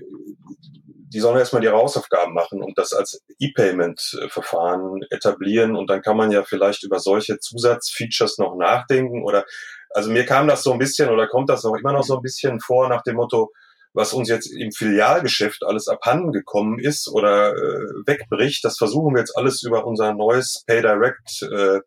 die 1.13 1.19
sollen 1.19 1.37
erstmal 1.37 1.61
die 1.61 1.69
Hausaufgaben 1.69 2.33
machen 2.33 2.63
und 2.63 2.77
das 2.77 2.93
als 2.93 3.21
E-Payment-Verfahren 3.39 5.01
etablieren 5.09 5.75
und 5.75 5.89
dann 5.89 6.01
kann 6.01 6.15
man 6.15 6.31
ja 6.31 6.43
vielleicht 6.43 6.83
über 6.83 6.99
solche 6.99 7.39
Zusatzfeatures 7.39 8.37
noch 8.37 8.55
nachdenken 8.55 9.21
oder 9.25 9.43
also 9.89 10.09
mir 10.09 10.25
kam 10.25 10.47
das 10.47 10.63
so 10.63 10.71
ein 10.71 10.79
bisschen 10.79 11.09
oder 11.09 11.27
kommt 11.27 11.49
das 11.49 11.65
auch 11.65 11.75
immer 11.75 11.91
noch 11.91 12.03
so 12.03 12.15
ein 12.15 12.21
bisschen 12.21 12.61
vor 12.61 12.87
nach 12.87 13.03
dem 13.03 13.17
Motto, 13.17 13.51
was 13.93 14.13
uns 14.13 14.27
jetzt 14.29 14.47
im 14.47 14.71
Filialgeschäft 14.71 15.63
alles 15.63 15.87
abhanden 15.87 16.31
gekommen 16.31 16.79
ist 16.79 17.07
oder 17.07 17.53
äh, 17.53 17.85
wegbricht, 18.05 18.63
das 18.65 18.77
versuchen 18.77 19.13
wir 19.13 19.19
jetzt 19.19 19.37
alles 19.37 19.61
über 19.63 19.85
unser 19.85 20.13
neues 20.13 20.63
Pay 20.65 20.81
Direct 20.81 21.43
äh, 21.43 21.79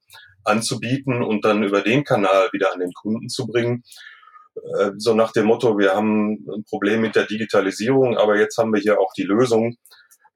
anzubieten 0.45 1.23
und 1.23 1.45
dann 1.45 1.65
über 1.65 1.83
den 1.83 2.05
Kanal 2.05 2.49
wieder 2.53 2.73
an 2.73 2.81
den 2.81 2.93
Kunden 2.93 3.29
zu 3.29 3.47
bringen. 3.47 3.83
Äh, 4.79 4.93
so 4.97 5.15
nach 5.15 5.33
dem 5.33 5.47
Motto, 5.47 5.79
wir 5.79 5.95
haben 5.95 6.47
ein 6.49 6.65
Problem 6.69 7.01
mit 7.01 7.17
der 7.17 7.27
Digitalisierung, 7.27 8.17
aber 8.17 8.39
jetzt 8.39 8.57
haben 8.57 8.73
wir 8.73 8.81
hier 8.81 9.01
auch 9.01 9.13
die 9.17 9.25
Lösung. 9.25 9.77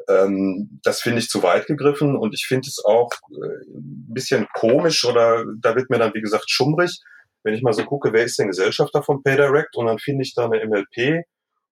Ähm, 0.08 0.80
das 0.82 1.00
finde 1.00 1.20
ich 1.20 1.28
zu 1.28 1.42
weit 1.44 1.66
gegriffen 1.66 2.16
und 2.16 2.34
ich 2.34 2.46
finde 2.46 2.66
es 2.66 2.82
auch 2.84 3.10
äh, 3.30 3.76
ein 3.76 4.12
bisschen 4.12 4.48
komisch 4.54 5.04
oder 5.04 5.44
da 5.60 5.76
wird 5.76 5.88
mir 5.88 5.98
dann, 5.98 6.14
wie 6.14 6.20
gesagt, 6.20 6.50
schummrig, 6.50 6.98
wenn 7.44 7.54
ich 7.54 7.62
mal 7.62 7.72
so 7.72 7.84
gucke, 7.84 8.12
wer 8.12 8.24
ist 8.24 8.38
denn 8.38 8.48
Gesellschafter 8.48 9.02
von 9.02 9.22
PayDirect 9.22 9.76
und 9.76 9.86
dann 9.86 9.98
finde 9.98 10.22
ich 10.22 10.34
da 10.34 10.46
eine 10.46 10.66
MLP 10.66 11.24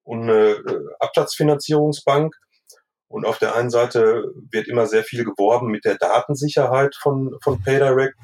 und 0.08 0.22
eine 0.22 0.52
äh, 0.52 0.80
Absatzfinanzierungsbank. 1.00 2.34
Und 3.08 3.26
auf 3.26 3.38
der 3.38 3.54
einen 3.54 3.70
Seite 3.70 4.24
wird 4.50 4.66
immer 4.66 4.86
sehr 4.86 5.04
viel 5.04 5.24
geworben 5.24 5.68
mit 5.68 5.84
der 5.84 5.96
Datensicherheit 5.96 6.96
von, 7.00 7.36
von 7.42 7.62
PayDirect. 7.62 8.14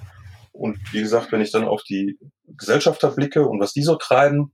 Und 0.53 0.79
wie 0.93 1.03
gesagt, 1.03 1.31
wenn 1.31 1.43
ich 1.43 1.53
dann 1.53 1.69
auf 1.69 1.83
die 1.83 2.19
Gesellschafter 2.47 3.11
blicke 3.11 3.47
und 3.47 3.61
was 3.61 3.73
die 3.73 3.83
so 3.83 3.97
treiben, 3.97 4.53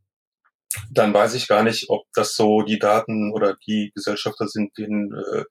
dann 0.90 1.14
weiß 1.14 1.34
ich 1.34 1.46
gar 1.46 1.62
nicht, 1.62 1.88
ob 1.88 2.04
das 2.14 2.34
so 2.34 2.62
die 2.62 2.78
Daten 2.78 3.32
oder 3.32 3.56
die 3.66 3.92
Gesellschafter 3.94 4.48
sind, 4.48 4.76
denen 4.78 5.12
äh, 5.12 5.44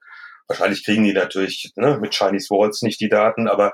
wahrscheinlich 0.47 0.83
kriegen 0.83 1.03
die 1.03 1.13
natürlich 1.13 1.71
ne, 1.75 1.97
mit 2.01 2.13
Chinese 2.13 2.49
Walls 2.49 2.81
nicht 2.81 2.99
die 2.99 3.09
Daten, 3.09 3.47
aber 3.47 3.73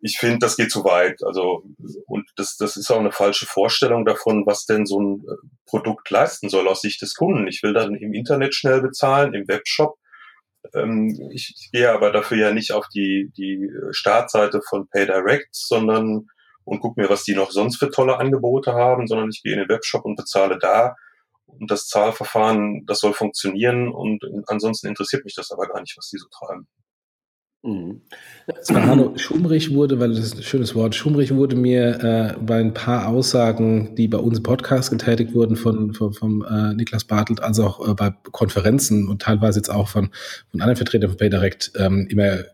ich 0.00 0.18
finde, 0.18 0.38
das 0.38 0.56
geht 0.56 0.70
zu 0.70 0.84
weit. 0.84 1.22
Also 1.24 1.64
und 2.06 2.30
das, 2.36 2.56
das 2.56 2.76
ist 2.76 2.90
auch 2.90 3.00
eine 3.00 3.12
falsche 3.12 3.46
Vorstellung 3.46 4.04
davon, 4.04 4.46
was 4.46 4.64
denn 4.64 4.86
so 4.86 5.00
ein 5.00 5.24
äh, 5.26 5.48
Produkt 5.66 6.10
leisten 6.10 6.48
soll 6.48 6.68
aus 6.68 6.80
Sicht 6.80 7.02
des 7.02 7.14
Kunden. 7.14 7.48
Ich 7.48 7.62
will 7.62 7.72
dann 7.72 7.94
im 7.94 8.14
Internet 8.14 8.54
schnell 8.54 8.80
bezahlen, 8.80 9.34
im 9.34 9.48
Webshop 9.48 9.98
ähm, 10.74 11.30
ich, 11.32 11.54
ich 11.56 11.70
gehe 11.72 11.90
aber 11.92 12.10
dafür 12.10 12.36
ja 12.38 12.52
nicht 12.52 12.72
auf 12.72 12.88
die, 12.88 13.30
die 13.36 13.70
Startseite 13.90 14.60
von 14.62 14.88
PayDirect, 14.88 15.48
sondern 15.52 16.26
und 16.64 16.80
gucke 16.80 17.00
mir, 17.00 17.08
was 17.08 17.24
die 17.24 17.34
noch 17.34 17.50
sonst 17.50 17.78
für 17.78 17.90
tolle 17.90 18.18
Angebote 18.18 18.74
haben, 18.74 19.06
sondern 19.06 19.30
ich 19.30 19.42
gehe 19.42 19.54
in 19.54 19.60
den 19.60 19.68
Webshop 19.70 20.04
und 20.04 20.16
bezahle 20.16 20.58
da. 20.58 20.96
Und 21.46 21.70
das 21.70 21.86
Zahlverfahren, 21.86 22.84
das 22.86 23.00
soll 23.00 23.14
funktionieren 23.14 23.88
und 23.88 24.22
ansonsten 24.48 24.86
interessiert 24.86 25.24
mich 25.24 25.34
das 25.34 25.50
aber 25.50 25.66
gar 25.66 25.80
nicht, 25.80 25.96
was 25.96 26.08
die 26.10 26.18
so 26.18 26.26
treiben. 26.28 26.68
Mhm. 27.62 28.02
Hanno, 28.70 29.18
schummrig 29.18 29.74
wurde, 29.74 29.98
weil 29.98 30.10
das 30.10 30.20
ist 30.20 30.36
ein 30.36 30.42
schönes 30.42 30.76
Wort, 30.76 30.94
schummrig 30.94 31.34
wurde 31.34 31.56
mir 31.56 32.02
äh, 32.02 32.40
bei 32.40 32.60
ein 32.60 32.72
paar 32.72 33.08
Aussagen, 33.08 33.96
die 33.96 34.06
bei 34.06 34.18
uns 34.18 34.38
im 34.38 34.44
Podcast 34.44 34.90
getätigt 34.90 35.34
wurden 35.34 35.56
von, 35.56 35.92
von 35.92 36.12
vom 36.12 36.44
äh, 36.48 36.74
Niklas 36.74 37.04
Bartelt, 37.04 37.42
also 37.42 37.64
auch 37.64 37.88
äh, 37.88 37.94
bei 37.94 38.14
Konferenzen 38.30 39.08
und 39.08 39.22
teilweise 39.22 39.58
jetzt 39.58 39.70
auch 39.70 39.88
von, 39.88 40.10
von 40.50 40.60
anderen 40.60 40.76
Vertretern 40.76 41.10
von 41.10 41.18
PayDirect 41.18 41.72
ähm, 41.76 42.06
immer 42.08 42.44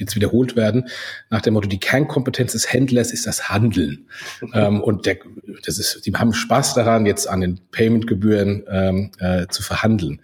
jetzt 0.00 0.16
wiederholt 0.16 0.56
werden, 0.56 0.88
nach 1.28 1.42
dem 1.42 1.54
Motto, 1.54 1.68
die 1.68 1.78
Kernkompetenz 1.78 2.52
des 2.52 2.72
Händlers 2.72 3.12
ist 3.12 3.26
das 3.26 3.50
Handeln. 3.50 4.06
ähm, 4.54 4.80
und 4.80 5.06
der, 5.06 5.18
das 5.64 5.78
ist, 5.78 6.06
die 6.06 6.12
haben 6.12 6.32
Spaß 6.32 6.74
daran, 6.74 7.04
jetzt 7.04 7.28
an 7.28 7.40
den 7.40 7.60
Paymentgebühren 7.70 8.64
ähm, 8.70 9.10
äh, 9.18 9.46
zu 9.48 9.62
verhandeln. 9.62 10.20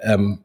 Ähm, 0.00 0.38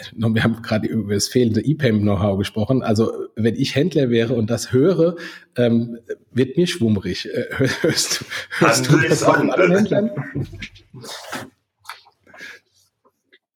wir 0.12 0.42
haben 0.42 0.62
gerade 0.62 0.88
über 0.88 1.14
das 1.14 1.28
fehlende 1.28 1.60
E-Payment-Know-how 1.60 2.38
gesprochen. 2.38 2.82
Also 2.82 3.12
wenn 3.36 3.54
ich 3.54 3.74
Händler 3.74 4.10
wäre 4.10 4.34
und 4.34 4.50
das 4.50 4.72
höre, 4.72 5.16
ähm, 5.56 5.98
wird 6.30 6.56
mir 6.56 6.66
schwummrig. 6.66 7.28
Äh, 7.32 7.46
hörst, 7.80 8.24
hörst 8.58 8.90
du 8.90 8.98
das 8.98 9.22
auch 9.22 9.34
anderen 9.34 9.72
Händlern? 9.72 10.10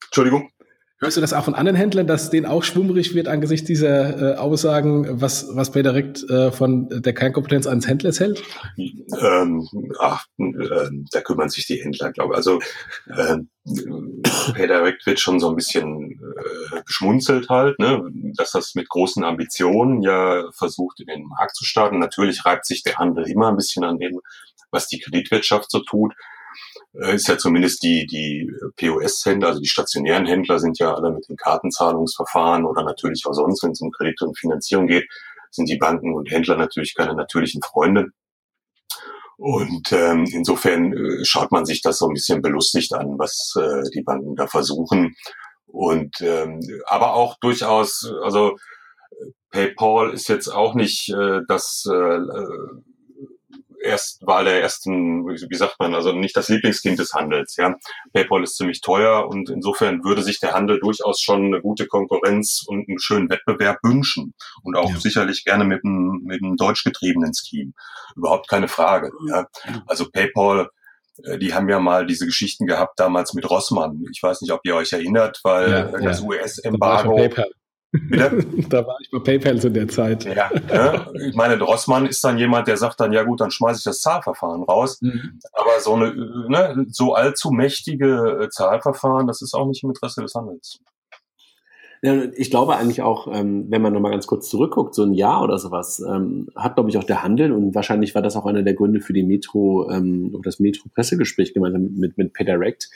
Entschuldigung. 0.07 0.52
Hörst 1.03 1.17
du 1.17 1.21
das 1.21 1.33
auch 1.33 1.45
von 1.45 1.57
anderen 1.57 1.75
Händlern, 1.75 2.07
dass 2.07 2.31
denen 2.31 2.47
auch 2.47 2.63
schwummrig 2.63 3.13
wird 3.13 3.27
angesichts 3.27 3.67
dieser 3.67 4.35
äh, 4.35 4.37
Aussagen, 4.37 5.21
was, 5.21 5.49
was 5.53 5.73
direkt 5.73 6.23
äh, 6.31 6.53
von 6.53 6.89
der 6.89 7.13
Kernkompetenz 7.13 7.67
eines 7.67 7.89
Händlers 7.89 8.21
hält? 8.21 8.41
Ähm, 8.79 9.67
ach, 9.99 10.25
äh, 10.39 10.91
da 11.11 11.21
kümmern 11.23 11.49
sich 11.49 11.67
die 11.67 11.83
Händler, 11.83 12.13
glaube 12.13 12.35
ich. 12.35 12.37
Also 12.37 12.61
äh, 13.09 13.39
PayDirect 14.55 15.05
wird 15.05 15.19
schon 15.19 15.41
so 15.41 15.49
ein 15.51 15.57
bisschen 15.57 16.21
äh, 16.21 16.83
geschmunzelt 16.87 17.49
halt, 17.49 17.81
ne? 17.81 18.01
dass 18.37 18.53
das 18.53 18.77
mit 18.77 18.89
großen 18.89 19.25
Ambitionen 19.25 20.03
ja 20.03 20.45
versucht, 20.53 21.01
in 21.01 21.09
den 21.09 21.27
Markt 21.27 21.57
zu 21.57 21.65
starten. 21.65 21.99
Natürlich 21.99 22.45
reibt 22.45 22.65
sich 22.65 22.85
der 22.85 22.99
Handel 22.99 23.29
immer 23.29 23.49
ein 23.49 23.57
bisschen 23.57 23.83
an 23.83 23.99
dem, 23.99 24.21
was 24.71 24.87
die 24.87 25.01
Kreditwirtschaft 25.01 25.69
so 25.69 25.81
tut. 25.81 26.15
Äh, 26.95 27.15
ist 27.15 27.29
ja 27.29 27.39
zumindest 27.39 27.83
die, 27.83 28.07
die 28.07 28.51
POS-Händler, 28.77 29.49
also 29.49 29.61
die 29.61 29.69
stationären 29.69 30.27
Händler 30.27 30.59
sind 30.59 30.79
ja 30.79 30.95
alle 30.95 31.11
mit 31.11 31.29
den 31.29 31.37
Kartenzahlungsverfahren 31.37 32.65
oder 32.65 32.85
natürlich 32.85 33.25
auch 33.27 33.33
sonst, 33.33 33.63
wenn 33.63 33.73
es 33.73 33.81
um 33.81 33.91
Kredit 33.91 34.23
und 34.23 34.39
Finanzierung 34.39 34.87
geht, 34.87 35.09
sind 35.51 35.69
die 35.69 35.77
Banken 35.77 36.15
und 36.15 36.31
Händler 36.31 36.57
natürlich 36.57 36.95
keine 36.95 37.15
natürlichen 37.15 37.63
Freunde. 37.63 38.07
Und 39.37 39.93
ähm, 39.93 40.25
insofern 40.33 40.93
äh, 40.93 41.25
schaut 41.25 41.51
man 41.51 41.65
sich 41.67 41.83
das 41.83 41.99
so 41.99 42.07
ein 42.07 42.15
bisschen 42.15 42.43
belustigt 42.43 42.95
an, 42.95 43.19
was 43.19 43.55
äh, 43.57 43.83
die 43.95 44.03
Banken 44.03 44.37
da 44.37 44.47
versuchen. 44.47 45.17
Und 45.67 46.21
ähm, 46.21 46.61
aber 46.87 47.15
auch 47.15 47.39
durchaus, 47.41 48.09
also 48.23 48.57
PayPal 49.51 50.13
ist 50.13 50.29
jetzt 50.29 50.49
auch 50.49 50.75
nicht 50.75 51.09
äh, 51.11 51.41
das 51.49 51.85
äh, 51.91 52.19
erst 53.83 54.27
Wahl 54.27 54.45
der 54.45 54.63
ersten, 54.63 55.27
wie 55.27 55.57
sagt 55.57 55.77
man, 55.79 55.95
also 55.95 56.13
nicht 56.13 56.37
das 56.37 56.49
Lieblingskind 56.49 56.99
des 56.99 57.13
Handels. 57.13 57.57
Ja, 57.57 57.77
PayPal 58.13 58.43
ist 58.43 58.57
ziemlich 58.57 58.81
teuer 58.81 59.29
und 59.29 59.51
insofern 59.51 60.05
würde 60.05 60.23
sich 60.23 60.41
der 60.41 60.53
Handel 60.53 60.81
durchaus 60.81 61.21
schon 61.21 61.47
eine 61.47 61.61
gute 61.61 61.87
Konkurrenz 61.87 62.65
und 62.67 62.89
einen 62.89 62.99
schönen 62.99 63.31
Wettbewerb 63.31 63.79
wünschen 63.83 64.35
und 64.63 64.77
auch 64.77 64.91
ja. 64.91 64.99
sicherlich 64.99 65.45
gerne 65.45 65.65
mit 65.65 65.85
einem, 65.85 66.21
mit 66.25 66.43
einem 66.43 66.57
deutsch 66.57 66.85
getriebenen 66.85 67.33
Scheme. 67.35 67.73
Überhaupt 68.17 68.49
keine 68.49 68.69
Frage. 68.69 69.11
Ja. 69.29 69.47
Also 69.87 70.11
PayPal 70.11 70.71
äh, 71.25 71.39
die 71.39 71.55
haben 71.55 71.69
ja 71.69 71.79
mal 71.79 72.07
diese 72.07 72.27
Geschichten 72.27 72.67
gehabt 72.67 72.99
damals 72.99 73.35
mit 73.35 73.49
Rossmann. 73.49 74.03
Ich 74.13 74.23
weiß 74.23 74.41
nicht, 74.41 74.53
ob 74.53 74.61
ihr 74.65 74.75
euch 74.75 74.93
erinnert, 74.93 75.41
weil 75.43 75.71
ja, 75.71 75.83
das 75.85 76.21
ja. 76.21 76.27
US-Embargo 76.27 77.29
Bitte? 77.93 78.45
da 78.71 78.87
war 78.87 78.97
ich 79.03 79.11
bei 79.11 79.19
PayPal 79.19 79.61
zu 79.61 79.71
der 79.71 79.87
Zeit. 79.87 80.25
Ja, 80.25 80.51
ja, 80.73 81.07
ich 81.15 81.35
meine, 81.35 81.59
Drossmann 81.59 82.07
ist 82.07 82.25
dann 82.25 82.39
jemand, 82.39 82.67
der 82.67 82.79
sagt 82.79 82.99
dann, 83.01 83.13
ja 83.13 83.23
gut, 83.23 83.41
dann 83.41 83.51
schmeiße 83.51 83.79
ich 83.79 83.85
das 83.85 84.01
Zahlverfahren 84.01 84.63
raus. 84.63 85.01
Mhm. 85.03 85.41
Aber 85.53 85.79
so 85.79 85.95
eine, 85.95 86.15
ne, 86.49 86.87
so 86.89 87.15
allzu 87.15 87.51
mächtige 87.51 88.45
äh, 88.45 88.49
Zahlverfahren, 88.49 89.27
das 89.27 89.43
ist 89.43 89.55
auch 89.55 89.67
nicht 89.67 89.83
im 89.83 89.91
Interesse 89.91 90.23
des 90.23 90.35
Handels. 90.35 90.81
Ja, 92.05 92.25
ich 92.35 92.51
glaube 92.51 92.77
eigentlich 92.77 93.01
auch, 93.03 93.29
ähm, 93.33 93.67
wenn 93.69 93.81
man 93.81 93.93
nochmal 93.93 94.11
ganz 94.11 94.27
kurz 94.27 94.51
zurückguckt, 94.51 94.93
so 94.93 95.05
ein 95.05 95.13
Jahr 95.13 95.41
oder 95.41 95.57
sowas, 95.59 96.01
ähm, 96.01 96.49
hat, 96.57 96.75
glaube 96.75 96.91
ich, 96.91 96.99
auch 96.99 97.05
der 97.05 97.23
Handel 97.23 97.53
und 97.53 97.77
wahrscheinlich 97.77 98.17
war 98.17 98.23
das 98.23 98.35
auch 98.35 98.45
einer 98.45 98.65
der 98.65 98.75
Gründe 98.75 99.01
für 99.01 99.13
die 99.13 99.23
Metro, 99.23 99.89
ähm, 99.89 100.37
das 100.43 100.59
Metro-Pressegespräch 100.59 101.55
gemeinsam 101.55 101.93
mit, 101.95 102.19
mit 102.19 102.33
PayDirect, 102.33 102.91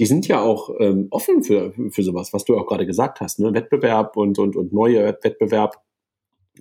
die 0.00 0.06
sind 0.06 0.26
ja 0.26 0.40
auch 0.40 0.70
ähm, 0.80 1.08
offen 1.10 1.42
für, 1.42 1.74
für 1.90 2.02
sowas, 2.02 2.32
was 2.32 2.46
du 2.46 2.56
auch 2.56 2.66
gerade 2.66 2.86
gesagt 2.86 3.20
hast, 3.20 3.38
ne? 3.38 3.52
Wettbewerb 3.52 4.16
und, 4.16 4.38
und, 4.38 4.56
und 4.56 4.72
neue 4.72 5.16
Wettbewerb 5.22 5.76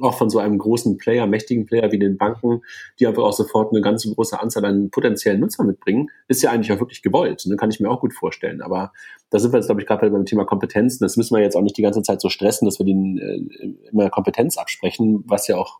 auch 0.02 0.18
von 0.18 0.30
so 0.30 0.40
einem 0.40 0.58
großen 0.58 0.98
Player, 0.98 1.26
mächtigen 1.26 1.66
Player 1.66 1.92
wie 1.92 2.00
den 2.00 2.18
Banken, 2.18 2.62
die 3.00 3.08
einfach 3.08 3.24
auch 3.24 3.34
sofort 3.34 3.72
eine 3.72 3.82
ganz 3.82 4.04
große 4.04 4.40
Anzahl 4.40 4.66
an 4.66 4.90
potenziellen 4.92 5.40
Nutzern 5.40 5.68
mitbringen, 5.68 6.10
ist 6.28 6.42
ja 6.42 6.52
eigentlich 6.52 6.72
auch 6.72 6.80
wirklich 6.80 7.02
gewollt. 7.02 7.46
Ne? 7.46 7.56
Kann 7.56 7.70
ich 7.70 7.80
mir 7.80 7.90
auch 7.90 8.02
gut 8.02 8.14
vorstellen. 8.14 8.62
Aber 8.62 8.92
da 9.30 9.40
sind 9.40 9.52
wir 9.52 9.58
jetzt, 9.58 9.68
glaube 9.68 9.82
ich, 9.82 9.88
gerade 9.88 10.10
beim 10.10 10.26
Thema 10.26 10.46
Kompetenzen. 10.46 11.04
Das 11.04 11.18
müssen 11.18 11.36
wir 11.36 11.42
jetzt 11.42 11.56
auch 11.56 11.62
nicht 11.62 11.78
die 11.78 11.82
ganze 11.82 12.02
Zeit 12.02 12.22
so 12.22 12.30
stressen, 12.30 12.66
dass 12.66 12.80
wir 12.80 12.86
denen 12.86 13.18
äh, 13.18 13.90
immer 13.90 14.10
Kompetenz 14.10 14.58
absprechen, 14.58 15.24
was 15.28 15.48
ja 15.48 15.58
auch 15.58 15.80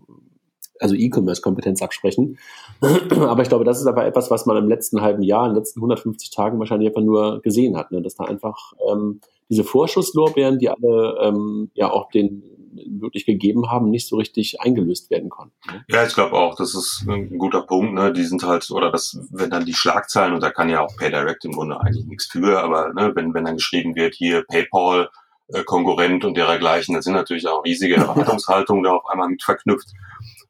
also 0.80 0.96
E-Commerce-Kompetenz 0.96 1.82
absprechen. 1.82 2.38
aber 2.82 3.42
ich 3.42 3.50
glaube, 3.50 3.66
das 3.66 3.80
ist 3.80 3.88
aber 3.88 4.06
etwas, 4.06 4.32
was 4.32 4.46
man 4.46 4.58
im 4.58 4.70
letzten 4.70 5.02
halben 5.02 5.24
Jahr, 5.24 5.46
in 5.46 5.52
den 5.52 5.58
letzten 5.58 5.80
150 5.80 6.32
Tagen 6.32 6.60
wahrscheinlich 6.60 6.90
einfach 6.90 7.02
nur 7.02 7.42
gesehen 7.42 7.78
hat, 7.78 7.92
ne? 7.92 8.02
dass 8.02 8.16
da 8.16 8.26
einfach 8.26 8.74
ähm, 8.90 9.22
diese 9.50 9.64
Vorschusslorbeeren, 9.64 10.60
die 10.60 10.70
alle 10.70 11.18
ähm, 11.22 11.72
ja 11.74 11.92
auch 11.92 12.10
den 12.10 12.44
wirklich 12.72 13.26
gegeben 13.26 13.72
haben, 13.72 13.90
nicht 13.90 14.08
so 14.08 14.18
richtig 14.18 14.62
eingelöst 14.62 15.10
werden 15.10 15.30
konnten. 15.30 15.56
Ne? 15.68 15.84
Ja, 15.90 16.06
ich 16.06 16.14
glaube 16.14 16.34
auch, 16.34 16.56
das 16.56 16.76
ist 16.76 17.04
ein 17.08 17.38
guter 17.38 17.62
Punkt. 17.64 17.94
Ne? 17.94 18.14
Die 18.14 18.24
sind 18.24 18.44
halt, 18.44 18.70
oder 18.72 18.92
das, 18.92 19.20
wenn 19.32 19.50
dann 19.50 19.66
die 19.66 19.74
Schlagzeilen, 19.74 20.34
und 20.34 20.44
da 20.44 20.52
kann 20.52 20.70
ja 20.70 20.82
auch 20.82 20.96
PayDirect 20.96 21.46
im 21.46 21.54
Grunde 21.54 21.80
eigentlich 21.80 22.06
nichts 22.06 22.26
für, 22.28 22.62
aber 22.62 22.94
ne, 22.94 23.12
wenn, 23.16 23.34
wenn 23.34 23.46
dann 23.46 23.56
geschrieben 23.56 23.96
wird, 23.96 24.14
hier 24.14 24.44
PayPal, 24.44 25.10
äh, 25.52 25.64
Konkurrent 25.64 26.26
und 26.26 26.38
dergleichen, 26.38 26.94
da 26.94 27.02
sind 27.02 27.14
natürlich 27.14 27.48
auch 27.48 27.64
riesige 27.66 27.96
Erwartungshaltungen 27.98 28.84
da 28.84 28.92
auf 28.92 29.06
einmal 29.08 29.30
mit 29.30 29.44
verknüpft 29.44 29.90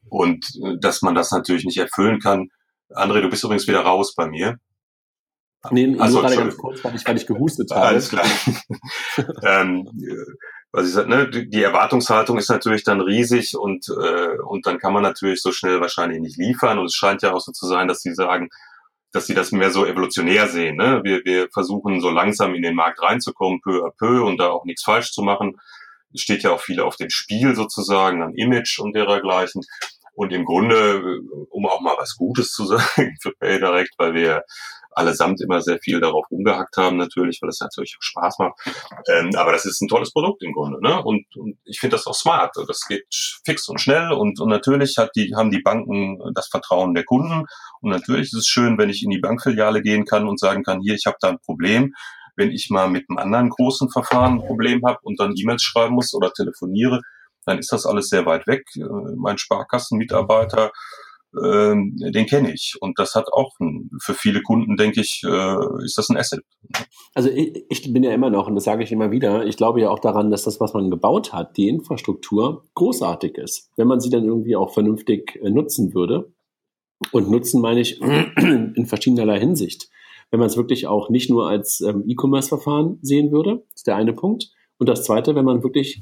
und 0.10 0.46
äh, 0.64 0.78
dass 0.80 1.02
man 1.02 1.16
das 1.16 1.32
natürlich 1.32 1.66
nicht 1.66 1.78
erfüllen 1.78 2.20
kann. 2.20 2.50
André, 2.90 3.22
du 3.22 3.30
bist 3.30 3.44
übrigens 3.44 3.68
wieder 3.68 3.82
raus 3.82 4.16
bei 4.16 4.28
mir. 4.28 4.58
Nee, 5.72 5.88
nur 5.88 6.08
so, 6.08 6.22
gerade 6.22 6.38
ganz 6.38 6.58
kurz, 6.58 6.84
weil 6.84 6.96
ich, 6.96 7.06
weil 7.06 7.18
ich 7.18 7.28
gehustet 7.28 7.72
habe. 7.76 7.88
Alles 7.88 8.10
klar. 8.10 8.26
ähm, 9.44 9.88
was 10.72 10.88
ich 10.88 10.94
sage, 10.94 11.10
ne, 11.10 11.30
die 11.30 11.64
Erwartungshaltung 11.64 12.38
ist 12.38 12.50
natürlich 12.50 12.84
dann 12.84 13.02
riesig 13.02 13.56
und, 13.58 13.88
äh, 13.90 14.38
und 14.48 14.68
dann 14.68 14.78
kann 14.78 14.94
man 14.94 15.04
natürlich 15.04 15.42
so 15.42 15.52
schnell 15.52 15.82
wahrscheinlich 15.82 16.20
nicht 16.20 16.38
liefern. 16.38 16.78
Und 16.78 16.86
es 16.86 16.96
scheint 16.96 17.24
ja 17.24 17.34
auch 17.34 17.42
so 17.42 17.52
zu 17.52 17.68
sein, 17.68 17.88
dass 17.88 18.02
sie 18.02 18.14
sagen, 18.14 18.50
dass 19.12 19.26
sie 19.26 19.34
das 19.34 19.52
mehr 19.52 19.72
so 19.72 19.86
evolutionär 19.86 20.48
sehen. 20.48 20.78
Ne? 20.78 21.02
Wir, 21.04 21.26
wir 21.26 21.50
versuchen 21.52 22.00
so 22.00 22.12
langsam 22.12 22.54
in 22.54 22.62
den 22.62 22.76
Markt 22.76 23.02
reinzukommen, 23.02 23.62
peu 23.62 23.84
à 23.84 23.92
peu 23.98 24.24
und 24.24 24.38
da 24.38 24.50
auch 24.50 24.66
nichts 24.66 24.84
falsch 24.84 25.12
zu 25.12 25.24
machen. 25.24 25.58
Es 26.14 26.22
steht 26.22 26.44
ja 26.44 26.52
auch 26.52 26.62
viel 26.62 26.80
auf 26.80 26.96
dem 26.96 27.10
Spiel 27.10 27.56
sozusagen, 27.56 28.22
an 28.22 28.36
Image 28.36 28.80
und 28.80 28.96
dergleichen. 28.96 29.64
Und 30.20 30.34
im 30.34 30.44
Grunde, 30.44 31.22
um 31.50 31.66
auch 31.66 31.80
mal 31.80 31.96
was 31.98 32.18
Gutes 32.18 32.52
zu 32.52 32.66
sagen 32.66 33.16
für 33.22 33.32
PayDirect, 33.40 33.94
weil 33.98 34.14
wir 34.14 34.44
allesamt 34.92 35.40
immer 35.40 35.62
sehr 35.62 35.80
viel 35.80 36.02
darauf 36.02 36.30
rumgehackt 36.30 36.76
haben, 36.76 36.98
natürlich, 36.98 37.42
weil 37.42 37.48
es 37.48 37.62
natürlich 37.62 37.96
auch 37.98 38.04
Spaß 38.04 38.40
macht. 38.40 38.60
Ähm, 39.08 39.30
aber 39.38 39.54
das 39.54 39.66
ist 39.66 39.80
ein 39.80 39.88
tolles 39.88 40.12
Produkt 40.12 40.44
im 40.44 40.52
Grunde. 40.52 40.82
Ne? 40.82 41.02
Und, 41.02 41.24
und 41.38 41.58
ich 41.64 41.80
finde 41.80 41.96
das 41.96 42.06
auch 42.06 42.14
smart. 42.14 42.54
Das 42.68 42.86
geht 42.86 43.06
fix 43.46 43.70
und 43.70 43.80
schnell 43.80 44.12
und, 44.12 44.42
und 44.42 44.50
natürlich 44.50 44.98
hat 44.98 45.12
die, 45.16 45.34
haben 45.38 45.52
die 45.52 45.62
Banken 45.62 46.20
das 46.34 46.50
Vertrauen 46.50 46.94
der 46.94 47.06
Kunden. 47.06 47.46
Und 47.80 47.90
natürlich 47.90 48.34
ist 48.34 48.40
es 48.40 48.48
schön, 48.48 48.78
wenn 48.78 48.90
ich 48.90 49.02
in 49.02 49.12
die 49.12 49.20
Bankfiliale 49.20 49.82
gehen 49.82 50.04
kann 50.04 50.28
und 50.28 50.38
sagen 50.38 50.64
kann, 50.64 50.82
hier, 50.82 50.96
ich 50.96 51.06
habe 51.06 51.16
da 51.22 51.30
ein 51.30 51.40
Problem. 51.40 51.94
Wenn 52.36 52.52
ich 52.52 52.70
mal 52.70 52.90
mit 52.90 53.06
einem 53.10 53.20
anderen 53.20 53.50
großen 53.50 53.90
Verfahren 53.90 54.34
ein 54.34 54.46
Problem 54.46 54.82
habe 54.86 55.00
und 55.04 55.18
dann 55.18 55.34
E-Mails 55.38 55.64
schreiben 55.64 55.96
muss 55.96 56.14
oder 56.14 56.34
telefoniere, 56.34 57.00
dann 57.46 57.60
ist 57.60 57.72
das 57.72 57.86
alles 57.86 58.10
sehr 58.10 58.26
weit 58.26 58.48
weg. 58.48 58.64
Äh, 58.76 58.84
mein 59.16 59.38
Sparkassenmitarbeiter 59.38 60.72
ähm, 61.38 61.96
den 61.98 62.26
kenne 62.26 62.52
ich. 62.54 62.76
Und 62.82 62.98
das 62.98 63.16
hat 63.16 63.32
auch 63.32 63.56
für 64.02 64.14
viele 64.14 64.42
Kunden, 64.42 64.78
denke 64.78 65.02
ich, 65.02 65.22
äh, 65.24 65.86
ist 65.86 65.98
das 65.98 66.10
ein 66.10 66.18
Asset. 66.18 66.44
Also 67.14 67.30
ich, 67.30 67.66
ich 67.70 67.94
bin 67.94 68.04
ja 68.04 68.12
immer 68.12 68.30
noch, 68.30 68.48
und 68.48 68.56
das 68.56 68.64
sage 68.64 68.84
ich 68.84 68.92
immer 68.92 69.12
wieder, 69.12 69.46
ich 69.46 69.58
glaube 69.58 69.82
ja 69.82 69.90
auch 69.90 70.00
daran, 70.00 70.32
dass 70.32 70.44
das, 70.44 70.60
was 70.60 70.74
man 70.74 70.90
gebaut 70.90 71.34
hat, 71.34 71.58
die 71.58 71.70
Infrastruktur, 71.70 72.66
großartig 72.74 73.38
ist. 73.38 73.70
Wenn 73.76 73.88
man 73.88 74.00
sie 74.00 74.10
dann 74.10 74.26
irgendwie 74.26 74.56
auch 74.56 74.74
vernünftig 74.74 75.40
äh, 75.42 75.50
nutzen 75.50 75.94
würde. 75.94 76.32
Und 77.12 77.30
nutzen 77.30 77.62
meine 77.62 77.80
ich 77.80 78.02
in 78.38 78.86
verschiedenerlei 78.86 79.40
Hinsicht. 79.40 79.90
Wenn 80.32 80.40
man 80.40 80.50
es 80.50 80.58
wirklich 80.58 80.88
auch 80.88 81.10
nicht 81.10 81.30
nur 81.30 81.48
als 81.48 81.82
ähm, 81.82 82.04
E-Commerce-Verfahren 82.08 83.00
sehen 83.02 83.32
würde, 83.32 83.64
ist 83.74 83.88
der 83.88 83.96
eine 83.96 84.14
Punkt. 84.14 84.52
Und 84.78 84.90
das 84.90 85.04
zweite, 85.04 85.36
wenn 85.36 85.46
man 85.46 85.64
wirklich, 85.64 86.02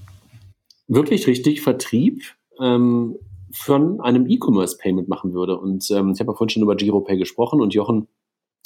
wirklich 0.88 1.28
richtig 1.28 1.62
Vertrieb 1.62 2.24
ähm, 2.60 3.18
von 3.52 4.02
einem 4.02 4.28
E-Commerce-Payment 4.28 5.08
machen 5.08 5.34
würde. 5.34 5.58
Und 5.58 5.90
ähm, 5.92 6.12
ich 6.12 6.20
habe 6.20 6.32
ja 6.32 6.36
vorhin 6.36 6.50
schon 6.50 6.64
über 6.64 6.76
GiroPay 6.76 7.18
gesprochen 7.18 7.62
und 7.62 7.74
Jochen, 7.74 8.08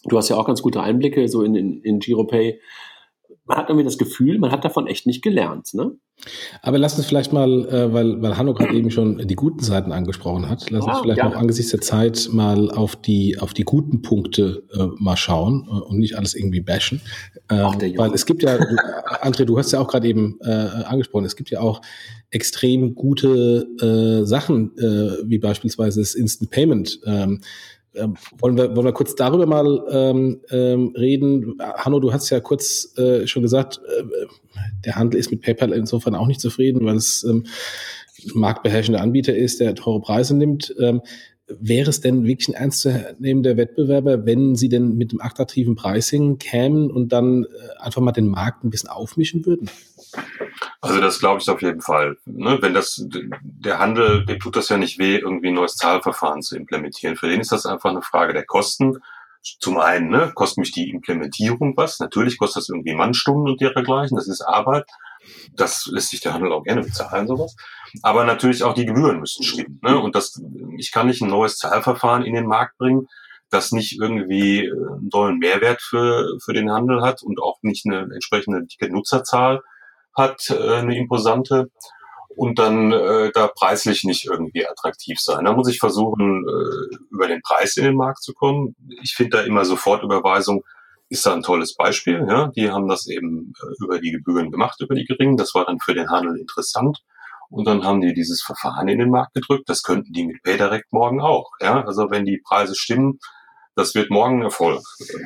du 0.06 0.18
hast 0.18 0.30
ja 0.30 0.38
auch 0.38 0.46
ganz 0.46 0.62
gute 0.62 0.82
Einblicke 0.82 1.28
so 1.28 1.44
in, 1.44 1.56
in, 1.56 1.82
in 1.82 2.00
GiroPay. 2.00 2.60
Man 3.46 3.58
hat 3.58 3.70
irgendwie 3.70 3.86
das 3.86 3.98
Gefühl, 3.98 4.40
man 4.40 4.52
hat 4.52 4.64
davon 4.64 4.88
echt 4.88 5.06
nicht 5.06 5.22
gelernt, 5.22 5.74
ne? 5.74 5.92
Aber 6.62 6.78
lass 6.78 6.98
uns 6.98 7.08
vielleicht 7.08 7.34
mal, 7.34 7.66
äh, 7.68 7.94
weil, 7.94 8.22
weil 8.22 8.38
Hanno 8.38 8.54
gerade 8.54 8.76
eben 8.76 8.92
schon 8.92 9.28
die 9.28 9.36
guten 9.36 9.64
Seiten 9.64 9.92
angesprochen 9.92 10.50
hat, 10.50 10.70
lass 10.70 10.86
uns 10.86 10.94
ah, 10.94 11.02
vielleicht 11.02 11.24
noch 11.24 11.36
angesichts 11.36 11.72
der 11.72 11.82
Zeit 11.82 12.30
mal 12.32 12.70
auf 12.70 12.96
die, 12.96 13.40
auf 13.40 13.54
die 13.54 13.64
guten 13.64 14.02
Punkte 14.02 14.64
äh, 14.74 14.88
mal 15.00 15.18
schauen 15.18 15.68
äh, 15.68 15.72
und 15.72 15.98
nicht 15.98 16.18
alles 16.18 16.36
irgendwie 16.36 16.62
bashen. 16.62 17.02
Ähm, 17.50 17.60
Ach, 17.64 17.76
weil 17.98 18.14
es 18.14 18.26
gibt 18.26 18.44
ja, 18.44 18.56
André, 19.22 19.46
du 19.46 19.58
hast 19.58 19.72
ja 19.72 19.80
auch 19.80 19.88
gerade 19.88 20.08
eben 20.08 20.38
äh, 20.42 20.52
angesprochen, 20.52 21.26
es 21.26 21.36
gibt 21.36 21.50
ja 21.50 21.60
auch 21.60 21.82
extrem 22.30 22.96
gute 22.96 23.68
äh, 23.82 24.26
Sachen, 24.26 24.78
äh, 24.78 25.18
wie 25.26 25.40
beispielsweise 25.40 26.00
das 26.00 26.14
Instant 26.14 26.52
Payment. 26.52 27.00
Ähm, 27.06 27.42
ähm, 27.96 28.16
wollen, 28.40 28.58
wir, 28.58 28.76
wollen 28.76 28.86
wir 28.86 28.94
kurz 28.94 29.16
darüber 29.16 29.46
mal 29.46 29.84
ähm, 29.92 30.42
ähm, 30.50 30.94
reden? 30.96 31.58
Hanno, 31.60 32.00
du 32.00 32.14
hast 32.14 32.30
ja 32.30 32.40
kurz 32.40 32.98
äh, 32.98 33.28
schon 33.28 33.44
gesagt, 33.44 33.82
äh, 33.86 34.04
der 34.86 34.96
Handel 34.96 35.20
ist 35.20 35.32
mit 35.32 35.42
PayPal 35.42 35.74
insofern 35.74 36.16
auch 36.16 36.28
nicht 36.28 36.42
zufrieden, 36.42 36.86
weil 36.86 36.96
es 36.96 37.24
ähm, 37.24 37.46
marktbeherrschender 38.34 39.02
Anbieter 39.02 39.36
ist, 39.36 39.60
der 39.60 39.76
teure 39.76 40.02
Preise 40.02 40.36
nimmt. 40.36 40.74
Ähm, 40.80 41.02
wäre 41.60 41.90
es 41.90 42.02
denn 42.02 42.26
wirklich 42.26 42.48
ein 42.50 42.54
ernstzunehmender 42.54 43.58
Wettbewerber, 43.58 44.26
wenn 44.26 44.56
sie 44.56 44.70
denn 44.70 44.96
mit 44.96 45.12
dem 45.12 45.22
attraktiven 45.22 45.76
Pricing 45.76 46.38
kämen 46.38 46.90
und 46.90 47.12
dann 47.12 47.44
äh, 47.44 47.48
einfach 47.80 48.02
mal 48.02 48.12
den 48.12 48.28
Markt 48.28 48.64
ein 48.64 48.70
bisschen 48.70 48.90
aufmischen 48.90 49.46
würden? 49.46 49.70
Also 50.82 51.00
das 51.00 51.20
glaube 51.20 51.42
ich 51.42 51.50
auf 51.50 51.62
jeden 51.62 51.82
Fall. 51.82 52.18
Ne? 52.26 52.58
Wenn 52.62 52.74
das 52.74 53.06
der 53.08 53.80
Handel, 53.80 54.26
dem 54.26 54.40
tut 54.40 54.56
das 54.56 54.70
ja 54.70 54.78
nicht 54.78 55.00
weh, 55.00 55.18
irgendwie 55.18 55.50
ein 55.50 55.56
neues 55.56 55.76
Zahlverfahren 55.76 56.42
zu 56.42 56.56
implementieren. 56.56 57.16
Für 57.16 57.28
den 57.28 57.42
ist 57.42 57.52
das 57.52 57.66
einfach 57.66 57.90
eine 57.90 58.02
Frage 58.02 58.34
der 58.34 58.46
Kosten. 58.46 59.00
Zum 59.60 59.80
einen 59.80 60.10
ne, 60.10 60.32
kostet 60.36 60.60
mich 60.60 60.72
die 60.72 60.90
Implementierung 60.90 61.76
was. 61.76 62.00
Natürlich 62.00 62.38
kostet 62.38 62.62
das 62.62 62.70
irgendwie 62.70 62.94
Mannstunden 62.94 63.52
und 63.52 63.62
dergleichen. 63.62 64.18
Das 64.18 64.28
ist 64.28 64.42
Arbeit. 64.42 64.86
Das 65.56 65.88
lässt 65.92 66.10
sich 66.10 66.22
der 66.22 66.34
Handel 66.34 66.52
auch 66.52 66.64
gerne 66.64 66.82
bezahlen, 66.82 67.28
sowas. 67.28 67.56
Aber 68.02 68.24
natürlich 68.24 68.64
auch 68.64 68.74
die 68.74 68.86
Gebühren 68.86 69.20
müssen 69.20 69.44
stimmen. 69.44 69.80
Ne? 69.82 70.00
Und 70.00 70.16
das, 70.16 70.42
ich 70.78 70.92
kann 70.92 71.08
nicht 71.08 71.22
ein 71.22 71.30
neues 71.30 71.58
Zahlverfahren 71.58 72.24
in 72.24 72.34
den 72.34 72.48
Markt 72.48 72.78
bringen, 72.78 73.08
das 73.50 73.72
nicht 73.72 74.00
irgendwie 74.00 74.72
einen 74.72 75.10
tollen 75.10 75.38
Mehrwert 75.38 75.82
für, 75.82 76.38
für 76.44 76.54
den 76.54 76.72
Handel 76.72 77.02
hat 77.02 77.22
und 77.22 77.42
auch 77.42 77.60
nicht 77.62 77.86
eine 77.86 78.10
entsprechende 78.14 78.66
dicke 78.66 78.92
Nutzerzahl 78.92 79.62
hat, 80.16 80.50
äh, 80.50 80.76
eine 80.76 80.98
imposante, 80.98 81.70
und 82.36 82.60
dann 82.60 82.92
äh, 82.92 83.32
da 83.34 83.48
preislich 83.48 84.04
nicht 84.04 84.26
irgendwie 84.26 84.68
attraktiv 84.68 85.20
sein. 85.20 85.46
Da 85.46 85.54
muss 85.54 85.70
ich 85.70 85.80
versuchen, 85.80 86.46
äh, 86.48 86.96
über 87.12 87.28
den 87.28 87.42
Preis 87.42 87.78
in 87.78 87.84
den 87.84 87.96
Markt 87.96 88.24
zu 88.24 88.34
kommen. 88.34 88.76
Ich 89.02 89.14
finde 89.16 89.38
da 89.38 89.44
immer 89.44 89.66
Sofortüberweisung 89.66 90.64
ist 91.10 91.26
da 91.26 91.34
ein 91.34 91.44
tolles 91.44 91.76
Beispiel. 91.76 92.26
Ja? 92.28 92.48
Die 92.56 92.72
haben 92.72 92.88
das 92.88 93.06
eben 93.08 93.54
äh, 93.62 93.84
über 93.84 94.00
die 94.00 94.12
Gebühren 94.12 94.50
gemacht, 94.50 94.80
über 94.80 94.96
die 94.96 95.04
geringen. 95.06 95.36
Das 95.36 95.54
war 95.54 95.66
dann 95.66 95.80
für 95.80 95.94
den 95.94 96.10
Handel 96.10 96.38
interessant. 96.38 97.00
Und 97.50 97.68
dann 97.68 97.84
haben 97.84 98.00
die 98.00 98.14
dieses 98.14 98.42
Verfahren 98.42 98.88
in 98.88 99.00
den 99.00 99.10
Markt 99.10 99.34
gedrückt. 99.34 99.68
Das 99.68 99.84
könnten 99.84 100.14
die 100.14 100.26
mit 100.26 100.42
PayDirect 100.42 100.94
morgen 100.94 101.20
auch. 101.20 101.52
Ja? 101.60 101.84
Also 101.84 102.10
wenn 102.10 102.24
die 102.24 102.42
Preise 102.44 102.76
stimmen, 102.76 103.20
das 103.76 103.96
wird 103.96 104.10
morgen 104.10 104.40
ein 104.40 104.44
Erfolg 104.44 104.82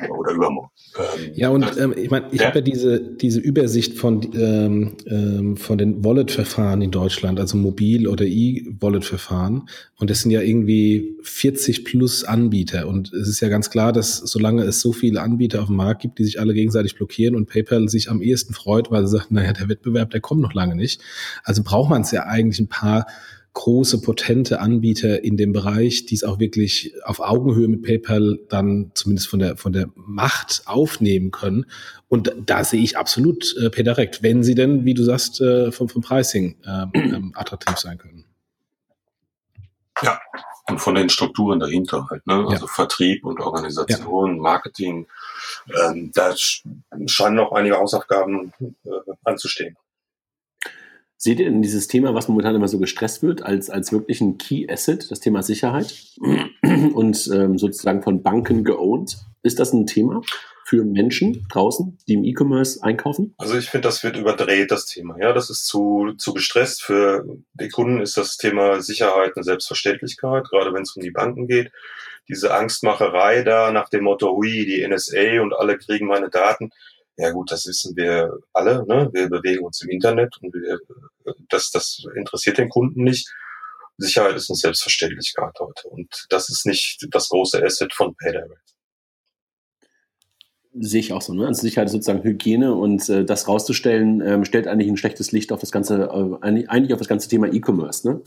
oder 0.08 0.32
übermorgen. 0.32 0.70
Ähm, 0.96 1.32
ja, 1.34 1.48
und 1.48 1.76
ähm, 1.78 1.94
ich 1.96 2.10
meine, 2.10 2.28
ich 2.30 2.40
ja. 2.40 2.46
habe 2.46 2.58
ja 2.58 2.64
diese, 2.64 3.00
diese 3.00 3.40
Übersicht 3.40 3.94
von, 3.94 4.20
ähm, 4.34 4.96
ähm, 5.06 5.56
von 5.56 5.78
den 5.78 6.04
Wallet-Verfahren 6.04 6.80
in 6.80 6.92
Deutschland, 6.92 7.40
also 7.40 7.56
Mobil- 7.56 8.06
oder 8.06 8.24
E-Wallet-Verfahren. 8.24 9.68
Und 9.98 10.10
das 10.10 10.22
sind 10.22 10.30
ja 10.30 10.42
irgendwie 10.42 11.16
40 11.22 11.84
plus 11.84 12.22
Anbieter. 12.22 12.86
Und 12.86 13.12
es 13.12 13.28
ist 13.28 13.40
ja 13.40 13.48
ganz 13.48 13.68
klar, 13.68 13.92
dass 13.92 14.18
solange 14.18 14.62
es 14.62 14.80
so 14.80 14.92
viele 14.92 15.22
Anbieter 15.22 15.60
auf 15.60 15.66
dem 15.66 15.76
Markt 15.76 16.02
gibt, 16.02 16.18
die 16.20 16.24
sich 16.24 16.38
alle 16.38 16.54
gegenseitig 16.54 16.94
blockieren 16.94 17.34
und 17.34 17.46
PayPal 17.46 17.88
sich 17.88 18.10
am 18.10 18.22
ehesten 18.22 18.54
freut, 18.54 18.90
weil 18.92 19.06
sie 19.06 19.16
sagt, 19.16 19.32
naja, 19.32 19.52
der 19.52 19.68
Wettbewerb, 19.68 20.10
der 20.10 20.20
kommt 20.20 20.40
noch 20.40 20.54
lange 20.54 20.76
nicht. 20.76 21.00
Also 21.42 21.64
braucht 21.64 21.90
man 21.90 22.02
es 22.02 22.12
ja 22.12 22.24
eigentlich 22.26 22.60
ein 22.60 22.68
paar 22.68 23.06
große, 23.56 24.02
potente 24.02 24.60
Anbieter 24.60 25.24
in 25.24 25.38
dem 25.38 25.54
Bereich, 25.54 26.04
die 26.04 26.14
es 26.14 26.24
auch 26.24 26.38
wirklich 26.38 26.92
auf 27.04 27.20
Augenhöhe 27.20 27.68
mit 27.68 27.82
PayPal 27.82 28.38
dann 28.50 28.90
zumindest 28.94 29.28
von 29.28 29.38
der, 29.38 29.56
von 29.56 29.72
der 29.72 29.88
Macht 29.94 30.62
aufnehmen 30.66 31.30
können. 31.30 31.64
Und 32.08 32.34
da 32.44 32.64
sehe 32.64 32.82
ich 32.82 32.98
absolut 32.98 33.56
äh, 33.56 33.70
PayDirect, 33.70 34.22
wenn 34.22 34.44
sie 34.44 34.54
denn, 34.54 34.84
wie 34.84 34.92
du 34.92 35.02
sagst, 35.02 35.40
äh, 35.40 35.72
vom, 35.72 35.88
vom 35.88 36.02
Pricing 36.02 36.56
ähm, 36.66 36.90
ähm, 36.94 37.32
attraktiv 37.34 37.78
sein 37.78 37.96
können. 37.96 38.26
Ja, 40.02 40.20
und 40.68 40.78
von 40.78 40.94
den 40.94 41.08
Strukturen 41.08 41.58
dahinter 41.58 42.08
halt, 42.10 42.26
ne? 42.26 42.44
Also 42.46 42.66
ja. 42.66 42.72
Vertrieb 42.72 43.24
und 43.24 43.40
Organisation, 43.40 44.36
ja. 44.36 44.42
Marketing, 44.42 45.06
ähm, 45.82 46.12
da 46.12 46.34
scheinen 46.36 47.36
noch 47.36 47.52
einige 47.52 47.78
Hausaufgaben 47.78 48.52
äh, 48.84 48.90
anzustehen. 49.24 49.78
Seht 51.18 51.40
ihr 51.40 51.46
denn 51.46 51.62
dieses 51.62 51.88
Thema, 51.88 52.14
was 52.14 52.28
momentan 52.28 52.54
immer 52.54 52.68
so 52.68 52.78
gestresst 52.78 53.22
wird, 53.22 53.42
als, 53.42 53.70
als 53.70 53.90
wirklich 53.90 54.20
ein 54.20 54.36
Key 54.36 54.66
Asset, 54.68 55.10
das 55.10 55.20
Thema 55.20 55.42
Sicherheit 55.42 55.94
und 56.94 57.30
ähm, 57.32 57.58
sozusagen 57.58 58.02
von 58.02 58.22
Banken 58.22 58.64
geowned? 58.64 59.16
Ist 59.42 59.58
das 59.58 59.72
ein 59.72 59.86
Thema 59.86 60.20
für 60.66 60.84
Menschen 60.84 61.46
draußen, 61.48 61.96
die 62.06 62.14
im 62.14 62.24
E-Commerce 62.24 62.82
einkaufen? 62.82 63.34
Also 63.38 63.56
ich 63.56 63.70
finde, 63.70 63.88
das 63.88 64.02
wird 64.02 64.16
überdreht, 64.16 64.70
das 64.70 64.84
Thema. 64.86 65.16
Ja, 65.18 65.32
das 65.32 65.48
ist 65.48 65.66
zu, 65.66 66.12
zu 66.18 66.34
gestresst. 66.34 66.82
Für 66.82 67.24
die 67.54 67.68
Kunden 67.68 68.00
ist 68.00 68.16
das 68.16 68.36
Thema 68.36 68.82
Sicherheit 68.82 69.32
eine 69.36 69.44
Selbstverständlichkeit, 69.44 70.48
gerade 70.50 70.74
wenn 70.74 70.82
es 70.82 70.96
um 70.96 71.02
die 71.02 71.12
Banken 71.12 71.46
geht. 71.46 71.70
Diese 72.28 72.52
Angstmacherei 72.52 73.42
da 73.42 73.70
nach 73.70 73.88
dem 73.88 74.04
Motto, 74.04 74.36
hui, 74.36 74.66
die 74.66 74.86
NSA 74.86 75.40
und 75.40 75.54
alle 75.54 75.78
kriegen 75.78 76.08
meine 76.08 76.28
Daten 76.28 76.72
ja 77.16 77.30
gut, 77.30 77.50
das 77.50 77.66
wissen 77.66 77.96
wir 77.96 78.30
alle. 78.52 78.84
Ne? 78.86 79.10
Wir 79.12 79.28
bewegen 79.28 79.64
uns 79.64 79.80
im 79.82 79.90
Internet 79.90 80.36
und 80.42 80.52
wir, 80.54 80.78
das, 81.48 81.70
das 81.70 82.04
interessiert 82.14 82.58
den 82.58 82.68
Kunden 82.68 83.04
nicht. 83.04 83.28
Sicherheit 83.98 84.36
ist 84.36 84.50
eine 84.50 84.56
Selbstverständlichkeit 84.56 85.54
heute. 85.58 85.88
Und 85.88 86.26
das 86.28 86.50
ist 86.50 86.66
nicht 86.66 87.06
das 87.10 87.28
große 87.28 87.62
Asset 87.64 87.94
von 87.94 88.14
PayDirect. 88.14 88.60
Sehe 90.78 91.00
ich 91.00 91.12
auch 91.14 91.22
so. 91.22 91.32
Ne? 91.32 91.46
Also 91.46 91.62
Sicherheit 91.62 91.86
ist 91.86 91.92
sozusagen 91.92 92.22
Hygiene 92.22 92.74
und 92.74 93.08
äh, 93.08 93.24
das 93.24 93.48
rauszustellen, 93.48 94.20
ähm, 94.20 94.44
stellt 94.44 94.66
eigentlich 94.66 94.90
ein 94.90 94.98
schlechtes 94.98 95.32
Licht 95.32 95.50
auf 95.52 95.60
das 95.60 95.72
ganze, 95.72 96.02
äh, 96.02 96.66
eigentlich 96.68 96.92
auf 96.92 96.98
das 96.98 97.08
ganze 97.08 97.30
Thema 97.30 97.50
E-Commerce. 97.50 98.06
Ne? 98.06 98.20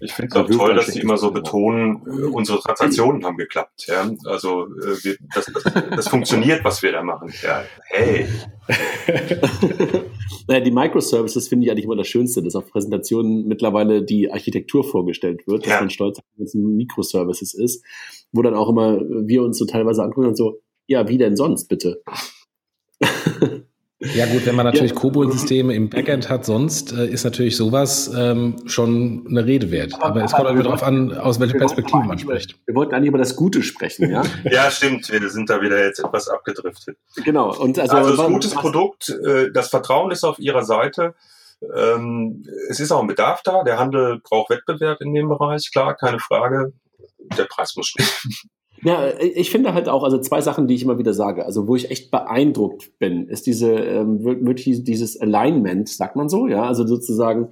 Ich 0.00 0.12
finde 0.12 0.30
es 0.30 0.36
auch 0.36 0.50
toll, 0.50 0.74
dass 0.74 0.86
Sie 0.86 1.00
immer 1.00 1.16
so 1.16 1.30
betonen, 1.30 2.02
äh, 2.06 2.26
unsere 2.26 2.60
Transaktionen 2.60 3.24
haben 3.24 3.36
geklappt. 3.36 3.86
Ja? 3.86 4.10
Also 4.24 4.66
äh, 4.66 5.04
wir, 5.04 5.16
das, 5.34 5.46
das, 5.46 5.64
das 5.90 6.08
funktioniert, 6.08 6.64
was 6.64 6.82
wir 6.82 6.92
da 6.92 7.02
machen. 7.02 7.32
Ja, 7.42 7.64
hey. 7.84 8.26
naja, 10.48 10.60
die 10.60 10.70
Microservices 10.70 11.48
finde 11.48 11.66
ich 11.66 11.70
eigentlich 11.70 11.84
immer 11.84 11.96
das 11.96 12.08
Schönste, 12.08 12.42
dass 12.42 12.56
auf 12.56 12.70
Präsentationen 12.70 13.46
mittlerweile 13.46 14.02
die 14.02 14.30
Architektur 14.30 14.84
vorgestellt 14.84 15.46
wird, 15.46 15.64
dass 15.64 15.72
ja. 15.72 15.80
man 15.80 15.90
stolz 15.90 16.18
auf 16.18 16.24
die 16.34 16.38
ganzen 16.38 16.76
Microservices 16.76 17.54
ist, 17.54 17.84
wo 18.32 18.42
dann 18.42 18.54
auch 18.54 18.68
immer 18.68 19.00
wir 19.00 19.42
uns 19.42 19.58
so 19.58 19.66
teilweise 19.66 20.02
angucken 20.02 20.28
und 20.28 20.36
so, 20.36 20.60
ja, 20.86 21.08
wie 21.08 21.18
denn 21.18 21.36
sonst 21.36 21.68
bitte? 21.68 22.02
Ja 24.02 24.24
gut, 24.24 24.46
wenn 24.46 24.54
man 24.54 24.64
natürlich 24.64 24.92
ja. 24.92 24.96
COBOL-Systeme 24.96 25.74
im 25.74 25.90
Backend 25.90 26.30
hat, 26.30 26.46
sonst 26.46 26.92
äh, 26.92 27.06
ist 27.06 27.24
natürlich 27.24 27.54
sowas 27.54 28.10
ähm, 28.16 28.56
schon 28.64 29.26
eine 29.28 29.44
Rede 29.44 29.70
wert. 29.70 29.92
Aber, 29.94 30.06
aber 30.06 30.24
es 30.24 30.32
kommt 30.32 30.48
immer 30.48 30.62
darauf 30.62 30.82
an, 30.82 31.12
aus 31.18 31.38
welcher 31.38 31.58
Perspektive 31.58 32.04
man 32.04 32.18
spricht. 32.18 32.56
Wir 32.64 32.74
wollten 32.74 32.94
eigentlich 32.94 33.08
über 33.08 33.18
das 33.18 33.36
Gute 33.36 33.62
sprechen, 33.62 34.10
ja? 34.10 34.22
ja, 34.50 34.70
stimmt. 34.70 35.10
Wir 35.10 35.28
sind 35.28 35.50
da 35.50 35.60
wieder 35.60 35.84
jetzt 35.84 35.98
etwas 35.98 36.28
abgedriftet. 36.28 36.96
Genau. 37.24 37.54
Und 37.54 37.78
also, 37.78 37.94
also 37.94 38.16
das 38.16 38.26
gutes 38.26 38.54
Produkt, 38.54 39.10
äh, 39.10 39.52
das 39.52 39.68
Vertrauen 39.68 40.10
ist 40.10 40.24
auf 40.24 40.38
Ihrer 40.38 40.64
Seite. 40.64 41.14
Ähm, 41.76 42.46
es 42.70 42.80
ist 42.80 42.92
auch 42.92 43.02
ein 43.02 43.06
Bedarf 43.06 43.42
da. 43.42 43.64
Der 43.64 43.78
Handel 43.78 44.20
braucht 44.20 44.48
Wettbewerb 44.48 45.02
in 45.02 45.12
dem 45.12 45.28
Bereich, 45.28 45.70
klar, 45.70 45.94
keine 45.94 46.20
Frage. 46.20 46.72
Der 47.36 47.44
Preis 47.44 47.76
muss 47.76 47.88
stimmen. 47.88 48.08
Ja, 48.82 49.12
ich 49.20 49.50
finde 49.50 49.74
halt 49.74 49.88
auch, 49.88 50.04
also 50.04 50.18
zwei 50.18 50.40
Sachen, 50.40 50.66
die 50.66 50.74
ich 50.74 50.82
immer 50.82 50.98
wieder 50.98 51.12
sage, 51.12 51.44
also 51.44 51.68
wo 51.68 51.76
ich 51.76 51.90
echt 51.90 52.10
beeindruckt 52.10 52.98
bin, 52.98 53.28
ist 53.28 53.46
diese 53.46 53.72
ähm, 53.72 54.24
wirklich 54.24 54.84
dieses 54.84 55.20
Alignment, 55.20 55.88
sagt 55.88 56.16
man 56.16 56.30
so, 56.30 56.46
ja, 56.46 56.62
also 56.62 56.86
sozusagen, 56.86 57.50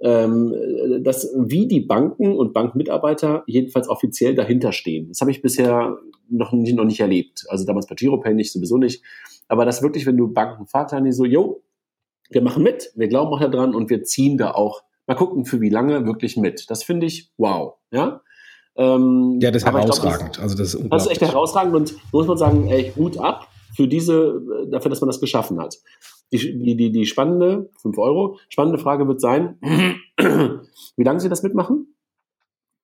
ähm, 0.00 0.54
dass 1.02 1.32
wie 1.34 1.66
die 1.66 1.80
Banken 1.80 2.36
und 2.36 2.52
Bankmitarbeiter 2.52 3.42
jedenfalls 3.46 3.88
offiziell 3.88 4.34
dahinter 4.34 4.72
stehen. 4.72 5.08
Das 5.08 5.20
habe 5.22 5.30
ich 5.30 5.40
bisher 5.40 5.96
noch 6.28 6.52
nicht, 6.52 6.74
noch 6.74 6.84
nicht 6.84 7.00
erlebt. 7.00 7.46
Also 7.48 7.64
damals 7.64 7.86
bei 7.86 7.94
GiroPay 7.94 8.34
nicht, 8.34 8.52
sowieso 8.52 8.76
nicht. 8.76 9.02
Aber 9.48 9.64
das 9.64 9.82
wirklich, 9.82 10.04
wenn 10.06 10.16
du 10.16 10.28
Banken 10.32 10.66
fragst, 10.66 10.94
die 10.94 11.12
so, 11.12 11.24
jo, 11.24 11.62
wir 12.30 12.42
machen 12.42 12.62
mit, 12.62 12.92
wir 12.96 13.08
glauben 13.08 13.32
auch 13.32 13.40
daran 13.40 13.74
und 13.74 13.88
wir 13.88 14.02
ziehen 14.02 14.36
da 14.36 14.50
auch, 14.50 14.82
mal 15.06 15.14
gucken, 15.14 15.44
für 15.44 15.60
wie 15.60 15.70
lange 15.70 16.04
wirklich 16.06 16.36
mit. 16.36 16.68
Das 16.68 16.82
finde 16.82 17.06
ich 17.06 17.30
wow, 17.38 17.74
ja. 17.92 18.20
Ähm, 18.76 19.38
ja, 19.40 19.50
das 19.50 19.62
ist 19.62 19.68
herausragend. 19.68 20.18
Glaub, 20.18 20.32
das, 20.32 20.42
also 20.42 20.56
das, 20.56 20.74
ist 20.74 20.92
das 20.92 21.06
ist 21.06 21.10
echt 21.10 21.20
herausragend 21.22 21.74
und 21.74 21.94
muss 22.12 22.26
man 22.26 22.36
sagen, 22.36 22.68
ey, 22.68 22.92
Hut 22.96 23.18
ab 23.18 23.48
für 23.74 23.88
diese, 23.88 24.40
dafür, 24.70 24.90
dass 24.90 25.00
man 25.00 25.08
das 25.08 25.20
geschaffen 25.20 25.60
hat. 25.60 25.76
Die, 26.32 26.38
die, 26.38 26.76
die, 26.76 26.90
die 26.90 27.06
spannende, 27.06 27.70
5 27.82 27.98
Euro, 27.98 28.38
spannende 28.48 28.78
Frage 28.78 29.06
wird 29.06 29.20
sein, 29.20 29.58
wie 30.96 31.04
lange 31.04 31.20
Sie 31.20 31.28
das 31.28 31.42
mitmachen? 31.42 31.94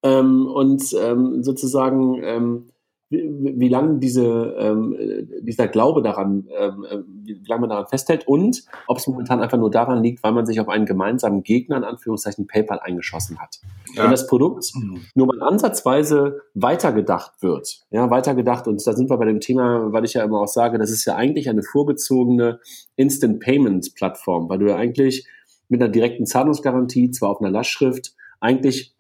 Ähm, 0.03 0.47
und 0.47 0.95
ähm, 0.99 1.43
sozusagen, 1.43 2.22
ähm, 2.22 2.71
wie, 3.12 3.54
wie 3.60 3.68
lange 3.68 3.98
diese, 3.98 4.56
ähm, 4.58 4.96
dieser 5.42 5.68
Glaube 5.68 6.02
daran, 6.02 6.48
ähm, 6.58 6.84
äh, 6.88 6.98
wie 7.06 7.40
lange 7.46 7.62
man 7.62 7.70
daran 7.70 7.86
festhält 7.86 8.26
und 8.26 8.64
ob 8.86 8.98
es 8.98 9.06
momentan 9.06 9.40
einfach 9.40 9.58
nur 9.58 9.70
daran 9.70 10.02
liegt, 10.02 10.22
weil 10.22 10.32
man 10.32 10.46
sich 10.46 10.60
auf 10.60 10.68
einen 10.68 10.86
gemeinsamen 10.86 11.42
Gegner, 11.42 11.76
in 11.76 11.84
Anführungszeichen 11.84 12.46
PayPal, 12.46 12.80
eingeschossen 12.80 13.38
hat. 13.38 13.60
Ja. 13.94 14.04
Wenn 14.04 14.10
das 14.10 14.26
Produkt 14.26 14.72
mhm. 14.74 15.02
nur 15.14 15.26
mal 15.26 15.42
ansatzweise 15.42 16.40
weitergedacht 16.54 17.42
wird, 17.42 17.82
ja, 17.90 18.10
weitergedacht, 18.10 18.66
und 18.66 18.84
da 18.86 18.92
sind 18.94 19.10
wir 19.10 19.18
bei 19.18 19.26
dem 19.26 19.40
Thema, 19.40 19.92
weil 19.92 20.04
ich 20.04 20.14
ja 20.14 20.24
immer 20.24 20.40
auch 20.40 20.48
sage, 20.48 20.78
das 20.78 20.90
ist 20.90 21.04
ja 21.04 21.14
eigentlich 21.16 21.48
eine 21.50 21.62
vorgezogene 21.62 22.60
Instant 22.96 23.40
Payment 23.40 23.94
Plattform, 23.94 24.48
weil 24.48 24.58
du 24.58 24.68
ja 24.68 24.76
eigentlich 24.76 25.26
mit 25.68 25.82
einer 25.82 25.90
direkten 25.90 26.26
Zahlungsgarantie, 26.26 27.10
zwar 27.10 27.30
auf 27.30 27.40
einer 27.40 27.50
Lastschrift, 27.50 28.14
eigentlich 28.40 28.94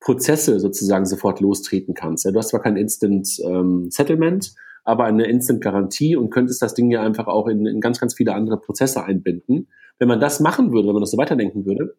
Prozesse 0.00 0.60
sozusagen 0.60 1.06
sofort 1.06 1.40
lostreten 1.40 1.94
kannst. 1.94 2.24
Ja, 2.24 2.30
du 2.30 2.38
hast 2.38 2.48
zwar 2.48 2.62
kein 2.62 2.76
Instant 2.76 3.28
ähm, 3.44 3.90
Settlement, 3.90 4.54
aber 4.84 5.04
eine 5.04 5.26
Instant 5.26 5.60
Garantie 5.60 6.16
und 6.16 6.30
könntest 6.30 6.62
das 6.62 6.74
Ding 6.74 6.90
ja 6.90 7.02
einfach 7.02 7.26
auch 7.26 7.46
in, 7.48 7.66
in 7.66 7.80
ganz, 7.80 8.00
ganz 8.00 8.14
viele 8.14 8.34
andere 8.34 8.60
Prozesse 8.60 9.04
einbinden. 9.04 9.68
Wenn 9.98 10.08
man 10.08 10.20
das 10.20 10.40
machen 10.40 10.72
würde, 10.72 10.88
wenn 10.88 10.94
man 10.94 11.02
das 11.02 11.10
so 11.10 11.18
weiterdenken 11.18 11.66
würde, 11.66 11.96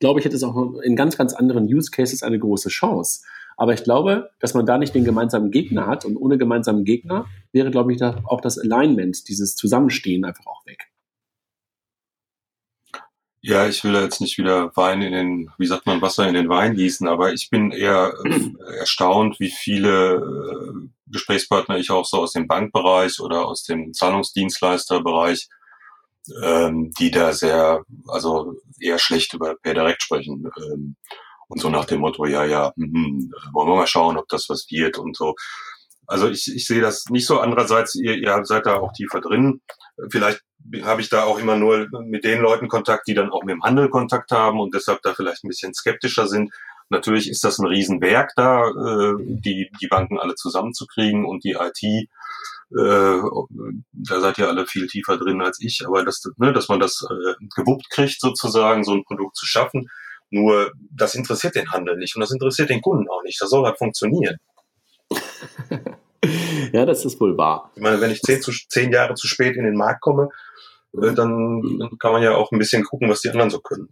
glaube 0.00 0.20
ich, 0.20 0.26
hätte 0.26 0.36
es 0.36 0.42
auch 0.42 0.80
in 0.80 0.96
ganz, 0.96 1.16
ganz 1.16 1.34
anderen 1.34 1.64
Use 1.64 1.90
Cases 1.90 2.22
eine 2.22 2.38
große 2.38 2.68
Chance. 2.68 3.22
Aber 3.56 3.72
ich 3.72 3.84
glaube, 3.84 4.30
dass 4.40 4.54
man 4.54 4.66
da 4.66 4.78
nicht 4.78 4.94
den 4.94 5.04
gemeinsamen 5.04 5.50
Gegner 5.50 5.86
hat 5.86 6.04
und 6.04 6.16
ohne 6.16 6.38
gemeinsamen 6.38 6.84
Gegner 6.84 7.26
wäre, 7.52 7.70
glaube 7.70 7.92
ich, 7.92 8.02
auch 8.02 8.40
das 8.40 8.58
Alignment, 8.58 9.28
dieses 9.28 9.56
Zusammenstehen 9.56 10.24
einfach 10.24 10.46
auch 10.46 10.66
weg. 10.66 10.88
Ja, 13.48 13.68
ich 13.68 13.84
will 13.84 13.92
da 13.92 14.02
jetzt 14.02 14.20
nicht 14.20 14.38
wieder 14.38 14.72
Wein 14.74 15.02
in 15.02 15.12
den, 15.12 15.50
wie 15.56 15.68
sagt 15.68 15.86
man, 15.86 16.02
Wasser 16.02 16.26
in 16.26 16.34
den 16.34 16.48
Wein 16.48 16.74
gießen, 16.74 17.06
aber 17.06 17.32
ich 17.32 17.48
bin 17.48 17.70
eher 17.70 18.12
äh, 18.24 18.76
erstaunt, 18.78 19.38
wie 19.38 19.52
viele 19.52 20.16
äh, 20.16 20.88
Gesprächspartner 21.06 21.78
ich 21.78 21.92
auch 21.92 22.04
so 22.04 22.16
aus 22.22 22.32
dem 22.32 22.48
Bankbereich 22.48 23.20
oder 23.20 23.46
aus 23.46 23.62
dem 23.62 23.92
Zahlungsdienstleisterbereich, 23.92 25.46
ähm, 26.42 26.90
die 26.98 27.12
da 27.12 27.32
sehr, 27.32 27.84
also 28.08 28.54
eher 28.80 28.98
schlecht 28.98 29.32
über 29.34 29.54
per 29.62 29.74
direkt 29.74 30.02
sprechen. 30.02 30.50
Ähm, 30.72 30.96
und 31.46 31.60
so 31.60 31.70
nach 31.70 31.84
dem 31.84 32.00
Motto, 32.00 32.26
ja, 32.26 32.44
ja, 32.44 32.72
mh, 32.74 33.30
wollen 33.52 33.68
wir 33.68 33.76
mal 33.76 33.86
schauen, 33.86 34.16
ob 34.16 34.26
das 34.26 34.48
was 34.48 34.66
wird 34.70 34.98
und 34.98 35.16
so. 35.16 35.36
Also 36.08 36.28
ich, 36.28 36.52
ich 36.52 36.66
sehe 36.66 36.80
das 36.80 37.04
nicht 37.10 37.26
so. 37.26 37.38
Andererseits, 37.38 37.94
ihr, 37.94 38.16
ihr 38.16 38.44
seid 38.44 38.66
da 38.66 38.78
auch 38.78 38.92
tiefer 38.92 39.20
drin. 39.20 39.60
Vielleicht 40.10 40.40
habe 40.82 41.00
ich 41.00 41.08
da 41.08 41.24
auch 41.24 41.38
immer 41.38 41.56
nur 41.56 41.88
mit 42.02 42.24
den 42.24 42.40
Leuten 42.40 42.68
Kontakt, 42.68 43.06
die 43.06 43.14
dann 43.14 43.30
auch 43.30 43.44
mit 43.44 43.54
dem 43.54 43.62
Handel 43.62 43.88
Kontakt 43.88 44.30
haben 44.30 44.60
und 44.60 44.74
deshalb 44.74 45.02
da 45.02 45.14
vielleicht 45.14 45.44
ein 45.44 45.48
bisschen 45.48 45.74
skeptischer 45.74 46.26
sind. 46.26 46.52
Natürlich 46.88 47.28
ist 47.28 47.44
das 47.44 47.58
ein 47.58 47.66
Riesenwerk 47.66 48.32
da, 48.36 48.68
äh, 48.68 49.14
die, 49.18 49.70
die 49.80 49.88
Banken 49.88 50.18
alle 50.18 50.34
zusammenzukriegen 50.34 51.24
und 51.24 51.44
die 51.44 51.56
IT, 51.58 51.82
äh, 51.82 52.08
da 52.70 54.20
seid 54.20 54.38
ihr 54.38 54.48
alle 54.48 54.66
viel 54.66 54.86
tiefer 54.86 55.16
drin 55.16 55.40
als 55.40 55.60
ich, 55.60 55.84
aber 55.86 56.04
dass, 56.04 56.22
ne, 56.36 56.52
dass 56.52 56.68
man 56.68 56.80
das 56.80 57.06
äh, 57.08 57.34
gewuppt 57.54 57.90
kriegt, 57.90 58.20
sozusagen, 58.20 58.84
so 58.84 58.92
ein 58.92 59.04
Produkt 59.04 59.36
zu 59.36 59.46
schaffen. 59.46 59.88
Nur 60.30 60.72
das 60.90 61.14
interessiert 61.14 61.54
den 61.54 61.70
Handel 61.70 61.96
nicht 61.96 62.16
und 62.16 62.20
das 62.20 62.32
interessiert 62.32 62.70
den 62.70 62.82
Kunden 62.82 63.08
auch 63.08 63.22
nicht. 63.22 63.40
Das 63.40 63.50
soll 63.50 63.64
halt 63.64 63.78
funktionieren. 63.78 64.36
ja, 66.72 66.86
das 66.86 67.04
ist 67.04 67.20
wohl 67.20 67.36
wahr. 67.36 67.70
Ich 67.74 67.82
meine, 67.82 68.00
wenn 68.00 68.10
ich 68.10 68.22
zehn, 68.22 68.40
zu, 68.40 68.52
zehn 68.68 68.92
Jahre 68.92 69.14
zu 69.14 69.26
spät 69.26 69.56
in 69.56 69.64
den 69.64 69.76
Markt 69.76 70.00
komme, 70.00 70.28
äh, 70.94 71.12
dann, 71.12 71.78
dann 71.78 71.98
kann 71.98 72.12
man 72.12 72.22
ja 72.22 72.34
auch 72.34 72.52
ein 72.52 72.58
bisschen 72.58 72.84
gucken, 72.84 73.08
was 73.08 73.20
die 73.20 73.30
anderen 73.30 73.50
so 73.50 73.60
können. 73.60 73.88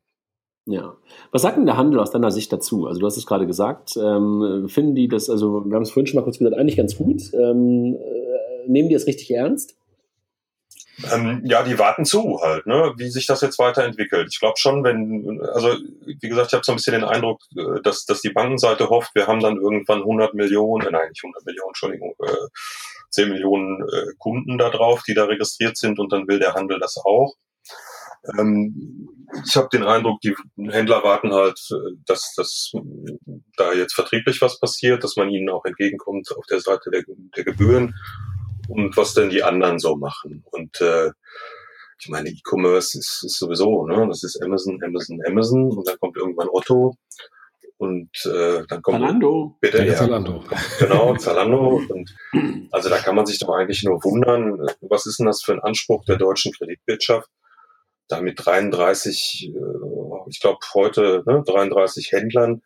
Ja. 0.66 0.96
Was 1.30 1.42
sagt 1.42 1.58
denn 1.58 1.66
der 1.66 1.76
Handel 1.76 2.00
aus 2.00 2.10
deiner 2.10 2.30
Sicht 2.30 2.52
dazu? 2.52 2.86
Also 2.86 3.00
du 3.00 3.06
hast 3.06 3.18
es 3.18 3.26
gerade 3.26 3.46
gesagt, 3.46 3.96
ähm, 3.96 4.66
finden 4.68 4.94
die 4.94 5.08
das, 5.08 5.28
also 5.28 5.64
wir 5.64 5.74
haben 5.74 5.82
es 5.82 5.90
vorhin 5.90 6.06
schon 6.06 6.16
mal 6.16 6.24
kurz 6.24 6.38
gesagt, 6.38 6.56
eigentlich 6.56 6.76
ganz 6.76 6.96
gut. 6.96 7.22
Ähm, 7.34 7.96
äh, 7.96 8.68
nehmen 8.70 8.88
die 8.88 8.94
es 8.94 9.06
richtig 9.06 9.30
ernst? 9.30 9.76
Ähm, 11.12 11.42
ja, 11.44 11.62
die 11.62 11.78
warten 11.78 12.04
zu 12.04 12.40
halt, 12.40 12.66
ne, 12.66 12.94
wie 12.96 13.10
sich 13.10 13.26
das 13.26 13.40
jetzt 13.40 13.58
weiterentwickelt. 13.58 14.28
Ich 14.30 14.38
glaube 14.38 14.56
schon, 14.58 14.84
wenn, 14.84 15.40
also 15.52 15.76
wie 16.06 16.28
gesagt, 16.28 16.48
ich 16.48 16.54
habe 16.54 16.64
so 16.64 16.72
ein 16.72 16.76
bisschen 16.76 16.94
den 16.94 17.04
Eindruck, 17.04 17.40
äh, 17.56 17.80
dass, 17.82 18.04
dass 18.04 18.20
die 18.20 18.30
Bankenseite 18.30 18.88
hofft, 18.88 19.14
wir 19.14 19.26
haben 19.26 19.40
dann 19.40 19.56
irgendwann 19.56 20.00
100 20.00 20.34
Millionen, 20.34 20.86
äh, 20.86 20.90
nein, 20.90 21.08
nicht 21.08 21.24
100 21.24 21.44
Millionen, 21.44 21.70
Entschuldigung, 21.70 22.14
äh, 22.20 22.48
10 23.10 23.28
Millionen 23.28 23.82
äh, 23.82 24.12
Kunden 24.18 24.56
da 24.56 24.70
drauf, 24.70 25.02
die 25.06 25.14
da 25.14 25.24
registriert 25.24 25.76
sind 25.76 25.98
und 25.98 26.12
dann 26.12 26.28
will 26.28 26.38
der 26.38 26.54
Handel 26.54 26.78
das 26.78 26.96
auch. 26.96 27.34
Ähm, 28.38 29.08
ich 29.44 29.56
habe 29.56 29.68
den 29.72 29.82
Eindruck, 29.82 30.20
die 30.20 30.34
Händler 30.56 31.02
warten 31.02 31.32
halt, 31.32 31.58
äh, 31.72 31.96
dass, 32.06 32.34
dass 32.36 32.72
da 33.56 33.72
jetzt 33.72 33.94
vertrieblich 33.94 34.40
was 34.40 34.60
passiert, 34.60 35.02
dass 35.02 35.16
man 35.16 35.28
ihnen 35.28 35.50
auch 35.50 35.64
entgegenkommt 35.64 36.30
auf 36.36 36.46
der 36.46 36.60
Seite 36.60 36.90
der, 36.90 37.02
der 37.36 37.44
Gebühren 37.44 37.94
und 38.68 38.96
was 38.96 39.14
denn 39.14 39.30
die 39.30 39.42
anderen 39.42 39.78
so 39.78 39.96
machen. 39.96 40.44
Und 40.50 40.80
äh, 40.80 41.10
ich 42.00 42.08
meine, 42.08 42.28
E-Commerce 42.28 42.98
ist, 42.98 43.22
ist 43.24 43.38
sowieso, 43.38 43.86
ne? 43.86 44.06
Das 44.08 44.22
ist 44.24 44.42
Amazon, 44.42 44.82
Amazon, 44.82 45.20
Amazon 45.26 45.70
und 45.70 45.88
dann 45.88 45.98
kommt 45.98 46.16
irgendwann 46.16 46.48
Otto 46.50 46.96
und 47.76 48.10
äh, 48.26 48.62
dann 48.68 48.82
kommt 48.82 48.98
Zalando. 48.98 49.56
Bitte, 49.60 49.84
ja, 49.84 49.94
Zalando. 49.94 50.44
Genau, 50.78 51.16
Zalando. 51.16 51.82
Und 51.88 52.14
also 52.70 52.88
da 52.88 52.98
kann 52.98 53.16
man 53.16 53.26
sich 53.26 53.38
doch 53.38 53.50
eigentlich 53.50 53.82
nur 53.84 54.02
wundern, 54.04 54.66
was 54.80 55.06
ist 55.06 55.18
denn 55.18 55.26
das 55.26 55.42
für 55.42 55.52
ein 55.52 55.60
Anspruch 55.60 56.04
der 56.04 56.16
deutschen 56.16 56.52
Kreditwirtschaft? 56.52 57.28
Da 58.08 58.20
mit 58.20 58.44
33, 58.44 59.52
äh, 59.54 60.28
ich 60.28 60.40
glaube 60.40 60.58
heute 60.74 61.22
ne, 61.26 61.42
33 61.46 62.12
Händlern 62.12 62.62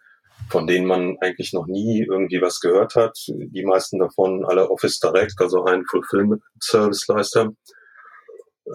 von 0.50 0.66
denen 0.66 0.86
man 0.86 1.16
eigentlich 1.20 1.52
noch 1.52 1.66
nie 1.66 2.02
irgendwie 2.02 2.40
was 2.40 2.60
gehört 2.60 2.94
hat. 2.94 3.18
Die 3.28 3.64
meisten 3.64 3.98
davon 3.98 4.44
alle 4.44 4.70
Office 4.70 4.98
Direct, 5.00 5.34
also 5.38 5.64
ein 5.64 5.84
Fulfillment 5.84 6.42
Service 6.60 7.06
Leister. 7.08 7.52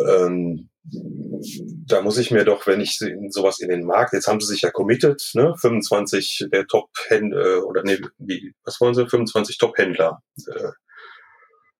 Ähm, 0.07 0.69
da 0.83 2.01
muss 2.01 2.17
ich 2.17 2.31
mir 2.31 2.43
doch, 2.43 2.67
wenn 2.67 2.81
ich 2.81 2.99
sowas 3.29 3.59
in 3.59 3.69
den 3.69 3.85
Markt, 3.85 4.13
jetzt 4.13 4.27
haben 4.27 4.41
sie 4.41 4.47
sich 4.47 4.63
ja 4.63 4.71
committed, 4.71 5.21
ne, 5.33 5.55
25 5.57 6.47
der 6.51 6.67
Top-Händler, 6.67 7.57
äh, 7.57 7.59
oder 7.59 7.83
nee, 7.83 7.99
wie, 8.17 8.53
was 8.63 8.81
wollen 8.81 8.93
sie, 8.93 9.07
25 9.07 9.57
Top-Händler 9.57 10.21
äh, 10.47 10.71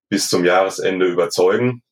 bis 0.07 0.29
zum 0.29 0.45
Jahresende 0.45 1.07
überzeugen. 1.07 1.83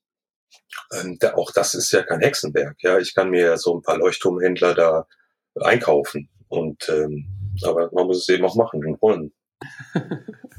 Ähm, 0.93 1.17
da, 1.19 1.33
auch 1.33 1.51
das 1.51 1.73
ist 1.73 1.91
ja 1.91 2.03
kein 2.03 2.21
Hexenwerk, 2.21 2.77
ja. 2.81 2.97
Ich 2.97 3.13
kann 3.13 3.29
mir 3.29 3.57
so 3.57 3.75
ein 3.75 3.81
paar 3.81 3.97
Leuchtturmhändler 3.97 4.73
da 4.73 5.07
einkaufen 5.55 6.29
und 6.47 6.87
ähm, 6.89 7.40
aber 7.63 7.89
man 7.93 8.07
muss 8.07 8.17
es 8.17 8.29
eben 8.29 8.45
auch 8.45 8.55
machen 8.55 8.85
und 8.85 9.01
wollen. 9.01 9.33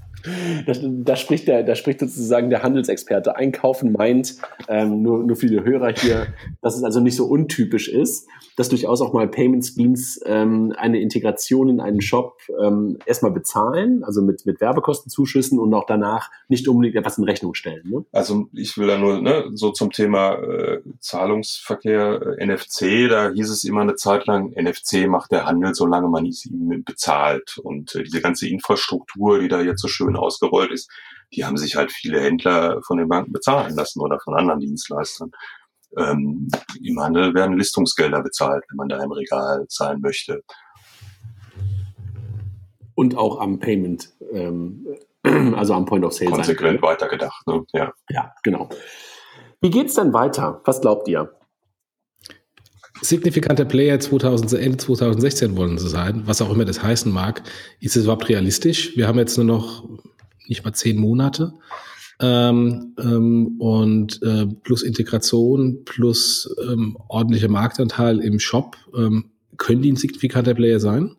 Da, 0.67 1.17
spricht 1.17 1.49
der, 1.49 1.63
da 1.63 1.75
spricht 1.75 2.01
sozusagen 2.01 2.51
der 2.51 2.63
Handelsexperte. 2.63 3.37
Einkaufen 3.37 3.93
meint, 3.93 4.37
ähm, 4.69 5.03
nur, 5.03 5.25
nur 5.25 5.37
für 5.37 5.49
Hörer 5.65 5.93
hier, 5.97 6.29
dass 6.61 6.77
es 6.77 6.85
also 6.85 7.01
nicht 7.01 7.17
so 7.17 7.27
untypisch 7.27 7.89
ist, 7.89 8.29
dass 8.57 8.69
durchaus 8.69 9.01
auch 9.01 9.13
mal 9.13 9.29
Payment 9.29 9.65
Schemes 9.65 10.21
ähm, 10.27 10.73
eine 10.77 11.01
Integration 11.01 11.69
in 11.69 11.81
einen 11.81 12.01
Shop 12.01 12.39
ähm, 12.63 12.99
erstmal 13.07 13.33
bezahlen, 13.33 14.05
also 14.05 14.23
mit, 14.23 14.47
mit 14.47 14.61
Werbekostenzuschüssen 14.61 15.59
und 15.59 15.73
auch 15.75 15.87
danach 15.87 16.31
nicht 16.49 16.69
unbedingt 16.69 16.97
etwas 16.97 17.19
in 17.19 17.25
Rechnung 17.25 17.55
stellen. 17.55 17.89
Ne? 17.89 18.05
Also 18.13 18.49
ich 18.53 18.77
will 18.77 18.87
da 18.87 18.99
nur 18.99 19.21
ne, 19.21 19.51
so 19.55 19.71
zum 19.71 19.91
Thema 19.91 20.35
äh, 20.35 20.81
Zahlungsverkehr 21.01 22.37
äh, 22.39 22.47
NFC, 22.47 23.09
da 23.09 23.31
hieß 23.31 23.51
es 23.51 23.65
immer 23.65 23.83
eine 23.83 23.97
Zeit 23.97 24.27
lang, 24.27 24.53
NFC 24.57 25.07
macht 25.09 25.33
der 25.33 25.47
Handel, 25.47 25.75
solange 25.75 26.09
man 26.09 26.27
es 26.27 26.49
bezahlt. 26.85 27.59
Und 27.63 27.95
äh, 27.95 28.03
diese 28.03 28.21
ganze 28.21 28.49
Infrastruktur, 28.49 29.39
die 29.39 29.49
da 29.49 29.61
jetzt 29.61 29.81
so 29.81 29.89
schön 29.89 30.12
ausgerollt 30.17 30.71
ist, 30.71 30.91
die 31.35 31.45
haben 31.45 31.57
sich 31.57 31.77
halt 31.77 31.93
viele 31.93 32.21
Händler 32.21 32.81
von 32.87 32.99
den 32.99 33.09
Banken 33.09 33.33
bezahlen 33.33 33.75
lassen 33.75 34.01
oder 34.01 34.21
von 34.21 34.35
anderen 34.35 34.61
Dienstleistern 34.61 35.31
ähm, 35.97 36.49
im 36.83 37.01
Handel 37.01 37.35
werden 37.35 37.59
Listungsgelder 37.59 38.23
bezahlt, 38.23 38.65
wenn 38.69 38.77
man 38.77 38.89
da 38.89 39.03
im 39.03 39.13
Regal 39.13 39.67
zahlen 39.69 40.01
möchte. 40.01 40.43
Und 42.95 43.17
auch 43.17 43.41
am 43.41 43.59
Payment, 43.59 44.13
ähm, 44.33 44.87
also 45.57 45.75
am 45.75 45.87
Point 45.87 46.05
of 46.05 46.13
Sale. 46.13 46.31
Konsequent 46.31 46.83
weitergedacht, 46.83 47.47
ne? 47.47 47.65
ja. 47.73 47.93
Ja, 48.09 48.35
genau. 48.43 48.69
Wie 49.61 49.71
geht's 49.71 49.95
denn 49.95 50.13
weiter? 50.13 50.61
Was 50.65 50.81
glaubt 50.81 51.09
ihr? 51.09 51.33
Signifikanter 53.03 53.65
Player 53.65 53.99
2000, 53.99 54.55
Ende 54.55 54.79
2016 54.79 55.57
wollen 55.57 55.77
sie 55.77 55.89
sein, 55.89 56.23
was 56.25 56.41
auch 56.41 56.53
immer 56.53 56.65
das 56.65 56.83
heißen 56.83 57.13
mag. 57.13 57.43
Ist 57.81 57.97
es 57.97 58.05
überhaupt 58.05 58.29
realistisch? 58.29 58.97
Wir 58.97 59.09
haben 59.09 59.19
jetzt 59.19 59.37
nur 59.37 59.47
noch 59.47 59.85
nicht 60.47 60.65
mal 60.65 60.73
zehn 60.73 60.99
Monate. 60.99 61.53
Ähm, 62.21 62.95
ähm, 62.99 63.57
und 63.59 64.23
äh, 64.23 64.47
plus 64.47 64.83
Integration, 64.83 65.85
plus 65.85 66.55
ähm, 66.71 66.97
ordentlicher 67.09 67.49
Marktanteil 67.49 68.21
im 68.21 68.39
Shop, 68.39 68.77
ähm, 68.97 69.33
können 69.57 69.83
die 69.83 69.91
ein 69.91 69.97
signifikanter 69.97 70.55
Player 70.55 70.79
sein? 70.79 71.17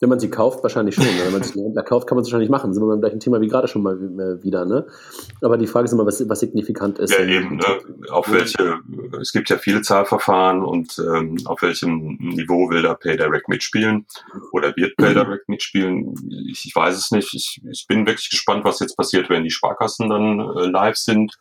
Wenn 0.00 0.08
man 0.08 0.18
sie 0.18 0.30
kauft, 0.30 0.62
wahrscheinlich 0.62 0.94
schon. 0.94 1.04
Wenn 1.04 1.32
man 1.32 1.42
sich 1.42 1.54
einen 1.54 1.66
Händler 1.66 1.82
kauft, 1.82 2.06
kann 2.06 2.16
man 2.16 2.22
es 2.22 2.28
wahrscheinlich 2.28 2.48
machen. 2.48 2.72
Sind 2.72 2.82
wir 2.82 2.88
beim 2.88 3.00
gleichen 3.00 3.20
Thema 3.20 3.40
wie 3.42 3.48
gerade 3.48 3.68
schon 3.68 3.82
mal 3.82 3.96
äh, 3.96 4.42
wieder. 4.42 4.64
Ne? 4.64 4.86
Aber 5.42 5.58
die 5.58 5.66
Frage 5.66 5.84
ist 5.84 5.92
immer, 5.92 6.06
was, 6.06 6.26
was 6.26 6.40
signifikant 6.40 6.98
ist. 6.98 7.12
Ja, 7.12 7.22
eben. 7.22 7.56
Ne? 7.56 7.66
Auf 8.10 8.32
welche, 8.32 8.78
es 9.20 9.32
gibt 9.32 9.50
ja 9.50 9.58
viele 9.58 9.82
Zahlverfahren 9.82 10.64
und 10.64 10.98
ähm, 10.98 11.36
auf 11.44 11.60
welchem 11.60 12.16
Niveau 12.18 12.70
will 12.70 12.80
da 12.80 12.94
PayDirect 12.94 13.48
mitspielen 13.50 14.06
oder 14.52 14.74
wird 14.74 14.96
PayDirect 14.96 15.50
mitspielen? 15.50 16.14
Ich, 16.50 16.64
ich 16.64 16.74
weiß 16.74 16.96
es 16.96 17.10
nicht. 17.10 17.34
Ich, 17.34 17.60
ich 17.70 17.86
bin 17.86 18.06
wirklich 18.06 18.30
gespannt, 18.30 18.64
was 18.64 18.80
jetzt 18.80 18.96
passiert, 18.96 19.28
wenn 19.28 19.44
die 19.44 19.50
Sparkassen 19.50 20.08
dann 20.08 20.40
äh, 20.40 20.66
live 20.66 20.96
sind. 20.96 21.38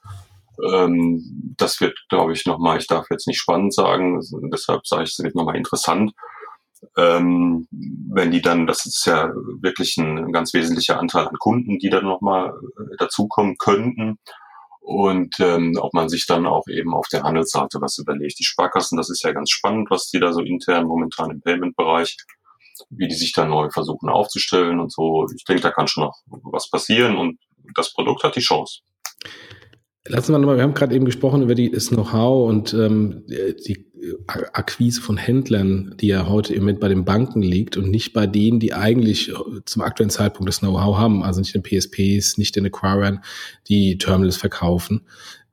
Ähm, 0.69 1.55
das 1.55 1.79
wird, 1.79 1.97
glaube 2.09 2.33
ich, 2.33 2.45
nochmal, 2.45 2.77
ich 2.77 2.87
darf 2.87 3.07
jetzt 3.09 3.27
nicht 3.27 3.39
spannend 3.39 3.73
sagen, 3.73 4.19
deshalb 4.51 4.85
sage 4.85 5.03
ich, 5.03 5.11
es 5.11 5.23
wird 5.23 5.35
nochmal 5.35 5.55
interessant 5.55 6.11
ähm, 6.97 7.67
wenn 7.71 8.31
die 8.31 8.41
dann, 8.41 8.67
das 8.67 8.85
ist 8.85 9.05
ja 9.05 9.31
wirklich 9.61 9.97
ein 9.97 10.31
ganz 10.31 10.53
wesentlicher 10.53 10.99
Anteil 10.99 11.27
an 11.27 11.37
Kunden, 11.37 11.79
die 11.79 11.89
dann 11.89 12.05
nochmal 12.05 12.49
äh, 12.49 12.95
dazukommen 12.97 13.57
könnten. 13.57 14.17
Und 14.81 15.39
ähm, 15.39 15.77
ob 15.79 15.93
man 15.93 16.09
sich 16.09 16.25
dann 16.25 16.47
auch 16.47 16.67
eben 16.67 16.93
auf 16.93 17.07
der 17.11 17.23
Handelsseite 17.23 17.79
was 17.81 17.99
überlegt. 17.99 18.39
Die 18.39 18.43
Sparkassen, 18.43 18.97
das 18.97 19.09
ist 19.09 19.23
ja 19.23 19.33
ganz 19.33 19.51
spannend, 19.51 19.91
was 19.91 20.09
die 20.09 20.19
da 20.19 20.33
so 20.33 20.41
intern 20.41 20.87
momentan 20.87 21.29
im 21.29 21.41
Payment-Bereich, 21.41 22.17
wie 22.89 23.07
die 23.07 23.15
sich 23.15 23.33
dann 23.33 23.49
neu 23.49 23.69
versuchen 23.69 24.09
aufzustellen 24.09 24.79
und 24.79 24.91
so. 24.91 25.27
Ich 25.35 25.43
denke, 25.43 25.61
da 25.61 25.71
kann 25.71 25.87
schon 25.87 26.05
noch 26.05 26.17
was 26.27 26.69
passieren 26.69 27.17
und 27.17 27.39
das 27.75 27.93
Produkt 27.93 28.23
hat 28.23 28.35
die 28.35 28.41
Chance. 28.41 28.79
Lassen 30.07 30.33
wir 30.33 30.39
nochmal, 30.39 30.55
wir 30.55 30.63
haben 30.63 30.73
gerade 30.73 30.95
eben 30.95 31.05
gesprochen 31.05 31.43
über 31.43 31.53
die, 31.53 31.69
das 31.69 31.89
Know-how 31.89 32.49
und 32.49 32.73
ähm, 32.73 33.25
die 33.27 33.88
Akquise 34.27 35.01
von 35.01 35.17
Händlern, 35.17 35.95
die 35.99 36.07
ja 36.07 36.27
heute 36.27 36.53
im 36.53 36.61
Moment 36.61 36.79
bei 36.79 36.87
den 36.87 37.05
Banken 37.05 37.41
liegt 37.41 37.77
und 37.77 37.89
nicht 37.89 38.13
bei 38.13 38.27
denen, 38.27 38.59
die 38.59 38.73
eigentlich 38.73 39.31
zum 39.65 39.81
aktuellen 39.81 40.09
Zeitpunkt 40.09 40.47
das 40.47 40.59
Know-how 40.59 40.97
haben, 40.97 41.23
also 41.23 41.39
nicht 41.39 41.55
den 41.55 41.63
PSPs, 41.63 42.37
nicht 42.37 42.55
den 42.55 42.65
Acquirern, 42.65 43.23
die 43.67 43.97
Terminals 43.97 44.37
verkaufen. 44.37 45.01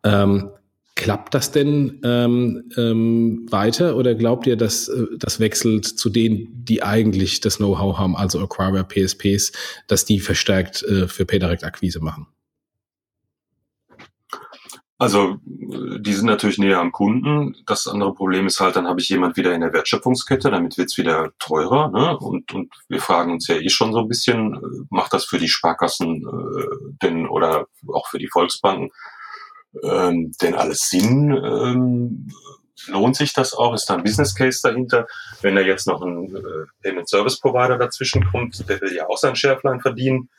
Ähm, 0.05 0.51
klappt 0.97 1.35
das 1.35 1.53
denn 1.53 2.01
ähm, 2.03 2.65
ähm, 2.77 3.47
weiter 3.51 3.97
oder 3.97 4.15
glaubt 4.15 4.47
ihr, 4.47 4.57
dass 4.57 4.89
äh, 4.89 5.05
das 5.19 5.39
wechselt 5.39 5.85
zu 5.85 6.09
denen, 6.09 6.49
die 6.65 6.83
eigentlich 6.83 7.41
das 7.41 7.59
Know-how 7.59 7.99
haben, 7.99 8.17
also 8.17 8.41
Acquirer, 8.41 8.83
PSPs, 8.83 9.53
dass 9.87 10.05
die 10.05 10.21
verstärkt 10.21 10.83
äh, 10.83 11.07
für 11.07 11.27
PayDirect-Akquise 11.27 12.01
machen? 12.01 12.27
Also 14.99 15.37
die 15.45 16.15
sind 16.15 16.25
natürlich 16.25 16.59
näher 16.59 16.81
am 16.81 16.91
Kunden. 16.91 17.55
Das 17.67 17.87
andere 17.87 18.15
Problem 18.15 18.47
ist 18.47 18.61
halt, 18.61 18.77
dann 18.77 18.89
habe 18.89 19.01
ich 19.01 19.11
jemand 19.11 19.37
wieder 19.37 19.53
in 19.53 19.61
der 19.61 19.75
Wertschöpfungskette, 19.75 20.51
damit 20.51 20.79
wird's 20.79 20.97
wieder 20.97 21.33
teurer. 21.39 21.91
Ne? 21.91 22.17
Und, 22.17 22.55
und 22.55 22.73
wir 22.89 23.01
fragen 23.01 23.33
uns 23.33 23.47
ja 23.47 23.57
eh 23.57 23.69
schon 23.69 23.93
so 23.93 23.99
ein 23.99 24.09
bisschen, 24.09 24.55
äh, 24.55 24.87
macht 24.89 25.13
das 25.13 25.27
für 25.27 25.39
die 25.39 25.51
Sparkassen 25.51 26.27
äh, 26.27 26.95
denn 27.03 27.27
oder 27.27 27.67
auch 27.93 28.09
für 28.09 28.19
die 28.19 28.29
Volksbanken 28.29 28.91
ähm, 29.83 30.33
denn 30.41 30.55
alles 30.55 30.89
Sinn? 30.89 31.31
Ähm, 31.31 32.29
lohnt 32.89 33.17
sich 33.17 33.33
das 33.33 33.55
auch? 33.55 33.75
Ist 33.75 33.87
da 33.87 33.97
ein 33.97 34.03
Business 34.03 34.35
Case 34.35 34.61
dahinter? 34.63 35.07
Wenn 35.43 35.57
da 35.57 35.61
jetzt 35.61 35.87
noch 35.87 36.03
ein 36.03 36.35
äh, 36.35 36.41
Payment 36.83 37.09
Service 37.09 37.39
Provider 37.39 37.77
dazwischen 37.79 38.25
kommt, 38.31 38.67
der 38.69 38.81
will 38.81 38.95
ja 38.95 39.09
auch 39.09 39.19
sein 39.19 39.37
Schärflein 39.37 39.81
verdienen, 39.81 40.31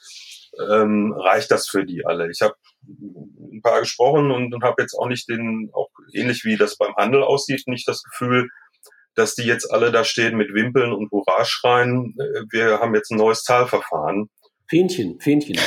ähm, 0.70 1.14
reicht 1.14 1.52
das 1.52 1.68
für 1.68 1.86
die 1.86 2.06
alle? 2.06 2.30
Ich 2.30 2.42
habe 2.42 2.56
ein 2.88 3.62
paar 3.62 3.80
gesprochen 3.82 4.32
und, 4.32 4.54
und 4.54 4.64
habe 4.64 4.82
jetzt 4.82 4.94
auch 4.94 5.08
nicht 5.08 5.30
den, 5.30 5.70
auch 5.74 5.90
ähnlich 6.14 6.44
wie 6.46 6.58
das 6.58 6.78
beim 6.78 6.96
Handel 6.96 7.24
aussieht, 7.24 7.64
nicht 7.68 7.88
das 7.88 8.04
Gefühl, 8.04 8.50
dass 9.16 9.34
die 9.34 9.44
jetzt 9.44 9.72
alle 9.72 9.92
da 9.92 10.04
stehen 10.04 10.38
mit 10.38 10.54
Wimpeln 10.54 10.94
und 10.94 11.12
Hurra 11.12 11.44
schreien. 11.44 12.16
Äh, 12.20 12.44
wir 12.52 12.80
haben 12.80 12.96
jetzt 12.96 13.12
ein 13.12 13.18
neues 13.18 13.44
Zahlverfahren. 13.44 14.30
Fähnchen, 14.70 15.20
Fähnchen. 15.20 15.58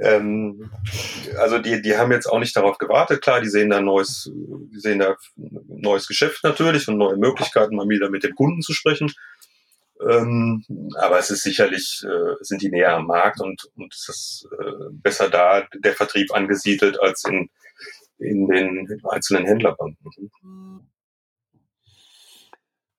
ähm, 0.00 0.70
also 1.38 1.58
die, 1.58 1.82
die 1.82 1.96
haben 1.96 2.10
jetzt 2.10 2.26
auch 2.26 2.38
nicht 2.38 2.56
darauf 2.56 2.78
gewartet. 2.78 3.22
Klar, 3.22 3.40
die 3.40 3.48
sehen 3.48 3.70
da 3.70 3.80
neues, 3.80 4.30
die 4.34 4.80
sehen 4.80 4.98
da 4.98 5.16
ein 5.36 5.64
neues 5.68 6.08
Geschäft 6.08 6.42
natürlich 6.42 6.88
und 6.88 6.96
neue 6.96 7.16
Möglichkeiten, 7.16 7.76
mal 7.76 7.88
wieder 7.88 8.10
mit 8.10 8.24
dem 8.24 8.34
Kunden 8.34 8.62
zu 8.62 8.72
sprechen. 8.72 9.12
Ähm, 10.08 10.64
aber 10.98 11.18
es 11.18 11.30
ist 11.30 11.42
sicherlich, 11.42 12.04
äh, 12.04 12.34
sind 12.40 12.62
die 12.62 12.70
näher 12.70 12.94
am 12.94 13.06
Markt 13.06 13.40
und, 13.40 13.64
und 13.76 13.94
es 13.94 14.08
ist 14.08 14.48
äh, 14.60 14.90
besser 14.92 15.30
da 15.30 15.66
der 15.82 15.94
Vertrieb 15.94 16.34
angesiedelt 16.34 17.00
als 17.00 17.24
in, 17.24 17.48
in 18.18 18.46
den 18.48 19.02
einzelnen 19.10 19.46
Händlerbanken. 19.46 20.10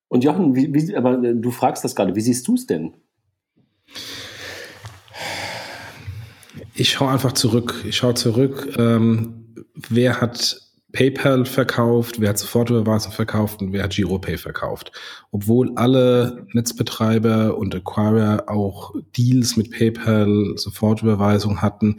Und 0.07 0.23
Jochen, 0.23 0.55
wie, 0.55 0.73
wie, 0.73 0.95
aber 0.95 1.21
äh, 1.23 1.35
du 1.35 1.51
fragst 1.51 1.83
das 1.83 1.95
gerade, 1.95 2.15
wie 2.15 2.21
siehst 2.21 2.47
du 2.47 2.55
es 2.55 2.65
denn? 2.65 2.95
Ich 6.73 6.91
schaue 6.91 7.11
einfach 7.11 7.33
zurück. 7.33 7.83
Ich 7.85 7.97
schaue 7.97 8.15
zurück. 8.15 8.75
Ähm, 8.77 9.55
wer 9.73 10.21
hat 10.21 10.64
PayPal 10.95 11.45
verkauft, 11.45 12.21
wer 12.21 12.29
hat 12.29 12.39
Sofortüberweisung 12.39 13.11
verkauft 13.11 13.61
und 13.61 13.73
wer 13.73 13.83
hat 13.83 13.93
GiroPay 13.93 14.37
verkauft. 14.37 14.93
Obwohl 15.29 15.73
alle 15.75 16.47
Netzbetreiber 16.53 17.57
und 17.57 17.75
Acquirer 17.75 18.45
auch 18.47 18.95
Deals 19.15 19.57
mit 19.57 19.71
PayPal, 19.71 20.53
Sofortüberweisung 20.55 21.61
hatten, 21.61 21.97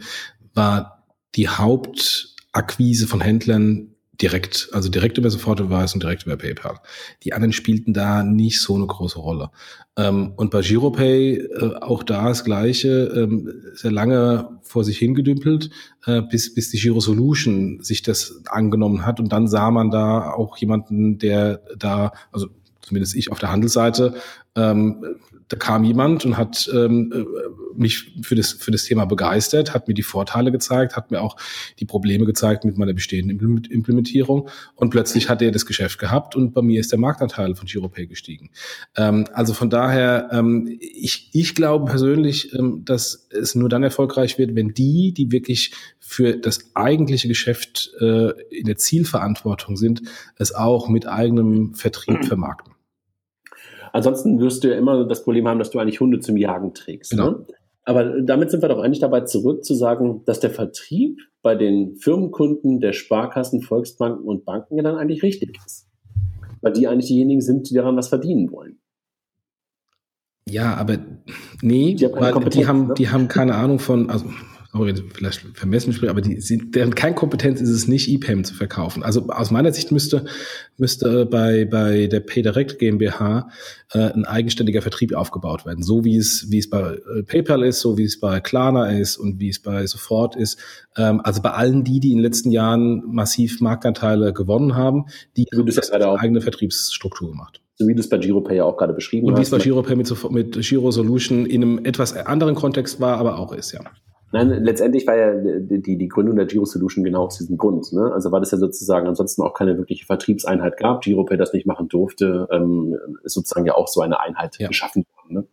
war 0.55 1.05
die 1.35 1.47
Hauptakquise 1.47 3.05
von 3.05 3.21
Händlern 3.21 3.93
direkt, 4.21 4.69
also 4.71 4.89
direkt 4.89 5.17
über 5.17 5.29
Sofortüberweisung, 5.29 5.99
direkt 5.99 6.25
über 6.25 6.37
PayPal. 6.37 6.79
Die 7.23 7.33
anderen 7.33 7.53
spielten 7.53 7.93
da 7.93 8.23
nicht 8.23 8.61
so 8.61 8.75
eine 8.75 8.87
große 8.87 9.19
Rolle. 9.19 9.51
Ähm, 9.95 10.33
und 10.35 10.51
bei 10.51 10.61
Giropay 10.61 11.35
äh, 11.35 11.75
auch 11.81 12.03
da 12.03 12.27
das 12.29 12.43
Gleiche, 12.43 13.11
ähm, 13.15 13.51
sehr 13.73 13.91
lange 13.91 14.59
vor 14.61 14.83
sich 14.83 14.97
hingedümpelt, 14.97 15.69
äh, 16.05 16.21
bis, 16.21 16.53
bis 16.53 16.69
die 16.71 16.77
Giro 16.77 16.99
Solution 16.99 17.79
sich 17.81 18.01
das 18.01 18.41
angenommen 18.47 19.05
hat. 19.05 19.19
Und 19.19 19.31
dann 19.31 19.47
sah 19.47 19.71
man 19.71 19.91
da 19.91 20.31
auch 20.31 20.57
jemanden, 20.57 21.17
der 21.17 21.61
da, 21.77 22.11
also 22.31 22.47
zumindest 22.81 23.15
ich 23.15 23.31
auf 23.31 23.39
der 23.39 23.51
Handelsseite, 23.51 24.15
Ähm, 24.55 25.19
da 25.49 25.57
kam 25.57 25.83
jemand 25.83 26.25
und 26.25 26.37
hat 26.37 26.69
ähm, 26.73 27.11
äh, 27.13 27.25
mich 27.75 28.11
für 28.21 28.35
das, 28.35 28.51
für 28.51 28.71
das 28.71 28.83
Thema 28.83 29.05
begeistert, 29.05 29.73
hat 29.73 29.87
mir 29.87 29.93
die 29.93 30.03
Vorteile 30.03 30.51
gezeigt, 30.51 30.95
hat 30.95 31.11
mir 31.11 31.21
auch 31.21 31.37
die 31.79 31.85
Probleme 31.85 32.25
gezeigt 32.25 32.65
mit 32.65 32.77
meiner 32.77 32.93
bestehenden 32.93 33.39
Implementierung 33.69 34.49
und 34.75 34.89
plötzlich 34.89 35.29
hat 35.29 35.41
er 35.41 35.51
das 35.51 35.65
Geschäft 35.65 35.99
gehabt 35.99 36.35
und 36.35 36.53
bei 36.53 36.61
mir 36.61 36.79
ist 36.79 36.91
der 36.91 36.99
Marktanteil 36.99 37.55
von 37.55 37.67
Giropay 37.67 38.07
gestiegen. 38.07 38.49
Ähm, 38.95 39.25
also 39.33 39.53
von 39.53 39.69
daher, 39.69 40.29
ähm, 40.31 40.77
ich, 40.79 41.29
ich 41.33 41.55
glaube 41.55 41.85
persönlich, 41.85 42.53
ähm, 42.53 42.83
dass 42.83 43.27
es 43.29 43.55
nur 43.55 43.69
dann 43.69 43.83
erfolgreich 43.83 44.37
wird, 44.37 44.55
wenn 44.55 44.73
die, 44.73 45.13
die 45.13 45.31
wirklich 45.31 45.71
für 45.99 46.37
das 46.37 46.71
eigentliche 46.73 47.27
Geschäft 47.27 47.91
äh, 47.99 48.31
in 48.49 48.65
der 48.65 48.77
Zielverantwortung 48.77 49.77
sind, 49.77 50.01
es 50.37 50.53
auch 50.53 50.89
mit 50.89 51.07
eigenem 51.07 51.73
Vertrieb 51.73 52.25
vermarkten. 52.25 52.76
Ansonsten 53.97 54.39
wirst 54.39 54.63
du 54.63 54.69
ja 54.69 54.77
immer 54.77 55.05
das 55.05 55.23
Problem 55.23 55.47
haben, 55.47 55.57
dass 55.57 55.71
du 55.71 55.79
eigentlich 55.79 55.99
Hunde 55.99 56.19
zum 56.19 56.37
Jagen 56.37 56.75
trägst. 56.75 57.09
Genau. 57.09 57.31
Ne? 57.31 57.45
Aber 57.83 58.21
damit 58.21 58.51
sind 58.51 58.61
wir 58.61 58.69
doch 58.69 58.77
eigentlich 58.77 58.99
dabei 58.99 59.21
zurück 59.21 59.65
zu 59.65 59.73
sagen, 59.73 60.21
dass 60.25 60.39
der 60.39 60.51
Vertrieb 60.51 61.17
bei 61.41 61.55
den 61.55 61.95
Firmenkunden 61.95 62.79
der 62.79 62.93
Sparkassen, 62.93 63.63
Volksbanken 63.63 64.23
und 64.27 64.45
Banken 64.45 64.77
ja 64.77 64.83
dann 64.83 64.97
eigentlich 64.97 65.23
richtig 65.23 65.57
ist. 65.65 65.87
Weil 66.61 66.73
die 66.73 66.87
eigentlich 66.87 67.07
diejenigen 67.07 67.41
sind, 67.41 67.71
die 67.71 67.73
daran 67.73 67.97
was 67.97 68.09
verdienen 68.09 68.51
wollen. 68.51 68.77
Ja, 70.47 70.75
aber 70.75 70.99
nee, 71.63 71.95
die 71.95 72.05
haben, 72.05 72.49
die 72.51 72.67
haben, 72.67 72.87
ne? 72.89 72.93
die 72.93 73.09
haben 73.09 73.27
keine 73.27 73.55
Ahnung 73.55 73.79
von, 73.79 74.11
also 74.11 74.27
vielleicht 74.85 75.41
vermessen 75.53 75.93
spielen, 75.93 76.09
aber 76.09 76.21
die 76.21 76.39
sind, 76.39 76.75
deren 76.75 76.95
Kernkompetenz 76.95 77.61
ist 77.61 77.69
es 77.69 77.87
nicht, 77.87 78.07
E-Payment 78.09 78.45
zu 78.45 78.53
verkaufen. 78.53 79.03
Also 79.03 79.27
aus 79.27 79.51
meiner 79.51 79.71
Sicht 79.71 79.91
müsste, 79.91 80.25
müsste 80.77 81.25
bei, 81.25 81.65
bei 81.65 82.07
der 82.07 82.19
PayDirect 82.19 82.79
GmbH 82.79 83.49
äh, 83.93 83.99
ein 83.99 84.25
eigenständiger 84.25 84.81
Vertrieb 84.81 85.13
aufgebaut 85.15 85.65
werden. 85.65 85.83
So 85.83 86.03
wie 86.03 86.17
es, 86.17 86.47
wie 86.49 86.59
es 86.59 86.69
bei 86.69 86.93
äh, 86.93 87.23
PayPal 87.23 87.63
ist, 87.63 87.79
so 87.79 87.97
wie 87.97 88.05
es 88.05 88.19
bei 88.19 88.39
Klarna 88.39 88.91
ist 88.91 89.17
und 89.17 89.39
wie 89.39 89.49
es 89.49 89.61
bei 89.61 89.85
Sofort 89.87 90.35
ist. 90.35 90.59
Ähm, 90.95 91.21
also 91.23 91.41
bei 91.41 91.51
allen 91.51 91.83
die, 91.83 91.99
die 91.99 92.11
in 92.11 92.17
den 92.17 92.23
letzten 92.23 92.51
Jahren 92.51 93.03
massiv 93.07 93.61
Marktanteile 93.61 94.33
gewonnen 94.33 94.75
haben, 94.75 95.05
die 95.35 95.45
haben 95.55 95.65
das 95.65 95.91
eine 95.91 96.19
eigene 96.19 96.41
Vertriebsstruktur 96.41 97.31
gemacht 97.31 97.61
so 97.77 97.87
wie 97.87 97.93
du 97.93 97.99
es 97.99 98.09
bei 98.09 98.17
GiroPay 98.17 98.57
ja 98.57 98.63
auch 98.63 98.75
gerade 98.75 98.93
beschrieben 98.93 99.27
hast. 99.27 99.31
Und 99.31 99.37
wie 99.37 99.43
es 99.43 99.51
bei 99.51 99.59
GiroPay 99.59 99.95
mit, 99.95 100.31
mit 100.31 100.59
Giro 100.61 100.91
Solution 100.91 101.45
in 101.45 101.61
einem 101.61 101.85
etwas 101.85 102.13
anderen 102.15 102.55
Kontext 102.55 102.99
war, 102.99 103.17
aber 103.17 103.37
auch 103.37 103.53
ist, 103.53 103.71
ja. 103.71 103.81
Nein, 104.45 104.63
letztendlich 104.63 105.07
war 105.07 105.17
ja 105.17 105.33
die, 105.33 105.97
die 105.97 106.07
Gründung 106.07 106.35
der 106.35 106.45
Giro 106.45 106.65
Solution 106.65 107.03
genau 107.03 107.25
aus 107.25 107.37
diesem 107.37 107.57
Grund. 107.57 107.91
Ne? 107.93 108.11
Also 108.13 108.31
war 108.31 108.39
das 108.39 108.51
ja 108.51 108.57
sozusagen 108.57 109.07
ansonsten 109.07 109.41
auch 109.41 109.53
keine 109.53 109.77
wirkliche 109.77 110.05
Vertriebseinheit 110.05 110.77
gab. 110.77 111.01
GiroPay 111.01 111.37
das 111.37 111.53
nicht 111.53 111.65
machen 111.65 111.87
durfte, 111.87 112.47
ähm, 112.51 112.95
ist 113.23 113.33
sozusagen 113.33 113.65
ja 113.65 113.75
auch 113.75 113.87
so 113.87 114.01
eine 114.01 114.19
Einheit 114.19 114.57
ja. 114.59 114.67
geschaffen 114.67 115.05
worden. 115.15 115.33
Ne? 115.33 115.47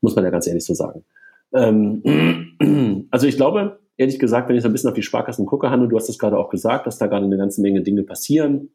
Muss 0.00 0.14
man 0.14 0.24
ja 0.24 0.30
ganz 0.30 0.46
ehrlich 0.46 0.64
so 0.64 0.74
sagen. 0.74 1.04
Ähm, 1.52 3.06
also 3.10 3.26
ich 3.26 3.36
glaube, 3.36 3.80
ehrlich 3.96 4.18
gesagt, 4.18 4.48
wenn 4.48 4.56
ich 4.56 4.62
so 4.62 4.68
ein 4.68 4.72
bisschen 4.72 4.90
auf 4.90 4.96
die 4.96 5.02
Sparkassen 5.02 5.46
gucke, 5.46 5.70
Hanno, 5.70 5.86
du 5.86 5.96
hast 5.96 6.08
es 6.08 6.18
gerade 6.18 6.38
auch 6.38 6.50
gesagt, 6.50 6.86
dass 6.86 6.98
da 6.98 7.06
gerade 7.06 7.26
eine 7.26 7.36
ganze 7.36 7.60
Menge 7.60 7.82
Dinge 7.82 8.04
passieren. 8.04 8.70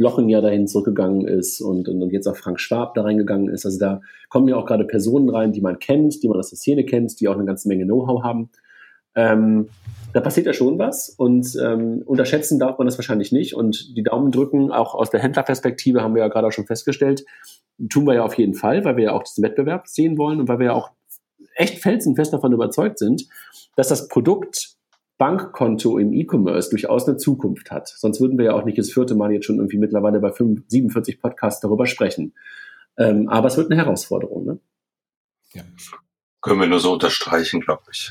Blochen 0.00 0.30
ja 0.30 0.40
dahin 0.40 0.66
zurückgegangen 0.66 1.28
ist 1.28 1.60
und, 1.60 1.86
und 1.86 2.10
jetzt 2.10 2.26
auch 2.26 2.36
Frank 2.36 2.58
Schwab 2.58 2.94
da 2.94 3.02
reingegangen 3.02 3.50
ist. 3.50 3.66
Also 3.66 3.78
da 3.78 4.00
kommen 4.30 4.48
ja 4.48 4.56
auch 4.56 4.64
gerade 4.64 4.86
Personen 4.86 5.28
rein, 5.28 5.52
die 5.52 5.60
man 5.60 5.78
kennt, 5.78 6.22
die 6.22 6.28
man 6.28 6.38
aus 6.38 6.48
der 6.48 6.56
Szene 6.56 6.86
kennt, 6.86 7.20
die 7.20 7.28
auch 7.28 7.34
eine 7.34 7.44
ganze 7.44 7.68
Menge 7.68 7.84
Know-how 7.84 8.22
haben. 8.22 8.48
Ähm, 9.14 9.68
da 10.14 10.20
passiert 10.20 10.46
ja 10.46 10.54
schon 10.54 10.78
was 10.78 11.10
und 11.10 11.54
ähm, 11.62 12.02
unterschätzen 12.06 12.58
darf 12.58 12.78
man 12.78 12.86
das 12.86 12.96
wahrscheinlich 12.96 13.30
nicht 13.30 13.54
und 13.54 13.94
die 13.94 14.02
Daumen 14.02 14.32
drücken, 14.32 14.72
auch 14.72 14.94
aus 14.94 15.10
der 15.10 15.20
Händlerperspektive 15.20 16.02
haben 16.02 16.14
wir 16.14 16.22
ja 16.22 16.28
gerade 16.28 16.46
auch 16.46 16.52
schon 16.52 16.66
festgestellt, 16.66 17.26
tun 17.90 18.06
wir 18.06 18.14
ja 18.14 18.24
auf 18.24 18.38
jeden 18.38 18.54
Fall, 18.54 18.86
weil 18.86 18.96
wir 18.96 19.04
ja 19.04 19.12
auch 19.12 19.22
diesen 19.22 19.44
Wettbewerb 19.44 19.86
sehen 19.86 20.16
wollen 20.16 20.40
und 20.40 20.48
weil 20.48 20.60
wir 20.60 20.66
ja 20.66 20.72
auch 20.72 20.92
echt 21.56 21.82
felsenfest 21.82 22.32
davon 22.32 22.54
überzeugt 22.54 22.98
sind, 22.98 23.28
dass 23.76 23.88
das 23.88 24.08
Produkt 24.08 24.79
Bankkonto 25.20 25.98
im 25.98 26.14
E-Commerce 26.14 26.70
durchaus 26.70 27.06
eine 27.06 27.18
Zukunft 27.18 27.70
hat. 27.70 27.88
Sonst 27.88 28.22
würden 28.22 28.38
wir 28.38 28.46
ja 28.46 28.52
auch 28.54 28.64
nicht 28.64 28.78
das 28.78 28.90
vierte 28.90 29.14
Mal 29.14 29.32
jetzt 29.32 29.44
schon 29.44 29.58
irgendwie 29.58 29.76
mittlerweile 29.76 30.18
bei 30.18 30.32
5, 30.32 30.62
47 30.66 31.20
Podcasts 31.20 31.60
darüber 31.60 31.86
sprechen. 31.86 32.32
Ähm, 32.96 33.28
aber 33.28 33.48
es 33.48 33.58
wird 33.58 33.70
eine 33.70 33.78
Herausforderung. 33.78 34.46
Ne? 34.46 34.58
Ja. 35.52 35.62
Können 36.40 36.60
wir 36.60 36.68
nur 36.68 36.80
so 36.80 36.94
unterstreichen, 36.94 37.60
glaube 37.60 37.82
ich. 37.92 38.10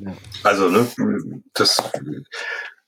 Ja. 0.00 0.16
Also, 0.42 0.68
ne, 0.68 0.84
das, 1.54 1.80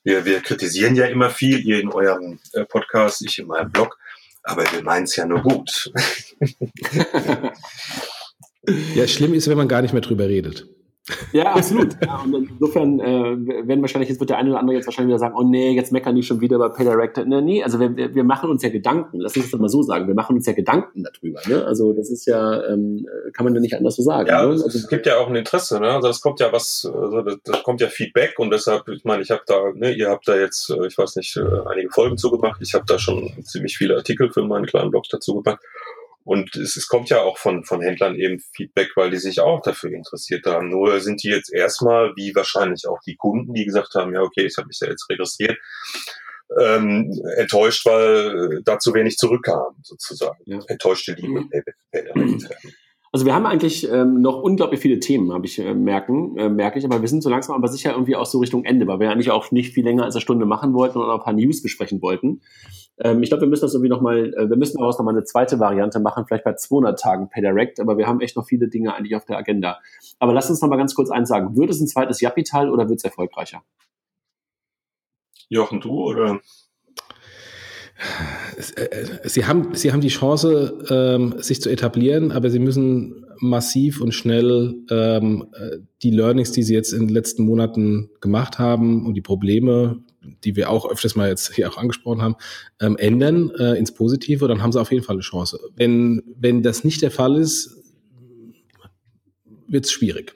wir, 0.02 0.24
wir 0.24 0.40
kritisieren 0.40 0.96
ja 0.96 1.06
immer 1.06 1.30
viel, 1.30 1.64
ihr 1.64 1.80
in 1.80 1.92
eurem 1.92 2.40
äh, 2.54 2.64
Podcast, 2.64 3.22
ich 3.24 3.38
in 3.38 3.46
meinem 3.46 3.70
Blog, 3.70 3.96
aber 4.42 4.64
wir 4.72 4.82
meinen 4.82 5.04
es 5.04 5.14
ja 5.14 5.26
nur 5.26 5.42
gut. 5.42 5.92
ja, 8.96 9.06
schlimm 9.06 9.32
ist, 9.32 9.46
wenn 9.48 9.56
man 9.56 9.68
gar 9.68 9.82
nicht 9.82 9.92
mehr 9.92 10.02
drüber 10.02 10.26
redet. 10.26 10.66
Ja, 11.32 11.52
absolut. 11.54 11.96
ja, 12.02 12.22
und 12.22 12.48
insofern 12.48 12.98
äh, 12.98 13.66
werden 13.66 13.82
wahrscheinlich, 13.82 14.08
jetzt 14.08 14.20
wird 14.20 14.30
der 14.30 14.38
eine 14.38 14.50
oder 14.50 14.60
andere 14.60 14.76
jetzt 14.76 14.86
wahrscheinlich 14.86 15.10
wieder 15.10 15.18
sagen, 15.18 15.34
oh 15.36 15.42
nee, 15.42 15.72
jetzt 15.72 15.92
meckern 15.92 16.14
die 16.14 16.22
schon 16.22 16.40
wieder 16.40 16.58
bei 16.58 16.68
PayDirect. 16.70 17.26
Nee, 17.26 17.42
nee, 17.42 17.62
also 17.62 17.78
wir, 17.78 18.14
wir 18.14 18.24
machen 18.24 18.48
uns 18.48 18.62
ja 18.62 18.70
Gedanken, 18.70 19.20
lass 19.20 19.36
uns 19.36 19.50
das 19.50 19.60
mal 19.60 19.68
so 19.68 19.82
sagen, 19.82 20.06
wir 20.06 20.14
machen 20.14 20.36
uns 20.36 20.46
ja 20.46 20.54
Gedanken 20.54 21.04
darüber. 21.04 21.40
Ne? 21.46 21.64
Also 21.66 21.92
das 21.92 22.10
ist 22.10 22.26
ja, 22.26 22.64
ähm, 22.68 23.06
kann 23.34 23.44
man 23.44 23.54
ja 23.54 23.60
nicht 23.60 23.76
anders 23.76 23.96
so 23.96 24.02
sagen. 24.02 24.28
Ja, 24.28 24.42
ne? 24.42 24.52
also, 24.52 24.66
es 24.66 24.88
gibt 24.88 25.04
ja 25.04 25.18
auch 25.18 25.28
ein 25.28 25.36
Interesse, 25.36 25.78
ne? 25.78 25.90
Also 25.90 26.08
es 26.08 26.20
kommt 26.20 26.40
ja 26.40 26.52
was, 26.52 26.90
also 26.90 27.20
das, 27.20 27.36
das 27.44 27.62
kommt 27.62 27.82
ja 27.82 27.88
Feedback 27.88 28.38
und 28.38 28.50
deshalb, 28.50 28.88
ich 28.88 29.04
meine, 29.04 29.22
ich 29.22 29.30
habe 29.30 29.42
da, 29.46 29.72
ne, 29.74 29.92
ihr 29.92 30.08
habt 30.08 30.26
da 30.26 30.36
jetzt, 30.36 30.70
äh, 30.70 30.86
ich 30.86 30.96
weiß 30.96 31.16
nicht, 31.16 31.36
äh, 31.36 31.42
einige 31.70 31.90
Folgen 31.90 32.16
zugemacht, 32.16 32.62
ich 32.62 32.72
habe 32.72 32.84
da 32.86 32.98
schon 32.98 33.30
ziemlich 33.42 33.76
viele 33.76 33.96
Artikel 33.96 34.30
für 34.30 34.42
meinen 34.42 34.66
kleinen 34.66 34.90
Blog 34.90 35.04
dazu 35.10 35.42
gemacht. 35.42 35.60
Und 36.24 36.56
es, 36.56 36.76
es 36.76 36.88
kommt 36.88 37.10
ja 37.10 37.20
auch 37.20 37.36
von, 37.36 37.64
von 37.64 37.82
Händlern 37.82 38.14
eben 38.16 38.40
Feedback, 38.54 38.90
weil 38.96 39.10
die 39.10 39.18
sich 39.18 39.40
auch 39.40 39.60
dafür 39.60 39.90
interessiert 39.90 40.46
haben. 40.46 40.70
Nur 40.70 41.00
sind 41.00 41.22
die 41.22 41.28
jetzt 41.28 41.52
erstmal, 41.52 42.12
wie 42.16 42.34
wahrscheinlich 42.34 42.86
auch 42.88 42.98
die 43.06 43.16
Kunden, 43.16 43.52
die 43.52 43.66
gesagt 43.66 43.94
haben, 43.94 44.14
ja, 44.14 44.22
okay, 44.22 44.46
ich 44.46 44.56
habe 44.56 44.68
mich 44.68 44.78
ja 44.80 44.88
jetzt 44.88 45.08
registriert, 45.10 45.58
ähm, 46.60 47.12
enttäuscht, 47.36 47.84
weil 47.84 48.62
da 48.64 48.78
zu 48.78 48.94
wenig 48.94 49.16
zurückkam, 49.16 49.76
sozusagen. 49.82 50.38
Ja. 50.46 50.60
Enttäuschte 50.68 51.12
Liebe. 51.12 51.44
Mhm. 52.14 52.48
Also 53.14 53.26
wir 53.26 53.34
haben 53.36 53.46
eigentlich 53.46 53.88
ähm, 53.88 54.20
noch 54.22 54.42
unglaublich 54.42 54.80
viele 54.80 54.98
Themen, 54.98 55.32
habe 55.32 55.46
ich 55.46 55.60
äh, 55.60 55.72
merken, 55.72 56.36
äh, 56.36 56.48
merke 56.48 56.80
ich, 56.80 56.84
aber 56.84 57.00
wir 57.00 57.06
sind 57.06 57.22
so 57.22 57.30
langsam 57.30 57.54
aber 57.54 57.68
sicher 57.68 57.92
irgendwie 57.92 58.16
auch 58.16 58.26
so 58.26 58.40
Richtung 58.40 58.64
Ende, 58.64 58.88
weil 58.88 58.98
wir 58.98 59.08
eigentlich 59.08 59.30
auch 59.30 59.52
nicht 59.52 59.72
viel 59.72 59.84
länger 59.84 60.02
als 60.02 60.16
eine 60.16 60.20
Stunde 60.20 60.46
machen 60.46 60.74
wollten 60.74 60.98
und 60.98 61.04
auch 61.04 61.20
ein 61.20 61.24
paar 61.24 61.32
News 61.32 61.62
besprechen 61.62 62.02
wollten. 62.02 62.40
Ähm, 62.98 63.22
ich 63.22 63.28
glaube, 63.28 63.42
wir 63.42 63.48
müssen 63.48 63.66
das 63.66 63.74
irgendwie 63.74 63.90
nochmal, 63.90 64.34
äh, 64.34 64.50
wir 64.50 64.56
müssen 64.56 64.78
daraus 64.78 64.98
nochmal 64.98 65.14
eine 65.14 65.22
zweite 65.22 65.60
Variante 65.60 66.00
machen, 66.00 66.24
vielleicht 66.26 66.42
bei 66.42 66.54
200 66.54 66.98
Tagen 66.98 67.28
PayDirect, 67.28 67.78
aber 67.78 67.98
wir 67.98 68.08
haben 68.08 68.20
echt 68.20 68.34
noch 68.34 68.46
viele 68.46 68.66
Dinge 68.66 68.92
eigentlich 68.92 69.14
auf 69.14 69.24
der 69.24 69.38
Agenda. 69.38 69.78
Aber 70.18 70.32
lass 70.32 70.50
uns 70.50 70.60
nochmal 70.60 70.78
ganz 70.78 70.96
kurz 70.96 71.12
eins 71.12 71.28
sagen. 71.28 71.56
Wird 71.56 71.70
es 71.70 71.80
ein 71.80 71.86
zweites 71.86 72.20
Japital 72.20 72.68
oder 72.68 72.88
wird 72.88 72.98
es 72.98 73.04
erfolgreicher? 73.04 73.62
Jochen, 75.48 75.80
du 75.80 76.02
oder? 76.02 76.40
Äh, 78.76 79.28
sie 79.28 79.46
haben, 79.46 79.74
sie 79.74 79.92
haben 79.92 80.00
die 80.00 80.08
Chance, 80.08 80.78
ähm, 80.90 81.34
sich 81.38 81.60
zu 81.60 81.70
etablieren, 81.70 82.32
aber 82.32 82.50
sie 82.50 82.58
müssen 82.58 83.26
massiv 83.38 84.00
und 84.00 84.12
schnell 84.12 84.74
ähm, 84.90 85.48
äh, 85.52 85.78
die 86.02 86.10
Learnings, 86.10 86.52
die 86.52 86.62
sie 86.62 86.74
jetzt 86.74 86.92
in 86.92 87.06
den 87.06 87.14
letzten 87.14 87.44
Monaten 87.44 88.10
gemacht 88.20 88.58
haben 88.58 89.06
und 89.06 89.14
die 89.14 89.20
Probleme, 89.20 90.02
die 90.44 90.56
wir 90.56 90.70
auch 90.70 90.90
öfters 90.90 91.16
mal 91.16 91.28
jetzt 91.28 91.54
hier 91.54 91.68
auch 91.70 91.76
angesprochen 91.76 92.22
haben, 92.22 92.36
ähm, 92.80 92.96
ändern 92.96 93.50
äh, 93.58 93.74
ins 93.78 93.92
Positive, 93.92 94.48
dann 94.48 94.62
haben 94.62 94.72
sie 94.72 94.80
auf 94.80 94.90
jeden 94.90 95.04
Fall 95.04 95.16
eine 95.16 95.22
Chance. 95.22 95.58
Wenn, 95.76 96.22
wenn 96.36 96.62
das 96.62 96.84
nicht 96.84 97.02
der 97.02 97.10
Fall 97.10 97.36
ist, 97.36 97.76
wird 99.68 99.86
es 99.86 99.92
schwierig. 99.92 100.34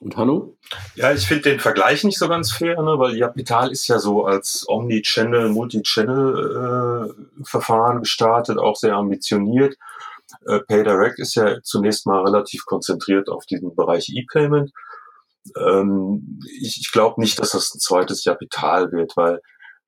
Und 0.00 0.16
Hanno? 0.16 0.56
Ja, 0.94 1.12
ich 1.12 1.26
finde 1.26 1.50
den 1.50 1.60
Vergleich 1.60 2.04
nicht 2.04 2.18
so 2.18 2.28
ganz 2.28 2.52
fair, 2.52 2.80
ne, 2.82 2.98
weil 2.98 3.18
Capital 3.18 3.72
ist 3.72 3.88
ja 3.88 3.98
so 3.98 4.26
als 4.26 4.66
Omni-Channel, 4.68 5.48
Multi-Channel-Verfahren 5.48 7.96
äh, 7.96 8.00
gestartet, 8.00 8.58
auch 8.58 8.76
sehr 8.76 8.94
ambitioniert. 8.94 9.78
Äh, 10.46 10.60
PayDirect 10.60 11.18
ist 11.18 11.34
ja 11.34 11.62
zunächst 11.62 12.06
mal 12.06 12.22
relativ 12.24 12.66
konzentriert 12.66 13.30
auf 13.30 13.46
diesen 13.46 13.74
Bereich 13.74 14.10
E-Payment. 14.14 14.70
Ähm, 15.56 16.40
ich 16.60 16.78
ich 16.80 16.92
glaube 16.92 17.20
nicht, 17.20 17.38
dass 17.38 17.52
das 17.52 17.74
ein 17.74 17.80
zweites 17.80 18.24
Kapital 18.24 18.92
wird, 18.92 19.16
weil 19.16 19.40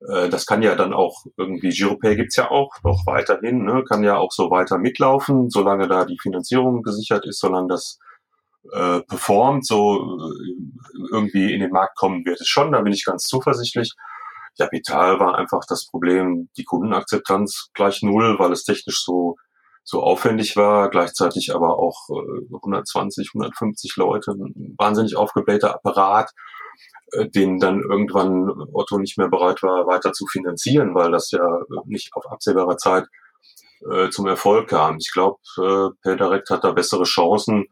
äh, 0.09 0.31
das 0.31 0.47
kann 0.47 0.63
ja 0.63 0.75
dann 0.75 0.95
auch 0.95 1.27
irgendwie, 1.37 1.71
Giropay 1.71 2.17
gibt's 2.17 2.37
ja 2.37 2.51
auch 2.51 2.73
noch 2.83 3.05
weiterhin, 3.07 3.65
ne, 3.65 3.85
kann 3.87 4.03
ja 4.05 4.17
auch 4.17 4.33
so 4.33 4.51
weiter 4.51 4.79
mitlaufen, 4.79 5.51
solange 5.51 5.89
da 5.89 6.05
die 6.05 6.19
Finanzierung 6.19 6.83
gesichert 6.83 7.27
ist, 7.27 7.41
solange 7.41 7.69
das 7.69 7.99
äh, 8.73 9.01
performt, 9.01 9.67
so 9.67 10.19
äh, 10.19 11.07
irgendwie 11.13 11.53
in 11.53 11.61
den 11.61 11.71
Markt 11.71 11.97
kommen 11.97 12.25
wird 12.25 12.41
es 12.41 12.49
schon, 12.49 12.73
da 12.73 12.81
bin 12.81 12.93
ich 12.93 13.05
ganz 13.05 13.25
zuversichtlich. 13.25 13.93
Kapital 14.59 15.21
war 15.21 15.39
einfach 15.39 15.63
das 15.69 15.87
Problem, 15.87 16.49
die 16.57 16.65
Kundenakzeptanz 16.65 17.71
gleich 17.75 18.03
null, 18.03 18.37
weil 18.39 18.53
es 18.53 18.65
technisch 18.65 19.03
so 19.05 19.37
so 19.91 20.03
aufwendig 20.03 20.55
war, 20.55 20.91
gleichzeitig 20.91 21.55
aber 21.55 21.79
auch 21.79 22.11
äh, 22.11 22.55
120, 22.57 23.31
150 23.35 23.97
Leute, 23.97 24.33
ein 24.33 24.75
wahnsinnig 24.77 25.17
aufgeblähter 25.17 25.75
Apparat, 25.75 26.31
äh, 27.13 27.27
den 27.27 27.59
dann 27.59 27.81
irgendwann 27.81 28.51
Otto 28.75 28.99
nicht 28.99 29.17
mehr 29.17 29.29
bereit 29.29 29.63
war, 29.63 29.87
weiter 29.87 30.13
zu 30.13 30.27
finanzieren, 30.27 30.95
weil 30.95 31.11
das 31.11 31.31
ja 31.31 31.63
nicht 31.87 32.13
auf 32.13 32.31
absehbare 32.31 32.77
Zeit 32.77 33.07
äh, 33.91 34.11
zum 34.11 34.27
Erfolg 34.27 34.69
kam. 34.69 34.99
Ich 34.99 35.11
glaube, 35.11 35.39
äh, 35.57 35.89
PayDirect 36.03 36.51
hat 36.51 36.65
da 36.65 36.73
bessere 36.73 37.05
Chancen 37.05 37.65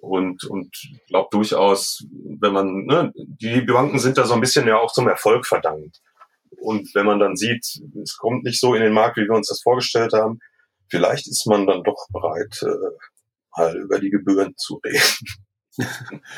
und 0.00 0.44
und 0.44 0.74
glaube 1.08 1.28
durchaus, 1.30 2.04
wenn 2.40 2.52
man 2.52 2.86
ne, 2.86 3.12
die 3.14 3.60
Banken 3.62 3.98
sind 3.98 4.18
da 4.18 4.24
so 4.24 4.34
ein 4.34 4.40
bisschen 4.40 4.66
ja 4.66 4.78
auch 4.78 4.92
zum 4.92 5.08
Erfolg 5.08 5.46
verdammt. 5.46 6.00
Und 6.60 6.94
wenn 6.94 7.06
man 7.06 7.18
dann 7.18 7.36
sieht, 7.36 7.64
es 8.02 8.16
kommt 8.16 8.44
nicht 8.44 8.60
so 8.60 8.74
in 8.74 8.82
den 8.82 8.92
Markt, 8.92 9.16
wie 9.16 9.28
wir 9.28 9.34
uns 9.34 9.48
das 9.48 9.62
vorgestellt 9.62 10.12
haben, 10.12 10.38
vielleicht 10.88 11.26
ist 11.26 11.46
man 11.46 11.66
dann 11.66 11.82
doch 11.82 12.06
bereit, 12.12 12.62
äh, 12.62 13.56
mal 13.56 13.76
über 13.76 13.98
die 13.98 14.10
Gebühren 14.10 14.54
zu 14.56 14.80
reden. 14.84 15.26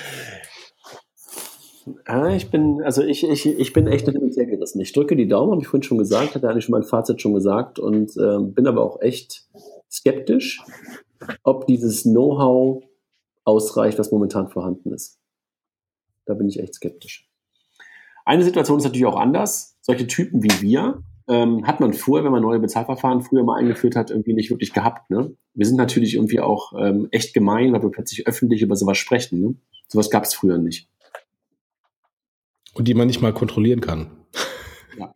Ja, 2.08 2.28
ich 2.30 2.50
bin, 2.50 2.82
also 2.82 3.02
ich, 3.02 3.24
ich, 3.24 3.46
ich 3.46 3.72
bin 3.74 3.86
echt 3.86 4.06
nicht 4.06 4.34
sehr 4.34 4.46
gerissen. 4.46 4.80
Ich 4.80 4.92
drücke 4.92 5.16
die 5.16 5.28
Daumen, 5.28 5.52
habe 5.52 5.60
ich 5.60 5.68
vorhin 5.68 5.82
schon 5.82 5.98
gesagt, 5.98 6.34
hatte 6.34 6.48
eigentlich 6.48 6.64
schon 6.64 6.72
mein 6.72 6.82
Fazit 6.82 7.20
schon 7.20 7.34
gesagt 7.34 7.78
und 7.78 8.16
äh, 8.16 8.38
bin 8.38 8.66
aber 8.66 8.82
auch 8.82 9.02
echt 9.02 9.46
skeptisch, 9.90 10.62
ob 11.42 11.66
dieses 11.66 12.04
Know-how 12.04 12.82
ausreicht, 13.44 13.98
was 13.98 14.10
momentan 14.10 14.48
vorhanden 14.48 14.92
ist. 14.92 15.18
Da 16.26 16.34
bin 16.34 16.48
ich 16.48 16.58
echt 16.60 16.74
skeptisch. 16.74 17.28
Eine 18.24 18.44
Situation 18.44 18.78
ist 18.78 18.84
natürlich 18.84 19.06
auch 19.06 19.18
anders. 19.18 19.76
Solche 19.82 20.06
Typen 20.06 20.42
wie 20.42 20.60
wir 20.62 21.02
ähm, 21.28 21.66
hat 21.66 21.80
man 21.80 21.92
früher, 21.92 22.24
wenn 22.24 22.32
man 22.32 22.42
neue 22.42 22.58
Bezahlverfahren 22.58 23.22
früher 23.22 23.44
mal 23.44 23.58
eingeführt 23.58 23.96
hat, 23.96 24.10
irgendwie 24.10 24.34
nicht 24.34 24.50
wirklich 24.50 24.72
gehabt. 24.72 25.10
Ne? 25.10 25.36
Wir 25.54 25.66
sind 25.66 25.76
natürlich 25.76 26.14
irgendwie 26.14 26.40
auch 26.40 26.72
ähm, 26.78 27.08
echt 27.10 27.34
gemein, 27.34 27.72
weil 27.72 27.82
wir 27.82 27.90
plötzlich 27.90 28.26
öffentlich 28.26 28.62
über 28.62 28.76
sowas 28.76 28.98
sprechen. 28.98 29.40
Ne? 29.40 29.54
Sowas 29.88 30.10
gab 30.10 30.24
es 30.24 30.34
früher 30.34 30.58
nicht. 30.58 30.88
Und 32.74 32.88
die 32.88 32.94
man 32.94 33.06
nicht 33.06 33.20
mal 33.20 33.32
kontrollieren 33.32 33.80
kann. 33.80 34.10
Ja. 34.96 35.12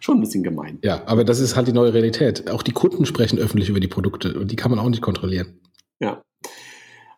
Schon 0.00 0.16
ein 0.16 0.20
bisschen 0.22 0.42
gemein. 0.42 0.80
Ja, 0.82 1.06
aber 1.06 1.22
das 1.22 1.38
ist 1.38 1.54
halt 1.54 1.68
die 1.68 1.72
neue 1.72 1.94
Realität. 1.94 2.50
Auch 2.50 2.64
die 2.64 2.72
Kunden 2.72 3.06
sprechen 3.06 3.38
öffentlich 3.38 3.68
über 3.68 3.78
die 3.78 3.86
Produkte 3.86 4.36
und 4.40 4.50
die 4.50 4.56
kann 4.56 4.72
man 4.72 4.80
auch 4.80 4.88
nicht 4.88 5.02
kontrollieren. 5.02 5.60
Ja. 6.00 6.22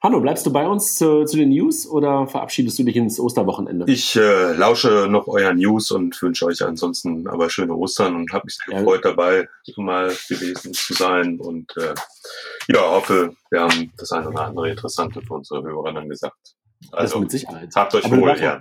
Hanno, 0.03 0.20
bleibst 0.20 0.45
du 0.45 0.53
bei 0.53 0.66
uns 0.66 0.97
zu, 0.97 1.24
zu, 1.24 1.37
den 1.37 1.51
News 1.51 1.87
oder 1.87 2.26
verabschiedest 2.26 2.76
du 2.76 2.83
dich 2.83 2.97
ins 2.97 3.20
Osterwochenende? 3.20 3.85
Ich 3.87 4.16
äh, 4.16 4.53
lausche 4.53 5.07
noch 5.09 5.28
euren 5.28 5.59
News 5.59 5.93
und 5.93 6.20
wünsche 6.20 6.45
euch 6.47 6.61
ansonsten 6.64 7.28
aber 7.28 7.49
schöne 7.49 7.76
Ostern 7.76 8.16
und 8.16 8.33
habe 8.33 8.47
mich 8.47 8.57
sehr 8.57 8.74
ja. 8.74 8.80
gefreut, 8.80 9.05
dabei 9.05 9.49
mal 9.76 10.09
gewesen 10.28 10.74
zu 10.74 10.95
sein. 10.95 11.39
Und 11.39 11.76
äh, 11.76 11.95
ja, 12.66 12.80
hoffe, 12.80 13.37
wir 13.51 13.61
haben 13.61 13.93
das 13.97 14.11
eine 14.11 14.28
oder 14.28 14.47
andere 14.47 14.70
Interessante 14.70 15.22
für 15.22 15.35
unsere 15.35 15.62
Hörer 15.62 15.93
dann 15.93 16.09
gesagt. 16.09 16.57
Also, 16.91 17.14
das 17.14 17.20
mit 17.20 17.30
Sicherheit. 17.30 17.70
Habt 17.76 17.95
euch 17.95 18.05
aber 18.05 18.16
wohl, 18.16 18.37
ja. 18.41 18.61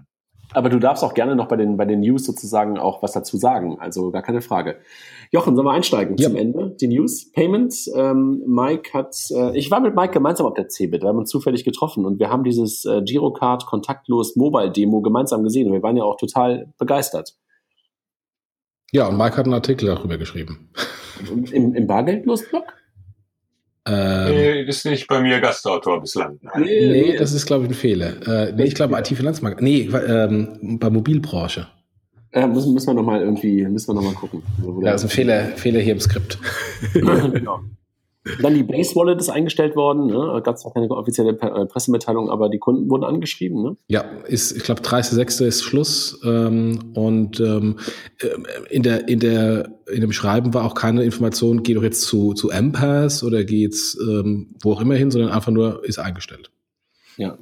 Aber 0.53 0.69
du 0.69 0.79
darfst 0.79 1.03
auch 1.03 1.13
gerne 1.13 1.35
noch 1.35 1.47
bei 1.47 1.55
den, 1.55 1.77
bei 1.77 1.85
den 1.85 2.01
News 2.01 2.25
sozusagen 2.25 2.77
auch 2.77 3.01
was 3.01 3.13
dazu 3.13 3.37
sagen. 3.37 3.77
Also 3.79 4.11
gar 4.11 4.21
keine 4.21 4.41
Frage. 4.41 4.77
Jochen, 5.31 5.55
sollen 5.55 5.65
wir 5.65 5.71
einsteigen 5.71 6.17
ja. 6.17 6.27
zum 6.27 6.35
Ende? 6.35 6.75
Die 6.81 6.87
News. 6.87 7.31
Payments. 7.31 7.89
Ähm, 7.95 8.43
Mike 8.45 8.93
hat, 8.93 9.15
äh, 9.31 9.57
ich 9.57 9.71
war 9.71 9.79
mit 9.79 9.95
Mike 9.95 10.11
gemeinsam 10.11 10.45
auf 10.45 10.53
der 10.53 10.67
CeBIT. 10.67 11.03
Wir 11.03 11.09
haben 11.09 11.17
uns 11.17 11.29
zufällig 11.29 11.63
getroffen 11.63 12.05
und 12.05 12.19
wir 12.19 12.29
haben 12.29 12.43
dieses 12.43 12.83
äh, 12.85 13.01
Girocard 13.01 13.65
kontaktlos 13.65 14.35
Mobile 14.35 14.71
Demo 14.71 15.01
gemeinsam 15.01 15.43
gesehen 15.43 15.67
und 15.67 15.73
wir 15.73 15.83
waren 15.83 15.95
ja 15.95 16.03
auch 16.03 16.17
total 16.17 16.73
begeistert. 16.77 17.35
Ja, 18.91 19.07
und 19.07 19.17
Mike 19.17 19.37
hat 19.37 19.45
einen 19.45 19.53
Artikel 19.53 19.85
darüber 19.85 20.17
geschrieben. 20.17 20.69
Im, 21.51 21.75
im 21.75 21.87
Bargeldlos-Blog? 21.87 22.65
Nee, 23.87 23.93
ist 24.67 24.85
nicht 24.85 25.07
bei 25.07 25.21
mir 25.21 25.39
Gastautor 25.39 26.01
bislang. 26.01 26.39
Nein. 26.41 26.63
Nee, 26.63 27.15
das 27.17 27.33
ist, 27.33 27.45
glaube 27.45 27.65
ich, 27.65 27.71
ein 27.71 27.73
Fehler. 27.73 28.27
Äh, 28.27 28.53
nee, 28.53 28.65
ich 28.65 28.75
glaube 28.75 28.97
IT-Finanzmarkt. 28.97 29.61
Nee, 29.61 29.89
ähm, 30.07 30.77
bei 30.79 30.89
Mobilbranche. 30.89 31.67
Äh, 32.33 32.47
müssen, 32.47 32.73
müssen 32.73 32.87
wir 32.87 32.93
nochmal 32.93 33.21
irgendwie, 33.21 33.65
müssen 33.65 33.89
wir 33.89 33.95
noch 33.95 34.03
mal 34.03 34.13
gucken. 34.13 34.41
Ja, 34.81 34.93
das 34.93 35.03
ist 35.03 35.11
ein 35.11 35.15
Fehler, 35.15 35.43
Fehler 35.57 35.79
hier 35.81 35.93
im 35.93 35.99
Skript. 35.99 36.39
genau. 36.93 37.61
Dann 38.41 38.53
die 38.53 38.63
Base 38.63 38.95
Wallet 38.95 39.19
ist 39.19 39.29
eingestellt 39.29 39.75
worden. 39.75 40.07
Ne? 40.07 40.41
Gab 40.43 40.55
es 40.55 40.61
zwar 40.61 40.73
keine 40.73 40.89
offizielle 40.91 41.31
äh, 41.31 41.65
Pressemitteilung, 41.65 42.29
aber 42.29 42.49
die 42.49 42.59
Kunden 42.59 42.89
wurden 42.89 43.03
angeschrieben. 43.03 43.63
Ne? 43.63 43.77
Ja, 43.87 44.01
ist, 44.27 44.51
ich 44.51 44.63
glaube, 44.63 44.81
30.06. 44.81 45.45
ist 45.45 45.63
Schluss. 45.63 46.21
Ähm, 46.23 46.91
und 46.93 47.39
ähm, 47.39 47.77
äh, 48.19 48.27
in, 48.69 48.83
der, 48.83 49.07
in, 49.07 49.19
der, 49.19 49.71
in 49.91 50.01
dem 50.01 50.11
Schreiben 50.11 50.53
war 50.53 50.65
auch 50.65 50.75
keine 50.75 51.03
Information, 51.03 51.63
geht 51.63 51.77
doch 51.77 51.83
jetzt 51.83 52.01
zu, 52.01 52.33
zu 52.33 52.51
Ampass 52.51 53.23
oder 53.23 53.43
geht's 53.43 53.97
ähm, 53.99 54.55
wo 54.61 54.73
auch 54.73 54.81
immer 54.81 54.95
hin, 54.95 55.09
sondern 55.09 55.31
einfach 55.31 55.51
nur 55.51 55.83
ist 55.83 55.97
eingestellt. 55.97 56.51
Ja, 57.17 57.37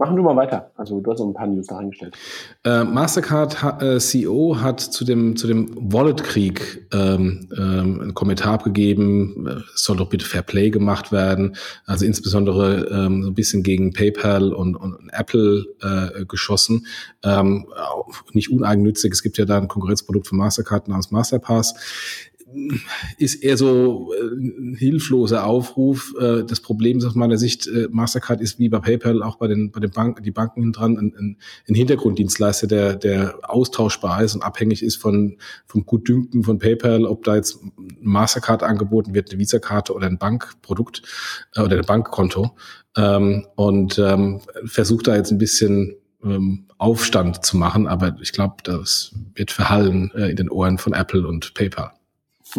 Machen 0.00 0.14
du 0.14 0.22
mal 0.22 0.36
weiter. 0.36 0.70
Also 0.76 1.00
du 1.00 1.10
hast 1.10 1.18
so 1.18 1.28
ein 1.28 1.34
paar 1.34 1.48
News 1.48 1.66
da 1.66 1.78
eingestellt. 1.78 2.16
Äh, 2.64 2.84
Mastercard 2.84 3.62
ha 3.64 3.78
äh, 3.82 3.98
CEO 3.98 4.60
hat 4.60 4.80
zu 4.80 5.04
dem 5.04 5.34
zu 5.34 5.48
dem 5.48 5.92
Wallet-Krieg 5.92 6.86
ähm, 6.92 7.48
ähm, 7.58 8.00
einen 8.00 8.14
Kommentar 8.14 8.54
abgegeben. 8.54 9.64
Es 9.74 9.82
soll 9.82 9.96
doch 9.96 10.08
bitte 10.08 10.24
Fair 10.24 10.42
Play 10.42 10.70
gemacht 10.70 11.10
werden. 11.10 11.56
Also 11.84 12.06
insbesondere 12.06 12.86
ähm, 12.92 13.24
so 13.24 13.30
ein 13.30 13.34
bisschen 13.34 13.64
gegen 13.64 13.92
PayPal 13.92 14.52
und, 14.52 14.76
und 14.76 15.10
Apple 15.12 15.66
äh, 15.82 16.24
geschossen. 16.26 16.86
Ähm, 17.24 17.66
nicht 18.32 18.52
uneigennützig. 18.52 19.12
Es 19.12 19.24
gibt 19.24 19.36
ja 19.36 19.46
da 19.46 19.58
ein 19.58 19.66
Konkurrenzprodukt 19.66 20.28
von 20.28 20.38
Mastercard 20.38 20.86
namens 20.86 21.10
Masterpass 21.10 21.74
ist 23.18 23.42
eher 23.42 23.56
so 23.56 24.12
äh, 24.14 24.34
ein 24.34 24.74
hilfloser 24.74 25.44
Aufruf. 25.44 26.14
Äh, 26.18 26.44
das 26.44 26.60
Problem 26.60 26.98
aus 27.04 27.14
meiner 27.14 27.36
Sicht, 27.36 27.66
äh, 27.66 27.88
Mastercard 27.90 28.40
ist 28.40 28.58
wie 28.58 28.68
bei 28.68 28.78
PayPal 28.78 29.22
auch 29.22 29.36
bei 29.36 29.48
den, 29.48 29.70
bei 29.70 29.80
den 29.80 29.90
Banken, 29.90 30.22
die 30.22 30.30
Banken 30.30 30.72
dran, 30.72 30.96
ein, 30.96 31.36
ein, 31.68 31.74
Hintergrunddienstleister, 31.74 32.66
der, 32.66 32.96
der 32.96 33.38
austauschbar 33.42 34.22
ist 34.22 34.34
und 34.34 34.42
abhängig 34.42 34.82
ist 34.82 34.96
von, 34.96 35.36
vom 35.66 35.84
Gutdünken 35.84 36.42
von 36.42 36.58
PayPal, 36.58 37.04
ob 37.04 37.24
da 37.24 37.36
jetzt 37.36 37.58
Mastercard 38.00 38.62
angeboten 38.62 39.14
wird, 39.14 39.30
eine 39.30 39.38
Visa-Karte 39.38 39.92
oder 39.92 40.06
ein 40.06 40.18
Bankprodukt 40.18 41.02
oder 41.56 41.78
ein 41.78 41.84
Bankkonto. 41.84 42.56
Ähm, 42.96 43.46
und 43.56 43.98
ähm, 43.98 44.40
versucht 44.64 45.06
da 45.06 45.16
jetzt 45.16 45.30
ein 45.30 45.38
bisschen 45.38 45.96
ähm, 46.24 46.66
Aufstand 46.78 47.44
zu 47.44 47.56
machen, 47.56 47.86
aber 47.86 48.16
ich 48.22 48.32
glaube, 48.32 48.56
das 48.62 49.14
wird 49.34 49.50
verhallen 49.50 50.10
in 50.10 50.36
den 50.36 50.48
Ohren 50.48 50.78
von 50.78 50.92
Apple 50.92 51.26
und 51.26 51.54
PayPal. 51.54 51.92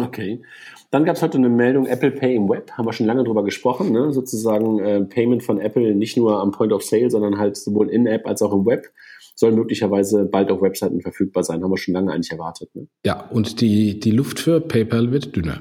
Okay. 0.02 0.42
Dann 0.90 1.04
gab 1.04 1.16
es 1.16 1.22
heute 1.22 1.38
eine 1.38 1.48
Meldung 1.48 1.86
Apple 1.86 2.10
Pay 2.10 2.34
im 2.34 2.48
Web, 2.48 2.72
haben 2.72 2.86
wir 2.86 2.92
schon 2.92 3.06
lange 3.06 3.22
drüber 3.22 3.44
gesprochen, 3.44 3.92
ne? 3.92 4.12
sozusagen 4.12 4.80
äh, 4.80 5.00
Payment 5.04 5.42
von 5.42 5.60
Apple 5.60 5.94
nicht 5.94 6.16
nur 6.16 6.40
am 6.40 6.50
Point 6.50 6.72
of 6.72 6.82
Sale, 6.82 7.10
sondern 7.10 7.38
halt 7.38 7.56
sowohl 7.56 7.88
in 7.90 8.06
App 8.06 8.26
als 8.26 8.42
auch 8.42 8.52
im 8.52 8.66
Web 8.66 8.90
soll 9.36 9.52
möglicherweise 9.52 10.24
bald 10.24 10.50
auf 10.50 10.60
Webseiten 10.60 11.00
verfügbar 11.00 11.42
sein, 11.42 11.62
haben 11.62 11.70
wir 11.70 11.78
schon 11.78 11.94
lange 11.94 12.12
eigentlich 12.12 12.30
erwartet. 12.30 12.74
Ne? 12.74 12.86
Ja, 13.04 13.28
und 13.30 13.60
die, 13.60 13.98
die 13.98 14.10
Luft 14.10 14.38
für 14.38 14.60
PayPal 14.60 15.12
wird 15.12 15.34
dünner. 15.34 15.60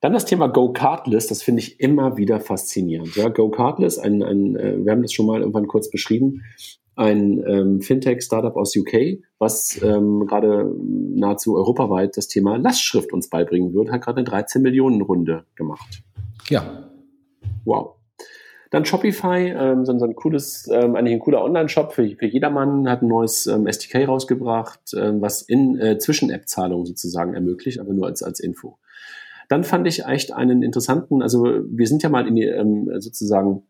Dann 0.00 0.14
das 0.14 0.24
Thema 0.24 0.48
Go 0.48 0.72
Cardless, 0.72 1.28
das 1.28 1.42
finde 1.42 1.60
ich 1.60 1.78
immer 1.78 2.16
wieder 2.16 2.40
faszinierend. 2.40 3.14
Ja, 3.14 3.28
Go 3.28 3.50
Cardless, 3.50 3.98
ein, 3.98 4.22
ein, 4.22 4.56
äh, 4.56 4.84
wir 4.84 4.92
haben 4.92 5.02
das 5.02 5.12
schon 5.12 5.26
mal 5.26 5.40
irgendwann 5.40 5.68
kurz 5.68 5.90
beschrieben, 5.90 6.42
ein 6.94 7.42
ähm, 7.46 7.80
Fintech-Startup 7.80 8.54
aus 8.56 8.76
UK, 8.76 9.22
was 9.38 9.80
ähm, 9.82 10.26
gerade 10.26 10.70
nahezu 11.14 11.56
europaweit 11.56 12.16
das 12.16 12.28
Thema 12.28 12.56
Lastschrift 12.56 13.12
uns 13.12 13.30
beibringen 13.30 13.72
wird, 13.72 13.90
hat 13.90 14.02
gerade 14.02 14.18
eine 14.18 14.24
13 14.24 14.62
Millionen 14.62 15.00
Runde 15.00 15.44
gemacht. 15.54 16.02
Ja. 16.48 16.90
Wow. 17.64 17.96
Dann 18.70 18.84
Shopify, 18.86 19.54
ähm, 19.54 19.84
so, 19.84 19.96
so 19.98 20.06
ein 20.06 20.14
cooles, 20.14 20.68
ähm, 20.72 20.96
eigentlich 20.96 21.14
ein 21.14 21.20
cooler 21.20 21.44
Online-Shop 21.44 21.92
für, 21.92 22.08
für 22.08 22.26
jedermann, 22.26 22.88
hat 22.88 23.02
ein 23.02 23.08
neues 23.08 23.46
ähm, 23.46 23.66
SDK 23.66 24.08
rausgebracht, 24.08 24.94
ähm, 24.96 25.20
was 25.20 25.42
in 25.42 25.78
äh, 25.78 25.98
Zwischen-App-Zahlungen 25.98 26.86
sozusagen 26.86 27.34
ermöglicht, 27.34 27.80
aber 27.80 27.92
nur 27.92 28.06
als, 28.06 28.22
als 28.22 28.40
Info. 28.40 28.78
Dann 29.50 29.64
fand 29.64 29.86
ich 29.86 30.06
echt 30.06 30.32
einen 30.32 30.62
interessanten, 30.62 31.20
also 31.20 31.44
wir 31.44 31.86
sind 31.86 32.02
ja 32.02 32.08
mal 32.08 32.26
in 32.26 32.34
die, 32.34 32.44
ähm, 32.44 32.88
sozusagen 32.98 33.64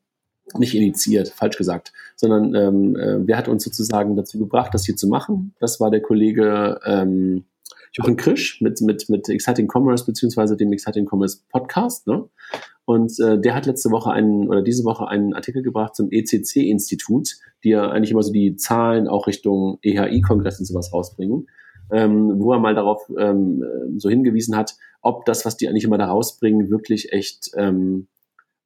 nicht 0.58 0.74
initiiert, 0.74 1.28
falsch 1.28 1.56
gesagt, 1.56 1.92
sondern 2.16 2.54
ähm, 2.54 2.96
äh, 2.96 3.26
wer 3.26 3.36
hat 3.36 3.48
uns 3.48 3.64
sozusagen 3.64 4.16
dazu 4.16 4.38
gebracht, 4.38 4.74
das 4.74 4.84
hier 4.84 4.96
zu 4.96 5.08
machen? 5.08 5.54
Das 5.60 5.80
war 5.80 5.90
der 5.90 6.02
Kollege 6.02 6.80
ähm, 6.84 7.44
Jochen 7.92 8.16
Krisch 8.16 8.60
mit, 8.60 8.80
mit, 8.80 9.08
mit 9.08 9.28
Exciting 9.28 9.68
Commerce 9.70 10.06
beziehungsweise 10.06 10.56
dem 10.56 10.72
Exciting 10.72 11.06
Commerce 11.10 11.40
Podcast. 11.50 12.06
Ne? 12.06 12.24
Und 12.84 13.18
äh, 13.20 13.38
der 13.38 13.54
hat 13.54 13.66
letzte 13.66 13.90
Woche 13.90 14.10
einen 14.10 14.48
oder 14.48 14.62
diese 14.62 14.84
Woche 14.84 15.06
einen 15.08 15.34
Artikel 15.34 15.62
gebracht 15.62 15.94
zum 15.94 16.08
ECC-Institut, 16.10 17.36
die 17.64 17.70
ja 17.70 17.90
eigentlich 17.90 18.10
immer 18.10 18.22
so 18.22 18.32
die 18.32 18.56
Zahlen 18.56 19.08
auch 19.08 19.26
Richtung 19.26 19.78
EHI-Kongress 19.82 20.58
und 20.58 20.66
sowas 20.66 20.92
rausbringen, 20.92 21.48
ähm, 21.90 22.40
wo 22.40 22.52
er 22.52 22.60
mal 22.60 22.74
darauf 22.74 23.02
ähm, 23.18 23.62
so 23.98 24.08
hingewiesen 24.08 24.56
hat, 24.56 24.74
ob 25.02 25.26
das, 25.26 25.44
was 25.44 25.56
die 25.56 25.68
eigentlich 25.68 25.84
immer 25.84 25.98
da 25.98 26.06
rausbringen, 26.06 26.70
wirklich 26.70 27.12
echt 27.12 27.50
ähm, 27.56 28.08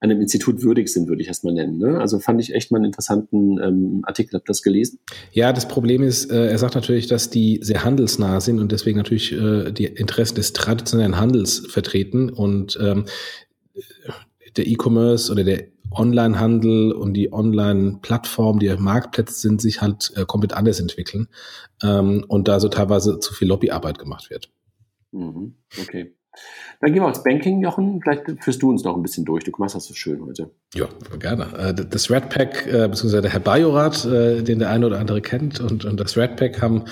einem 0.01 0.21
Institut 0.21 0.63
würdig 0.63 0.89
sind, 0.89 1.09
würde 1.09 1.23
ich 1.23 1.29
erstmal 1.29 1.55
nennen. 1.55 1.79
Ne? 1.79 1.99
Also 1.99 2.19
fand 2.19 2.41
ich 2.41 2.55
echt 2.55 2.71
mal 2.71 2.79
einen 2.79 2.87
interessanten 2.87 3.59
ähm, 3.63 4.01
Artikel. 4.05 4.35
Habt 4.35 4.49
ihr 4.49 4.53
das 4.53 4.63
gelesen? 4.63 4.99
Ja, 5.33 5.53
das 5.53 5.69
Problem 5.69 6.03
ist, 6.03 6.31
äh, 6.31 6.49
er 6.49 6.59
sagt 6.59 6.75
natürlich, 6.75 7.07
dass 7.07 7.31
die 7.31 7.61
sehr 7.63 7.85
handelsnah 7.85 8.41
sind 8.41 8.61
und 8.61 8.73
deswegen 8.73 8.99
natürlich 8.99 9.33
äh, 9.33 9.73
die 9.73 9.87
Interessen 9.87 10.37
des 10.37 10.53
traditionellen 10.53 11.19
Handels 11.19 11.67
vertreten 11.69 12.29
und 12.31 12.79
ähm, 12.81 13.07
der 14.57 14.67
E-Commerce 14.67 15.31
oder 15.31 15.45
der 15.45 15.67
Online-Handel 15.91 16.93
und 16.93 17.15
die 17.15 17.33
Online-Plattformen, 17.33 18.61
die 18.61 18.75
Marktplätze 18.77 19.35
sind, 19.35 19.61
sich 19.61 19.81
halt 19.81 20.13
äh, 20.17 20.25
komplett 20.27 20.53
anders 20.53 20.81
entwickeln 20.81 21.29
ähm, 21.83 22.25
und 22.29 22.49
da 22.49 22.61
so 22.61 22.69
teilweise 22.69 23.19
zu 23.21 23.33
viel 23.33 23.49
Lobbyarbeit 23.49 23.99
gemacht 23.99 24.31
wird. 24.31 24.51
Mhm. 25.13 25.55
Okay. 25.81 26.15
Dann 26.81 26.93
gehen 26.93 27.03
wir 27.03 27.09
aufs 27.09 27.23
Banking, 27.23 27.63
Jochen. 27.63 28.01
Vielleicht 28.03 28.43
führst 28.43 28.63
du 28.63 28.71
uns 28.71 28.85
noch 28.85 28.97
ein 28.97 29.03
bisschen 29.03 29.25
durch. 29.25 29.45
Du 29.45 29.53
machst 29.59 29.75
das 29.75 29.87
so 29.87 29.95
schön 29.95 30.25
heute. 30.25 30.51
Ja, 30.75 30.89
gerne. 31.19 31.47
Äh, 31.57 31.75
das 31.75 32.11
Redpack, 32.11 32.67
äh, 32.67 32.89
beziehungsweise 32.89 33.23
der 33.23 33.33
Herr 33.33 33.41
Bajorat, 33.41 34.05
äh, 34.05 34.43
den 34.43 34.59
der 34.59 34.71
eine 34.71 34.87
oder 34.87 34.99
andere 34.99 35.21
kennt, 35.23 35.61
und, 35.61 35.85
das 35.99 36.17
Redpack 36.17 36.61
haben 36.61 36.85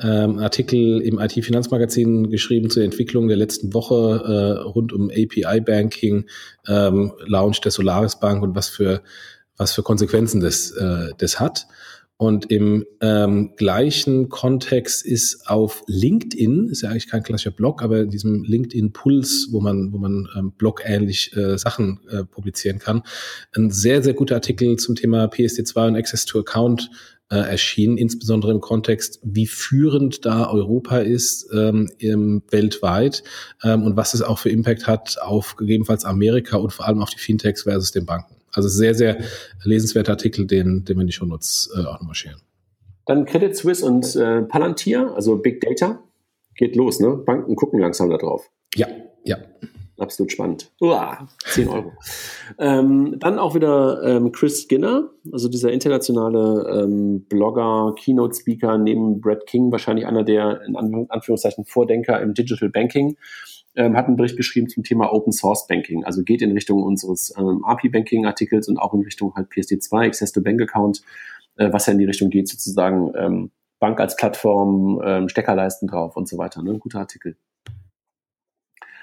ähm, 0.00 0.38
Artikel 0.38 1.00
im 1.02 1.18
IT-Finanzmagazin 1.18 2.30
geschrieben 2.30 2.70
zur 2.70 2.84
Entwicklung 2.84 3.28
der 3.28 3.36
letzten 3.36 3.74
Woche 3.74 4.64
rund 4.64 4.92
um 4.92 5.10
API-Banking, 5.10 6.26
ähm, 6.68 7.12
Launch 7.26 7.60
der 7.60 7.72
Solaris 7.72 8.18
Bank 8.18 8.42
und 8.42 8.54
was 8.56 8.68
für, 8.68 9.02
was 9.56 9.72
für 9.72 9.82
Konsequenzen 9.82 10.40
das, 10.40 10.74
das 11.18 11.40
hat. 11.40 11.66
Und 12.18 12.50
im 12.50 12.86
ähm, 13.02 13.52
gleichen 13.56 14.30
Kontext 14.30 15.04
ist 15.04 15.48
auf 15.48 15.82
LinkedIn, 15.86 16.68
ist 16.70 16.80
ja 16.80 16.88
eigentlich 16.88 17.08
kein 17.08 17.22
klassischer 17.22 17.50
Blog, 17.50 17.82
aber 17.82 18.00
in 18.00 18.10
diesem 18.10 18.42
LinkedIn 18.42 18.92
Puls, 18.92 19.48
wo 19.50 19.60
man, 19.60 19.92
wo 19.92 19.98
man 19.98 20.26
ähm, 20.34 20.52
blogähnlich 20.56 21.36
äh, 21.36 21.58
Sachen 21.58 22.00
äh, 22.10 22.24
publizieren 22.24 22.78
kann, 22.78 23.02
ein 23.54 23.70
sehr, 23.70 24.02
sehr 24.02 24.14
guter 24.14 24.36
Artikel 24.36 24.76
zum 24.76 24.94
Thema 24.94 25.26
PSD2 25.26 25.88
und 25.88 25.96
Access 25.96 26.24
to 26.24 26.38
Account 26.38 26.90
äh, 27.28 27.36
erschienen, 27.36 27.98
insbesondere 27.98 28.52
im 28.52 28.60
Kontext, 28.60 29.20
wie 29.22 29.46
führend 29.46 30.24
da 30.24 30.48
Europa 30.48 30.98
ist 30.98 31.48
ähm, 31.52 31.90
im, 31.98 32.42
weltweit 32.50 33.24
ähm, 33.62 33.82
und 33.82 33.96
was 33.96 34.14
es 34.14 34.22
auch 34.22 34.38
für 34.38 34.48
Impact 34.48 34.86
hat 34.86 35.18
auf 35.20 35.56
gegebenenfalls 35.56 36.04
Amerika 36.04 36.56
und 36.56 36.72
vor 36.72 36.86
allem 36.86 37.02
auf 37.02 37.10
die 37.10 37.18
Fintechs 37.18 37.64
versus 37.64 37.90
den 37.90 38.06
Banken. 38.06 38.35
Also 38.56 38.68
sehr, 38.70 38.94
sehr 38.94 39.18
lesenswerter 39.64 40.12
Artikel, 40.12 40.46
den, 40.46 40.84
den 40.84 40.96
wir 40.96 41.04
nicht 41.04 41.16
schon 41.16 41.28
nutz 41.28 41.70
äh, 41.76 41.80
auch 41.80 42.00
nochmal 42.00 42.14
scheren. 42.14 42.40
Dann 43.04 43.26
Credit 43.26 43.54
Suisse 43.54 43.84
und 43.84 44.16
äh, 44.16 44.42
Palantir, 44.42 45.12
also 45.14 45.36
Big 45.36 45.60
Data, 45.60 46.02
geht 46.56 46.74
los, 46.74 46.98
ne? 46.98 47.10
Banken 47.10 47.54
gucken 47.54 47.78
langsam 47.78 48.08
da 48.08 48.16
drauf. 48.16 48.50
Ja, 48.74 48.88
ja. 49.24 49.36
Absolut 49.98 50.32
spannend. 50.32 50.70
Uah, 50.80 51.28
10 51.46 51.68
Euro. 51.68 51.92
ähm, 52.58 53.16
dann 53.18 53.38
auch 53.38 53.54
wieder 53.54 54.02
ähm, 54.02 54.32
Chris 54.32 54.62
Skinner, 54.62 55.10
also 55.32 55.48
dieser 55.48 55.72
internationale 55.72 56.82
ähm, 56.82 57.24
Blogger, 57.28 57.94
Keynote-Speaker, 57.98 58.76
neben 58.78 59.20
Brad 59.20 59.46
King 59.46 59.70
wahrscheinlich 59.72 60.06
einer 60.06 60.22
der 60.22 60.62
in 60.66 60.76
Anführungszeichen 60.76 61.64
Vordenker 61.64 62.20
im 62.20 62.34
Digital 62.34 62.68
Banking 62.68 63.16
ähm, 63.76 63.96
hat 63.96 64.06
einen 64.06 64.16
Bericht 64.16 64.36
geschrieben 64.36 64.68
zum 64.68 64.82
Thema 64.82 65.12
Open 65.12 65.32
Source 65.32 65.66
Banking, 65.66 66.04
also 66.04 66.22
geht 66.22 66.42
in 66.42 66.52
Richtung 66.52 66.82
unseres 66.82 67.32
ähm, 67.38 67.64
API 67.64 67.88
Banking 67.88 68.26
Artikels 68.26 68.68
und 68.68 68.78
auch 68.78 68.94
in 68.94 69.02
Richtung 69.02 69.34
halt 69.34 69.48
PSD2, 69.50 70.06
Access 70.06 70.32
to 70.32 70.42
Bank 70.42 70.60
Account, 70.60 71.02
äh, 71.56 71.72
was 71.72 71.86
ja 71.86 71.92
in 71.92 71.98
die 71.98 72.04
Richtung 72.04 72.30
geht, 72.30 72.48
sozusagen 72.48 73.12
ähm, 73.16 73.50
Bank 73.78 74.00
als 74.00 74.16
Plattform, 74.16 75.00
ähm, 75.04 75.28
Steckerleisten 75.28 75.88
drauf 75.88 76.16
und 76.16 76.28
so 76.28 76.38
weiter. 76.38 76.62
Ne? 76.62 76.78
Guter 76.78 77.00
Artikel. 77.00 77.36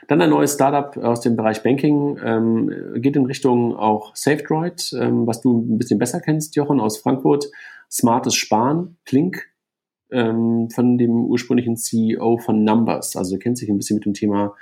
Dann 0.08 0.22
ein 0.22 0.30
neues 0.30 0.56
Startup 0.56 0.98
aus 0.98 1.22
dem 1.22 1.36
Bereich 1.36 1.64
Banking, 1.64 2.20
ähm, 2.24 2.72
geht 2.96 3.16
in 3.16 3.26
Richtung 3.26 3.76
auch 3.76 4.16
SafeDroid, 4.16 4.92
ähm, 5.00 5.28
was 5.28 5.42
du 5.42 5.60
ein 5.60 5.78
bisschen 5.78 6.00
besser 6.00 6.20
kennst, 6.20 6.56
Jochen, 6.56 6.80
aus 6.80 6.98
Frankfurt. 6.98 7.46
Smartes 7.90 8.34
Sparen, 8.34 8.98
Klink, 9.06 9.53
ähm, 10.14 10.70
von 10.70 10.98
dem 10.98 11.26
ursprünglichen 11.26 11.76
CEO 11.78 12.38
von 12.38 12.64
Numbers. 12.64 13.16
Also 13.16 13.36
er 13.36 13.40
kennt 13.40 13.58
sich 13.58 13.70
ein 13.70 13.78
bisschen 13.78 13.96
mit 13.96 14.06
dem 14.06 14.14
Thema 14.14 14.56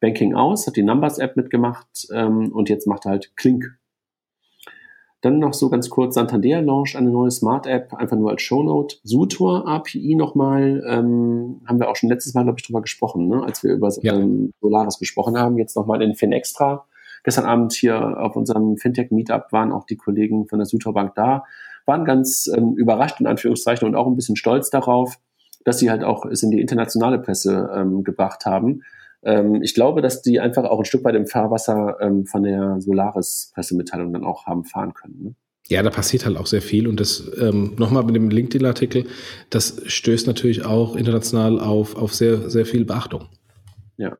Banking 0.00 0.34
aus, 0.34 0.66
hat 0.66 0.76
die 0.76 0.82
Numbers-App 0.82 1.36
mitgemacht 1.36 2.08
ähm, 2.12 2.52
und 2.52 2.68
jetzt 2.68 2.86
macht 2.86 3.06
er 3.06 3.12
halt 3.12 3.36
Klink. 3.36 3.78
Dann 5.22 5.38
noch 5.38 5.54
so 5.54 5.70
ganz 5.70 5.88
kurz, 5.88 6.14
Santander 6.14 6.60
launcht 6.60 6.94
eine 6.94 7.10
neue 7.10 7.30
Smart-App, 7.30 7.94
einfach 7.94 8.16
nur 8.16 8.30
als 8.30 8.42
Shownote. 8.42 8.96
Sutor 9.02 9.66
API 9.66 10.14
nochmal, 10.14 10.84
ähm, 10.86 11.62
haben 11.66 11.80
wir 11.80 11.88
auch 11.88 11.96
schon 11.96 12.10
letztes 12.10 12.34
Mal, 12.34 12.42
glaube 12.44 12.58
ich, 12.58 12.66
drüber 12.66 12.82
gesprochen, 12.82 13.26
ne? 13.26 13.42
als 13.42 13.62
wir 13.64 13.72
über 13.72 13.90
ja. 14.02 14.14
ähm, 14.14 14.52
Solaris 14.60 14.98
gesprochen 14.98 15.38
haben. 15.38 15.56
Jetzt 15.58 15.74
nochmal 15.74 16.02
in 16.02 16.14
FinExtra. 16.14 16.84
Gestern 17.24 17.46
Abend 17.46 17.72
hier 17.72 18.20
auf 18.20 18.36
unserem 18.36 18.76
Fintech-Meetup 18.76 19.50
waren 19.50 19.72
auch 19.72 19.84
die 19.84 19.96
Kollegen 19.96 20.46
von 20.46 20.58
der 20.58 20.66
Sutor 20.66 20.92
Bank 20.92 21.14
da 21.16 21.44
waren 21.86 22.04
ganz 22.04 22.50
ähm, 22.54 22.74
überrascht 22.76 23.20
in 23.20 23.26
Anführungszeichen 23.26 23.86
und 23.88 23.94
auch 23.94 24.06
ein 24.06 24.16
bisschen 24.16 24.36
stolz 24.36 24.70
darauf, 24.70 25.18
dass 25.64 25.78
sie 25.78 25.90
halt 25.90 26.04
auch 26.04 26.26
es 26.26 26.42
in 26.42 26.50
die 26.50 26.60
internationale 26.60 27.18
Presse 27.18 27.70
ähm, 27.74 28.04
gebracht 28.04 28.44
haben. 28.46 28.82
Ähm, 29.22 29.62
ich 29.62 29.74
glaube, 29.74 30.02
dass 30.02 30.22
die 30.22 30.40
einfach 30.40 30.64
auch 30.64 30.78
ein 30.78 30.84
Stück 30.84 31.04
weit 31.04 31.14
im 31.14 31.26
Fahrwasser 31.26 31.96
ähm, 32.00 32.26
von 32.26 32.42
der 32.42 32.80
Solaris-Pressemitteilung 32.80 34.12
dann 34.12 34.24
auch 34.24 34.46
haben 34.46 34.64
fahren 34.64 34.94
können. 34.94 35.22
Ne? 35.22 35.34
Ja, 35.68 35.82
da 35.82 35.90
passiert 35.90 36.24
halt 36.24 36.36
auch 36.36 36.46
sehr 36.46 36.62
viel 36.62 36.86
und 36.86 37.00
das 37.00 37.28
ähm, 37.40 37.74
nochmal 37.76 38.04
mit 38.04 38.14
dem 38.14 38.30
LinkedIn-Artikel, 38.30 39.06
das 39.50 39.82
stößt 39.84 40.28
natürlich 40.28 40.64
auch 40.64 40.94
international 40.94 41.58
auf, 41.58 41.96
auf 41.96 42.14
sehr, 42.14 42.48
sehr 42.50 42.66
viel 42.66 42.84
Beachtung. 42.84 43.28
Ja. 43.96 44.16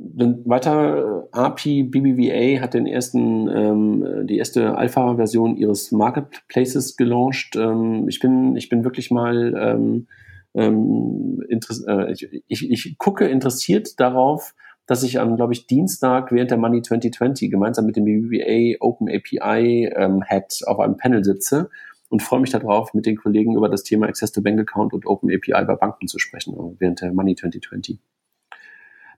Dann 0.00 0.42
weiter, 0.44 1.28
API 1.32 1.82
BBVA 1.82 2.60
hat 2.60 2.74
den 2.74 2.86
ersten, 2.86 3.48
ähm, 3.48 4.26
die 4.26 4.38
erste 4.38 4.76
Alpha-Version 4.76 5.56
ihres 5.56 5.90
Marketplaces 5.90 6.96
gelauncht. 6.96 7.56
Ähm, 7.56 8.06
ich 8.08 8.20
bin, 8.20 8.54
ich 8.54 8.68
bin 8.68 8.84
wirklich 8.84 9.10
mal, 9.10 9.54
ähm, 9.58 10.06
ähm, 10.54 11.42
äh, 11.50 12.12
ich, 12.12 12.28
ich, 12.46 12.70
ich 12.70 12.98
gucke 12.98 13.26
interessiert 13.26 13.98
darauf, 13.98 14.54
dass 14.86 15.02
ich 15.02 15.18
am, 15.18 15.34
glaube 15.36 15.52
ich, 15.52 15.66
Dienstag 15.66 16.30
während 16.30 16.52
der 16.52 16.58
Money 16.58 16.82
2020 16.82 17.50
gemeinsam 17.50 17.84
mit 17.84 17.96
dem 17.96 18.04
BBVA 18.04 18.76
Open 18.80 19.08
API 19.08 19.92
ähm, 19.96 20.22
Head 20.26 20.62
auf 20.66 20.78
einem 20.78 20.96
Panel 20.96 21.24
sitze 21.24 21.70
und 22.08 22.22
freue 22.22 22.40
mich 22.40 22.50
darauf, 22.50 22.94
mit 22.94 23.04
den 23.04 23.16
Kollegen 23.16 23.56
über 23.56 23.68
das 23.68 23.82
Thema 23.82 24.06
Access 24.06 24.32
to 24.32 24.42
Bank 24.42 24.60
Account 24.60 24.92
und 24.92 25.06
Open 25.06 25.28
API 25.30 25.64
bei 25.64 25.74
Banken 25.74 26.06
zu 26.06 26.18
sprechen 26.18 26.54
während 26.78 27.00
der 27.00 27.12
Money 27.12 27.34
2020. 27.34 27.98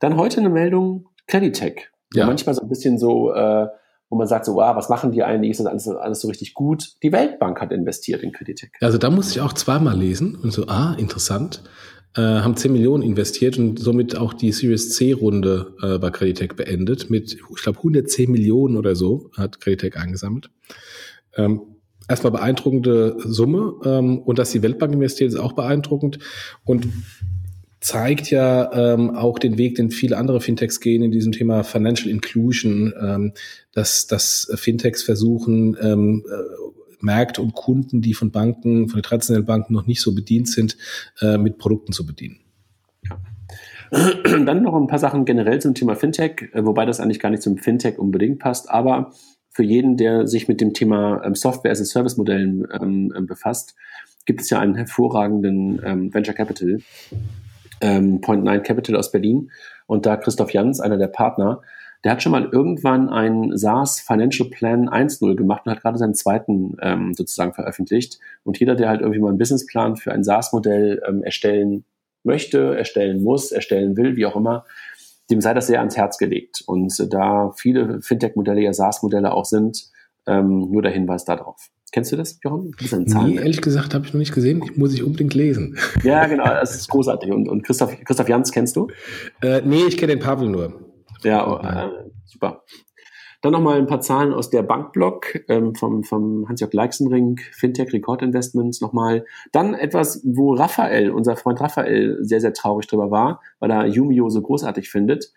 Dann 0.00 0.16
heute 0.16 0.40
eine 0.40 0.48
Meldung, 0.48 1.08
Creditech. 1.26 1.90
Ja. 2.12 2.26
Manchmal 2.26 2.54
so 2.54 2.62
ein 2.62 2.68
bisschen 2.68 2.98
so, 2.98 3.32
äh, 3.32 3.66
wo 4.08 4.16
man 4.16 4.26
sagt 4.26 4.44
so, 4.44 4.56
wow, 4.56 4.74
was 4.74 4.88
machen 4.88 5.12
die 5.12 5.22
eigentlich? 5.22 5.52
Ist 5.52 5.60
das 5.60 5.66
alles, 5.66 5.86
alles 5.86 6.20
so 6.20 6.28
richtig 6.28 6.54
gut? 6.54 6.94
Die 7.02 7.12
Weltbank 7.12 7.60
hat 7.60 7.70
investiert 7.70 8.22
in 8.22 8.32
Creditech. 8.32 8.70
Also 8.80 8.98
da 8.98 9.10
muss 9.10 9.30
ich 9.30 9.40
auch 9.40 9.52
zweimal 9.52 9.96
lesen 9.96 10.34
und 10.34 10.52
so, 10.52 10.66
ah, 10.66 10.94
interessant. 10.98 11.62
Äh, 12.16 12.22
haben 12.22 12.56
10 12.56 12.72
Millionen 12.72 13.04
investiert 13.04 13.56
und 13.56 13.78
somit 13.78 14.16
auch 14.16 14.32
die 14.32 14.50
Series 14.50 14.90
C-Runde 14.96 15.76
äh, 15.80 15.98
bei 15.98 16.10
Creditech 16.10 16.54
beendet 16.56 17.08
mit, 17.08 17.34
ich 17.34 17.62
glaube, 17.62 17.78
110 17.78 18.32
Millionen 18.32 18.76
oder 18.76 18.96
so 18.96 19.30
hat 19.36 19.60
Creditech 19.60 19.96
eingesammelt. 19.96 20.50
Ähm, 21.36 21.62
erstmal 22.08 22.32
beeindruckende 22.32 23.16
Summe 23.20 23.74
ähm, 23.84 24.18
und 24.18 24.40
dass 24.40 24.50
die 24.50 24.62
Weltbank 24.62 24.92
investiert, 24.92 25.30
ist 25.30 25.38
auch 25.38 25.52
beeindruckend. 25.52 26.18
Und 26.64 26.88
zeigt 27.80 28.30
ja 28.30 28.72
ähm, 28.72 29.16
auch 29.16 29.38
den 29.38 29.56
Weg, 29.56 29.76
den 29.76 29.90
viele 29.90 30.18
andere 30.18 30.40
Fintechs 30.40 30.80
gehen 30.80 31.02
in 31.02 31.10
diesem 31.10 31.32
Thema 31.32 31.64
Financial 31.64 32.10
Inclusion, 32.10 32.92
ähm, 33.00 33.32
dass, 33.72 34.06
dass 34.06 34.50
Fintechs 34.54 35.02
versuchen, 35.02 35.76
ähm, 35.80 36.24
äh, 36.30 36.70
Märkte 37.00 37.40
und 37.40 37.54
Kunden, 37.54 38.02
die 38.02 38.12
von 38.12 38.30
Banken, 38.30 38.88
von 38.88 38.98
den 38.98 39.02
traditionellen 39.02 39.46
Banken 39.46 39.72
noch 39.72 39.86
nicht 39.86 40.02
so 40.02 40.14
bedient 40.14 40.48
sind, 40.48 40.76
äh, 41.20 41.38
mit 41.38 41.56
Produkten 41.58 41.92
zu 41.92 42.04
bedienen. 42.04 42.40
Dann 43.90 44.62
noch 44.62 44.74
ein 44.74 44.86
paar 44.86 44.98
Sachen 44.98 45.24
generell 45.24 45.60
zum 45.60 45.74
Thema 45.74 45.96
Fintech, 45.96 46.50
äh, 46.52 46.64
wobei 46.64 46.84
das 46.84 47.00
eigentlich 47.00 47.20
gar 47.20 47.30
nicht 47.30 47.42
zum 47.42 47.56
Fintech 47.56 47.98
unbedingt 47.98 48.38
passt, 48.38 48.70
aber 48.70 49.12
für 49.48 49.64
jeden, 49.64 49.96
der 49.96 50.26
sich 50.26 50.46
mit 50.46 50.60
dem 50.60 50.74
Thema 50.74 51.22
ähm, 51.24 51.34
Software 51.34 51.72
as 51.72 51.80
a 51.80 51.84
Service 51.84 52.16
Modellen 52.16 52.66
ähm, 52.72 53.12
ähm, 53.16 53.26
befasst, 53.26 53.74
gibt 54.26 54.42
es 54.42 54.50
ja 54.50 54.60
einen 54.60 54.76
hervorragenden 54.76 55.80
ähm, 55.84 56.14
Venture 56.14 56.34
Capital, 56.34 56.80
ähm, 57.80 58.20
Point 58.20 58.44
Nine 58.44 58.62
Capital 58.62 58.96
aus 58.96 59.10
Berlin. 59.10 59.50
Und 59.86 60.06
da 60.06 60.16
Christoph 60.16 60.52
Jans, 60.52 60.80
einer 60.80 60.98
der 60.98 61.08
Partner, 61.08 61.62
der 62.04 62.12
hat 62.12 62.22
schon 62.22 62.32
mal 62.32 62.48
irgendwann 62.50 63.10
ein 63.10 63.56
SaaS 63.56 64.00
Financial 64.00 64.48
Plan 64.48 64.88
1.0 64.88 65.36
gemacht 65.36 65.62
und 65.64 65.72
hat 65.72 65.82
gerade 65.82 65.98
seinen 65.98 66.14
zweiten 66.14 66.76
ähm, 66.80 67.12
sozusagen 67.14 67.52
veröffentlicht. 67.52 68.18
Und 68.42 68.58
jeder, 68.58 68.74
der 68.74 68.88
halt 68.88 69.00
irgendwie 69.00 69.20
mal 69.20 69.28
einen 69.28 69.38
Businessplan 69.38 69.96
für 69.96 70.12
ein 70.12 70.24
SaaS-Modell 70.24 71.02
ähm, 71.06 71.22
erstellen 71.22 71.84
möchte, 72.22 72.76
erstellen 72.76 73.22
muss, 73.22 73.52
erstellen 73.52 73.96
will, 73.96 74.16
wie 74.16 74.26
auch 74.26 74.36
immer, 74.36 74.64
dem 75.30 75.40
sei 75.40 75.54
das 75.54 75.66
sehr 75.66 75.78
ans 75.78 75.96
Herz 75.96 76.16
gelegt. 76.16 76.62
Und 76.66 76.98
äh, 76.98 77.08
da 77.08 77.52
viele 77.56 78.00
Fintech-Modelle 78.00 78.62
ja 78.62 78.72
SaaS-Modelle 78.72 79.32
auch 79.32 79.44
sind, 79.44 79.90
ähm, 80.26 80.70
nur 80.70 80.82
der 80.82 80.92
Hinweis 80.92 81.24
darauf. 81.24 81.70
Kennst 81.92 82.12
du 82.12 82.16
das, 82.16 82.38
Jochen? 82.42 82.72
Du 82.78 82.96
nee, 82.96 83.36
ehrlich 83.36 83.60
gesagt 83.60 83.94
habe 83.94 84.06
ich 84.06 84.12
noch 84.12 84.18
nicht 84.18 84.34
gesehen. 84.34 84.62
Ich 84.64 84.76
muss 84.76 84.94
ich 84.94 85.02
unbedingt 85.02 85.34
lesen. 85.34 85.76
Ja, 86.02 86.26
genau, 86.26 86.44
das 86.44 86.74
ist 86.74 86.88
großartig. 86.88 87.30
Und, 87.30 87.48
und 87.48 87.62
Christoph, 87.62 87.94
Christoph 88.04 88.28
Jans 88.28 88.52
kennst 88.52 88.76
du? 88.76 88.88
Äh, 89.42 89.60
nee, 89.64 89.84
ich 89.86 89.96
kenne 89.96 90.14
den 90.14 90.20
Pavel 90.20 90.48
nur. 90.48 90.80
Ja, 91.22 91.46
oh, 91.46 91.58
äh, 91.58 92.10
super. 92.24 92.64
Dann 93.42 93.52
nochmal 93.52 93.78
ein 93.78 93.86
paar 93.86 94.00
Zahlen 94.00 94.34
aus 94.34 94.50
der 94.50 94.62
Bankblock 94.62 95.44
ähm, 95.48 95.74
vom, 95.74 96.04
vom 96.04 96.46
Hans-Jörg 96.48 96.72
Leixenring, 96.74 97.40
Fintech 97.52 97.92
Record 97.92 98.22
Investments 98.22 98.80
nochmal. 98.80 99.24
Dann 99.52 99.74
etwas, 99.74 100.22
wo 100.24 100.54
Raphael, 100.54 101.10
unser 101.10 101.36
Freund 101.36 101.60
Raphael, 101.60 102.18
sehr, 102.20 102.40
sehr 102.40 102.52
traurig 102.52 102.86
drüber 102.86 103.10
war, 103.10 103.40
weil 103.58 103.70
er 103.70 103.86
Yumio 103.86 104.28
so 104.28 104.42
großartig 104.42 104.90
findet. 104.90 105.32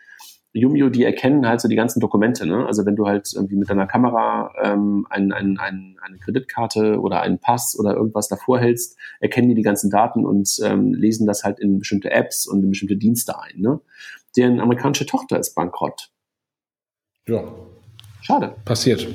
Yumio, 0.53 0.89
die 0.89 1.03
erkennen 1.03 1.47
halt 1.47 1.61
so 1.61 1.67
die 1.67 1.75
ganzen 1.75 1.99
Dokumente. 1.99 2.45
Ne? 2.45 2.65
Also 2.65 2.85
wenn 2.85 2.95
du 2.95 3.07
halt 3.07 3.31
irgendwie 3.33 3.55
mit 3.55 3.69
deiner 3.69 3.87
Kamera 3.87 4.53
ähm, 4.61 5.07
ein, 5.09 5.31
ein, 5.31 5.57
ein, 5.57 5.97
eine 6.01 6.17
Kreditkarte 6.19 6.99
oder 6.99 7.21
einen 7.21 7.39
Pass 7.39 7.77
oder 7.77 7.95
irgendwas 7.95 8.27
davor 8.27 8.59
hältst, 8.59 8.97
erkennen 9.19 9.49
die 9.49 9.55
die 9.55 9.63
ganzen 9.63 9.89
Daten 9.89 10.25
und 10.25 10.59
ähm, 10.63 10.93
lesen 10.93 11.25
das 11.25 11.43
halt 11.43 11.59
in 11.59 11.79
bestimmte 11.79 12.11
Apps 12.11 12.47
und 12.47 12.63
in 12.63 12.69
bestimmte 12.69 12.97
Dienste 12.97 13.39
ein. 13.39 13.59
Ne? 13.59 13.81
Deren 14.37 14.59
amerikanische 14.59 15.07
Tochter 15.07 15.39
ist 15.39 15.55
bankrott. 15.55 16.11
Ja. 17.27 17.43
Schade. 18.21 18.55
Passiert. 18.63 19.07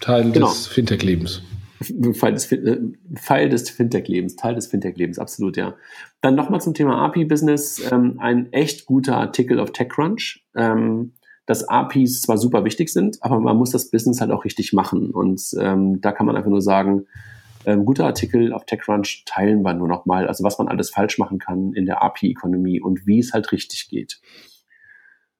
Teil 0.00 0.30
genau. 0.32 0.48
des 0.48 0.66
Fintech-Lebens. 0.66 1.42
Fall 2.14 2.32
des, 2.32 2.50
äh, 2.52 2.80
Fall 3.16 3.48
des 3.48 3.70
Fintech-Lebens, 3.70 4.36
Teil 4.36 4.54
des 4.54 4.66
Fintech-Lebens, 4.66 5.18
absolut, 5.18 5.56
ja. 5.56 5.74
Dann 6.20 6.34
nochmal 6.34 6.60
zum 6.60 6.74
Thema 6.74 7.04
API-Business. 7.04 7.90
Ähm, 7.92 8.18
ein 8.18 8.52
echt 8.52 8.86
guter 8.86 9.16
Artikel 9.16 9.60
auf 9.60 9.72
TechCrunch, 9.72 10.44
ähm, 10.56 11.12
dass 11.46 11.68
APIs 11.68 12.22
zwar 12.22 12.38
super 12.38 12.64
wichtig 12.64 12.88
sind, 12.90 13.22
aber 13.22 13.38
man 13.38 13.56
muss 13.56 13.70
das 13.70 13.90
Business 13.90 14.20
halt 14.20 14.30
auch 14.30 14.44
richtig 14.44 14.72
machen. 14.72 15.10
Und 15.10 15.42
ähm, 15.60 16.00
da 16.00 16.12
kann 16.12 16.26
man 16.26 16.36
einfach 16.36 16.50
nur 16.50 16.62
sagen, 16.62 17.06
ähm, 17.66 17.84
guter 17.84 18.06
Artikel 18.06 18.52
auf 18.52 18.66
TechCrunch 18.66 19.24
teilen 19.26 19.62
wir 19.62 19.74
nur 19.74 19.88
nochmal, 19.88 20.26
also 20.26 20.44
was 20.44 20.58
man 20.58 20.68
alles 20.68 20.90
falsch 20.90 21.18
machen 21.18 21.38
kann 21.38 21.72
in 21.72 21.86
der 21.86 22.02
API-Ökonomie 22.02 22.80
und 22.80 23.06
wie 23.06 23.18
es 23.18 23.32
halt 23.32 23.52
richtig 23.52 23.88
geht. 23.88 24.20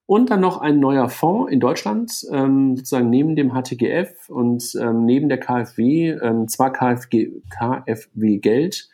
Und 0.07 0.31
dann 0.31 0.41
noch 0.41 0.61
ein 0.61 0.81
neuer 0.81 1.09
Fonds 1.09 1.51
in 1.51 1.61
Deutschland, 1.61 2.27
ähm, 2.31 2.77
sozusagen 2.77 3.09
neben 3.09 3.37
dem 3.37 3.53
HTGF 3.53 4.29
und 4.29 4.75
ähm, 4.79 5.07
neben 5.07 5.31
der 5.31 5.41
KfW, 5.41 6.11
ähm, 6.11 6.47
zwar 6.47 6.73
KfG, 6.73 7.31
KfW 7.49 8.39
Geld, 8.39 8.91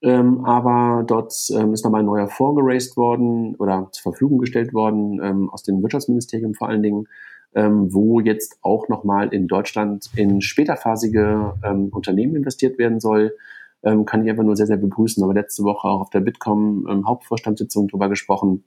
ähm, 0.00 0.44
aber 0.46 1.04
dort 1.06 1.34
ähm, 1.50 1.74
ist 1.74 1.84
nochmal 1.84 2.00
ein 2.00 2.06
neuer 2.06 2.28
Fonds 2.28 2.58
geraced 2.58 2.96
worden 2.96 3.54
oder 3.56 3.88
zur 3.92 4.12
Verfügung 4.12 4.38
gestellt 4.38 4.72
worden, 4.72 5.20
ähm, 5.22 5.50
aus 5.50 5.62
dem 5.62 5.82
Wirtschaftsministerium 5.82 6.54
vor 6.54 6.68
allen 6.68 6.82
Dingen, 6.82 7.06
ähm, 7.54 7.92
wo 7.92 8.20
jetzt 8.20 8.58
auch 8.62 8.88
nochmal 8.88 9.34
in 9.34 9.48
Deutschland 9.48 10.10
in 10.16 10.40
späterphasige 10.40 11.54
ähm, 11.64 11.88
Unternehmen 11.92 12.36
investiert 12.36 12.78
werden 12.78 13.00
soll. 13.00 13.34
Ähm, 13.82 14.04
kann 14.06 14.24
ich 14.24 14.30
einfach 14.30 14.44
nur 14.44 14.56
sehr, 14.56 14.66
sehr 14.66 14.76
begrüßen. 14.78 15.22
Aber 15.22 15.34
letzte 15.34 15.64
Woche 15.64 15.86
auch 15.88 16.00
auf 16.00 16.10
der 16.10 16.20
Bitkom 16.20 16.86
ähm, 16.88 17.06
Hauptvorstandssitzung 17.06 17.88
drüber 17.88 18.08
gesprochen 18.08 18.64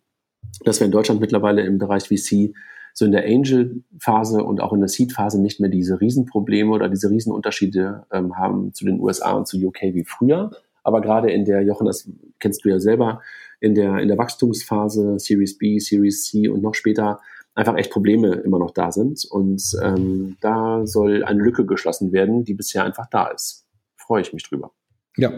dass 0.63 0.79
wir 0.79 0.85
in 0.85 0.91
Deutschland 0.91 1.21
mittlerweile 1.21 1.61
im 1.61 1.77
Bereich 1.77 2.07
VC 2.07 2.53
so 2.93 3.05
in 3.05 3.11
der 3.11 3.25
Angel-Phase 3.25 4.43
und 4.43 4.61
auch 4.61 4.73
in 4.73 4.79
der 4.79 4.89
Seed-Phase 4.89 5.41
nicht 5.41 5.59
mehr 5.59 5.69
diese 5.69 6.01
Riesenprobleme 6.01 6.71
oder 6.71 6.89
diese 6.89 7.09
Riesenunterschiede 7.09 8.05
ähm, 8.11 8.37
haben 8.37 8.73
zu 8.73 8.85
den 8.85 8.99
USA 8.99 9.33
und 9.33 9.47
zu 9.47 9.57
UK 9.57 9.93
wie 9.93 10.03
früher. 10.03 10.51
Aber 10.83 11.01
gerade 11.01 11.31
in 11.31 11.45
der, 11.45 11.61
Jochen, 11.61 11.87
das 11.87 12.09
kennst 12.39 12.65
du 12.65 12.69
ja 12.69 12.79
selber, 12.79 13.21
in 13.59 13.75
der, 13.75 13.99
in 13.99 14.07
der 14.07 14.17
Wachstumsphase, 14.17 15.19
Series 15.19 15.57
B, 15.57 15.79
Series 15.79 16.25
C 16.25 16.49
und 16.49 16.61
noch 16.61 16.73
später 16.73 17.19
einfach 17.55 17.75
echt 17.75 17.91
Probleme 17.91 18.35
immer 18.35 18.59
noch 18.59 18.71
da 18.71 18.91
sind. 18.91 19.25
Und 19.29 19.61
ähm, 19.83 20.37
da 20.41 20.85
soll 20.85 21.23
eine 21.23 21.43
Lücke 21.43 21.65
geschlossen 21.65 22.11
werden, 22.11 22.43
die 22.45 22.53
bisher 22.53 22.83
einfach 22.83 23.07
da 23.09 23.27
ist. 23.27 23.65
Freue 23.97 24.21
ich 24.21 24.33
mich 24.33 24.43
drüber. 24.43 24.71
Ja, 25.17 25.31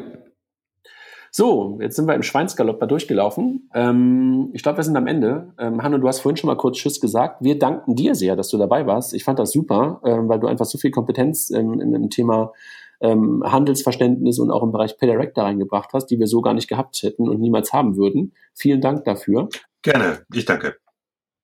so, 1.34 1.80
jetzt 1.82 1.96
sind 1.96 2.08
wir 2.08 2.16
im 2.16 2.24
Schweinsgalopp 2.24 2.82
mal 2.82 2.88
durchgelaufen. 2.88 3.70
Ähm, 3.74 4.50
ich 4.52 4.64
glaube, 4.64 4.80
wir 4.80 4.84
sind 4.84 4.98
am 4.98 5.08
Ende. 5.08 5.54
Ähm, 5.58 5.82
Hanno, 5.82 5.98
du 5.98 6.08
hast 6.08 6.20
vorhin 6.20 6.36
schon 6.36 6.50
mal 6.50 6.58
kurz 6.58 6.78
Tschüss 6.78 7.00
gesagt. 7.00 7.42
Wir 7.42 7.58
danken 7.58 7.96
dir 7.96 8.16
sehr, 8.16 8.36
dass 8.36 8.50
du 8.50 8.58
dabei 8.58 8.86
warst. 8.86 9.14
Ich 9.14 9.24
fand 9.24 9.40
das 9.40 9.54
super, 9.54 10.02
ähm, 10.04 10.28
weil 10.28 10.42
du 10.42 10.48
einfach 10.48 10.66
so 10.66 10.78
viel 10.78 10.92
Kompetenz 10.92 11.50
ähm, 11.50 11.80
im 11.80 12.10
Thema 12.10 12.52
ähm, 13.00 13.44
Handelsverständnis 13.46 14.40
und 14.40 14.52
auch 14.52 14.62
im 14.62 14.74
Bereich 14.74 14.98
PayDirect 14.98 15.38
da 15.38 15.44
reingebracht 15.44 15.92
hast, 15.94 16.08
die 16.08 16.20
wir 16.20 16.28
so 16.28 16.42
gar 16.42 16.54
nicht 16.54 16.68
gehabt 16.68 17.02
hätten 17.02 17.30
und 17.30 17.40
niemals 17.40 17.72
haben 17.72 17.96
würden. 17.96 18.34
Vielen 18.54 18.82
Dank 18.82 19.06
dafür. 19.06 19.48
Gerne, 19.84 20.26
ich 20.34 20.44
danke. 20.44 20.76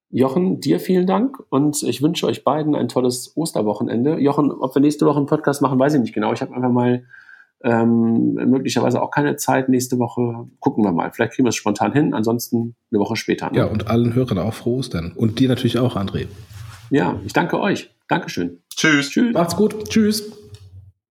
Jochen, 0.10 0.60
dir 0.60 0.82
vielen 0.82 1.08
Dank 1.08 1.38
und 1.50 1.82
ich 1.84 2.02
wünsche 2.02 2.28
euch 2.28 2.44
beiden 2.44 2.76
ein 2.76 2.90
tolles 2.90 3.36
Osterwochenende. 3.36 4.20
Jochen, 4.20 4.52
ob 4.52 4.76
wir 4.76 4.82
nächste 4.82 5.06
Woche 5.06 5.18
einen 5.18 5.28
Podcast 5.28 5.62
machen, 5.62 5.80
weiß 5.80 5.96
ich 5.96 6.02
nicht 6.02 6.14
genau. 6.14 6.34
Ich 6.34 6.42
habe 6.42 6.54
einfach 6.54 6.72
mal 6.72 7.04
ähm, 7.64 8.34
möglicherweise 8.34 9.02
auch 9.02 9.12
keine 9.12 9.36
Zeit 9.36 9.70
nächste 9.70 10.00
Woche. 10.00 10.48
Gucken 10.60 10.84
wir 10.84 10.92
mal. 10.92 11.12
Vielleicht 11.12 11.34
kriegen 11.34 11.46
wir 11.46 11.50
es 11.50 11.56
spontan 11.56 11.94
hin. 11.94 12.14
Ansonsten 12.14 12.76
eine 12.92 13.00
Woche 13.00 13.16
später. 13.16 13.52
Ne? 13.52 13.58
Ja, 13.60 13.66
und 13.66 13.88
allen 13.88 14.14
Hörern 14.14 14.38
auch 14.38 14.54
frohes 14.54 14.90
dann. 14.90 15.12
Und 15.14 15.40
dir 15.40 15.50
natürlich 15.50 15.80
auch, 15.80 15.96
André. 15.96 16.28
Ja, 16.90 17.20
ich 17.26 17.34
danke 17.34 17.60
euch. 17.60 17.90
Dankeschön. 18.08 18.60
Tschüss. 18.76 19.10
Tschüss. 19.10 19.34
Macht's 19.34 19.56
gut. 19.56 19.90
Tschüss. 19.90 20.32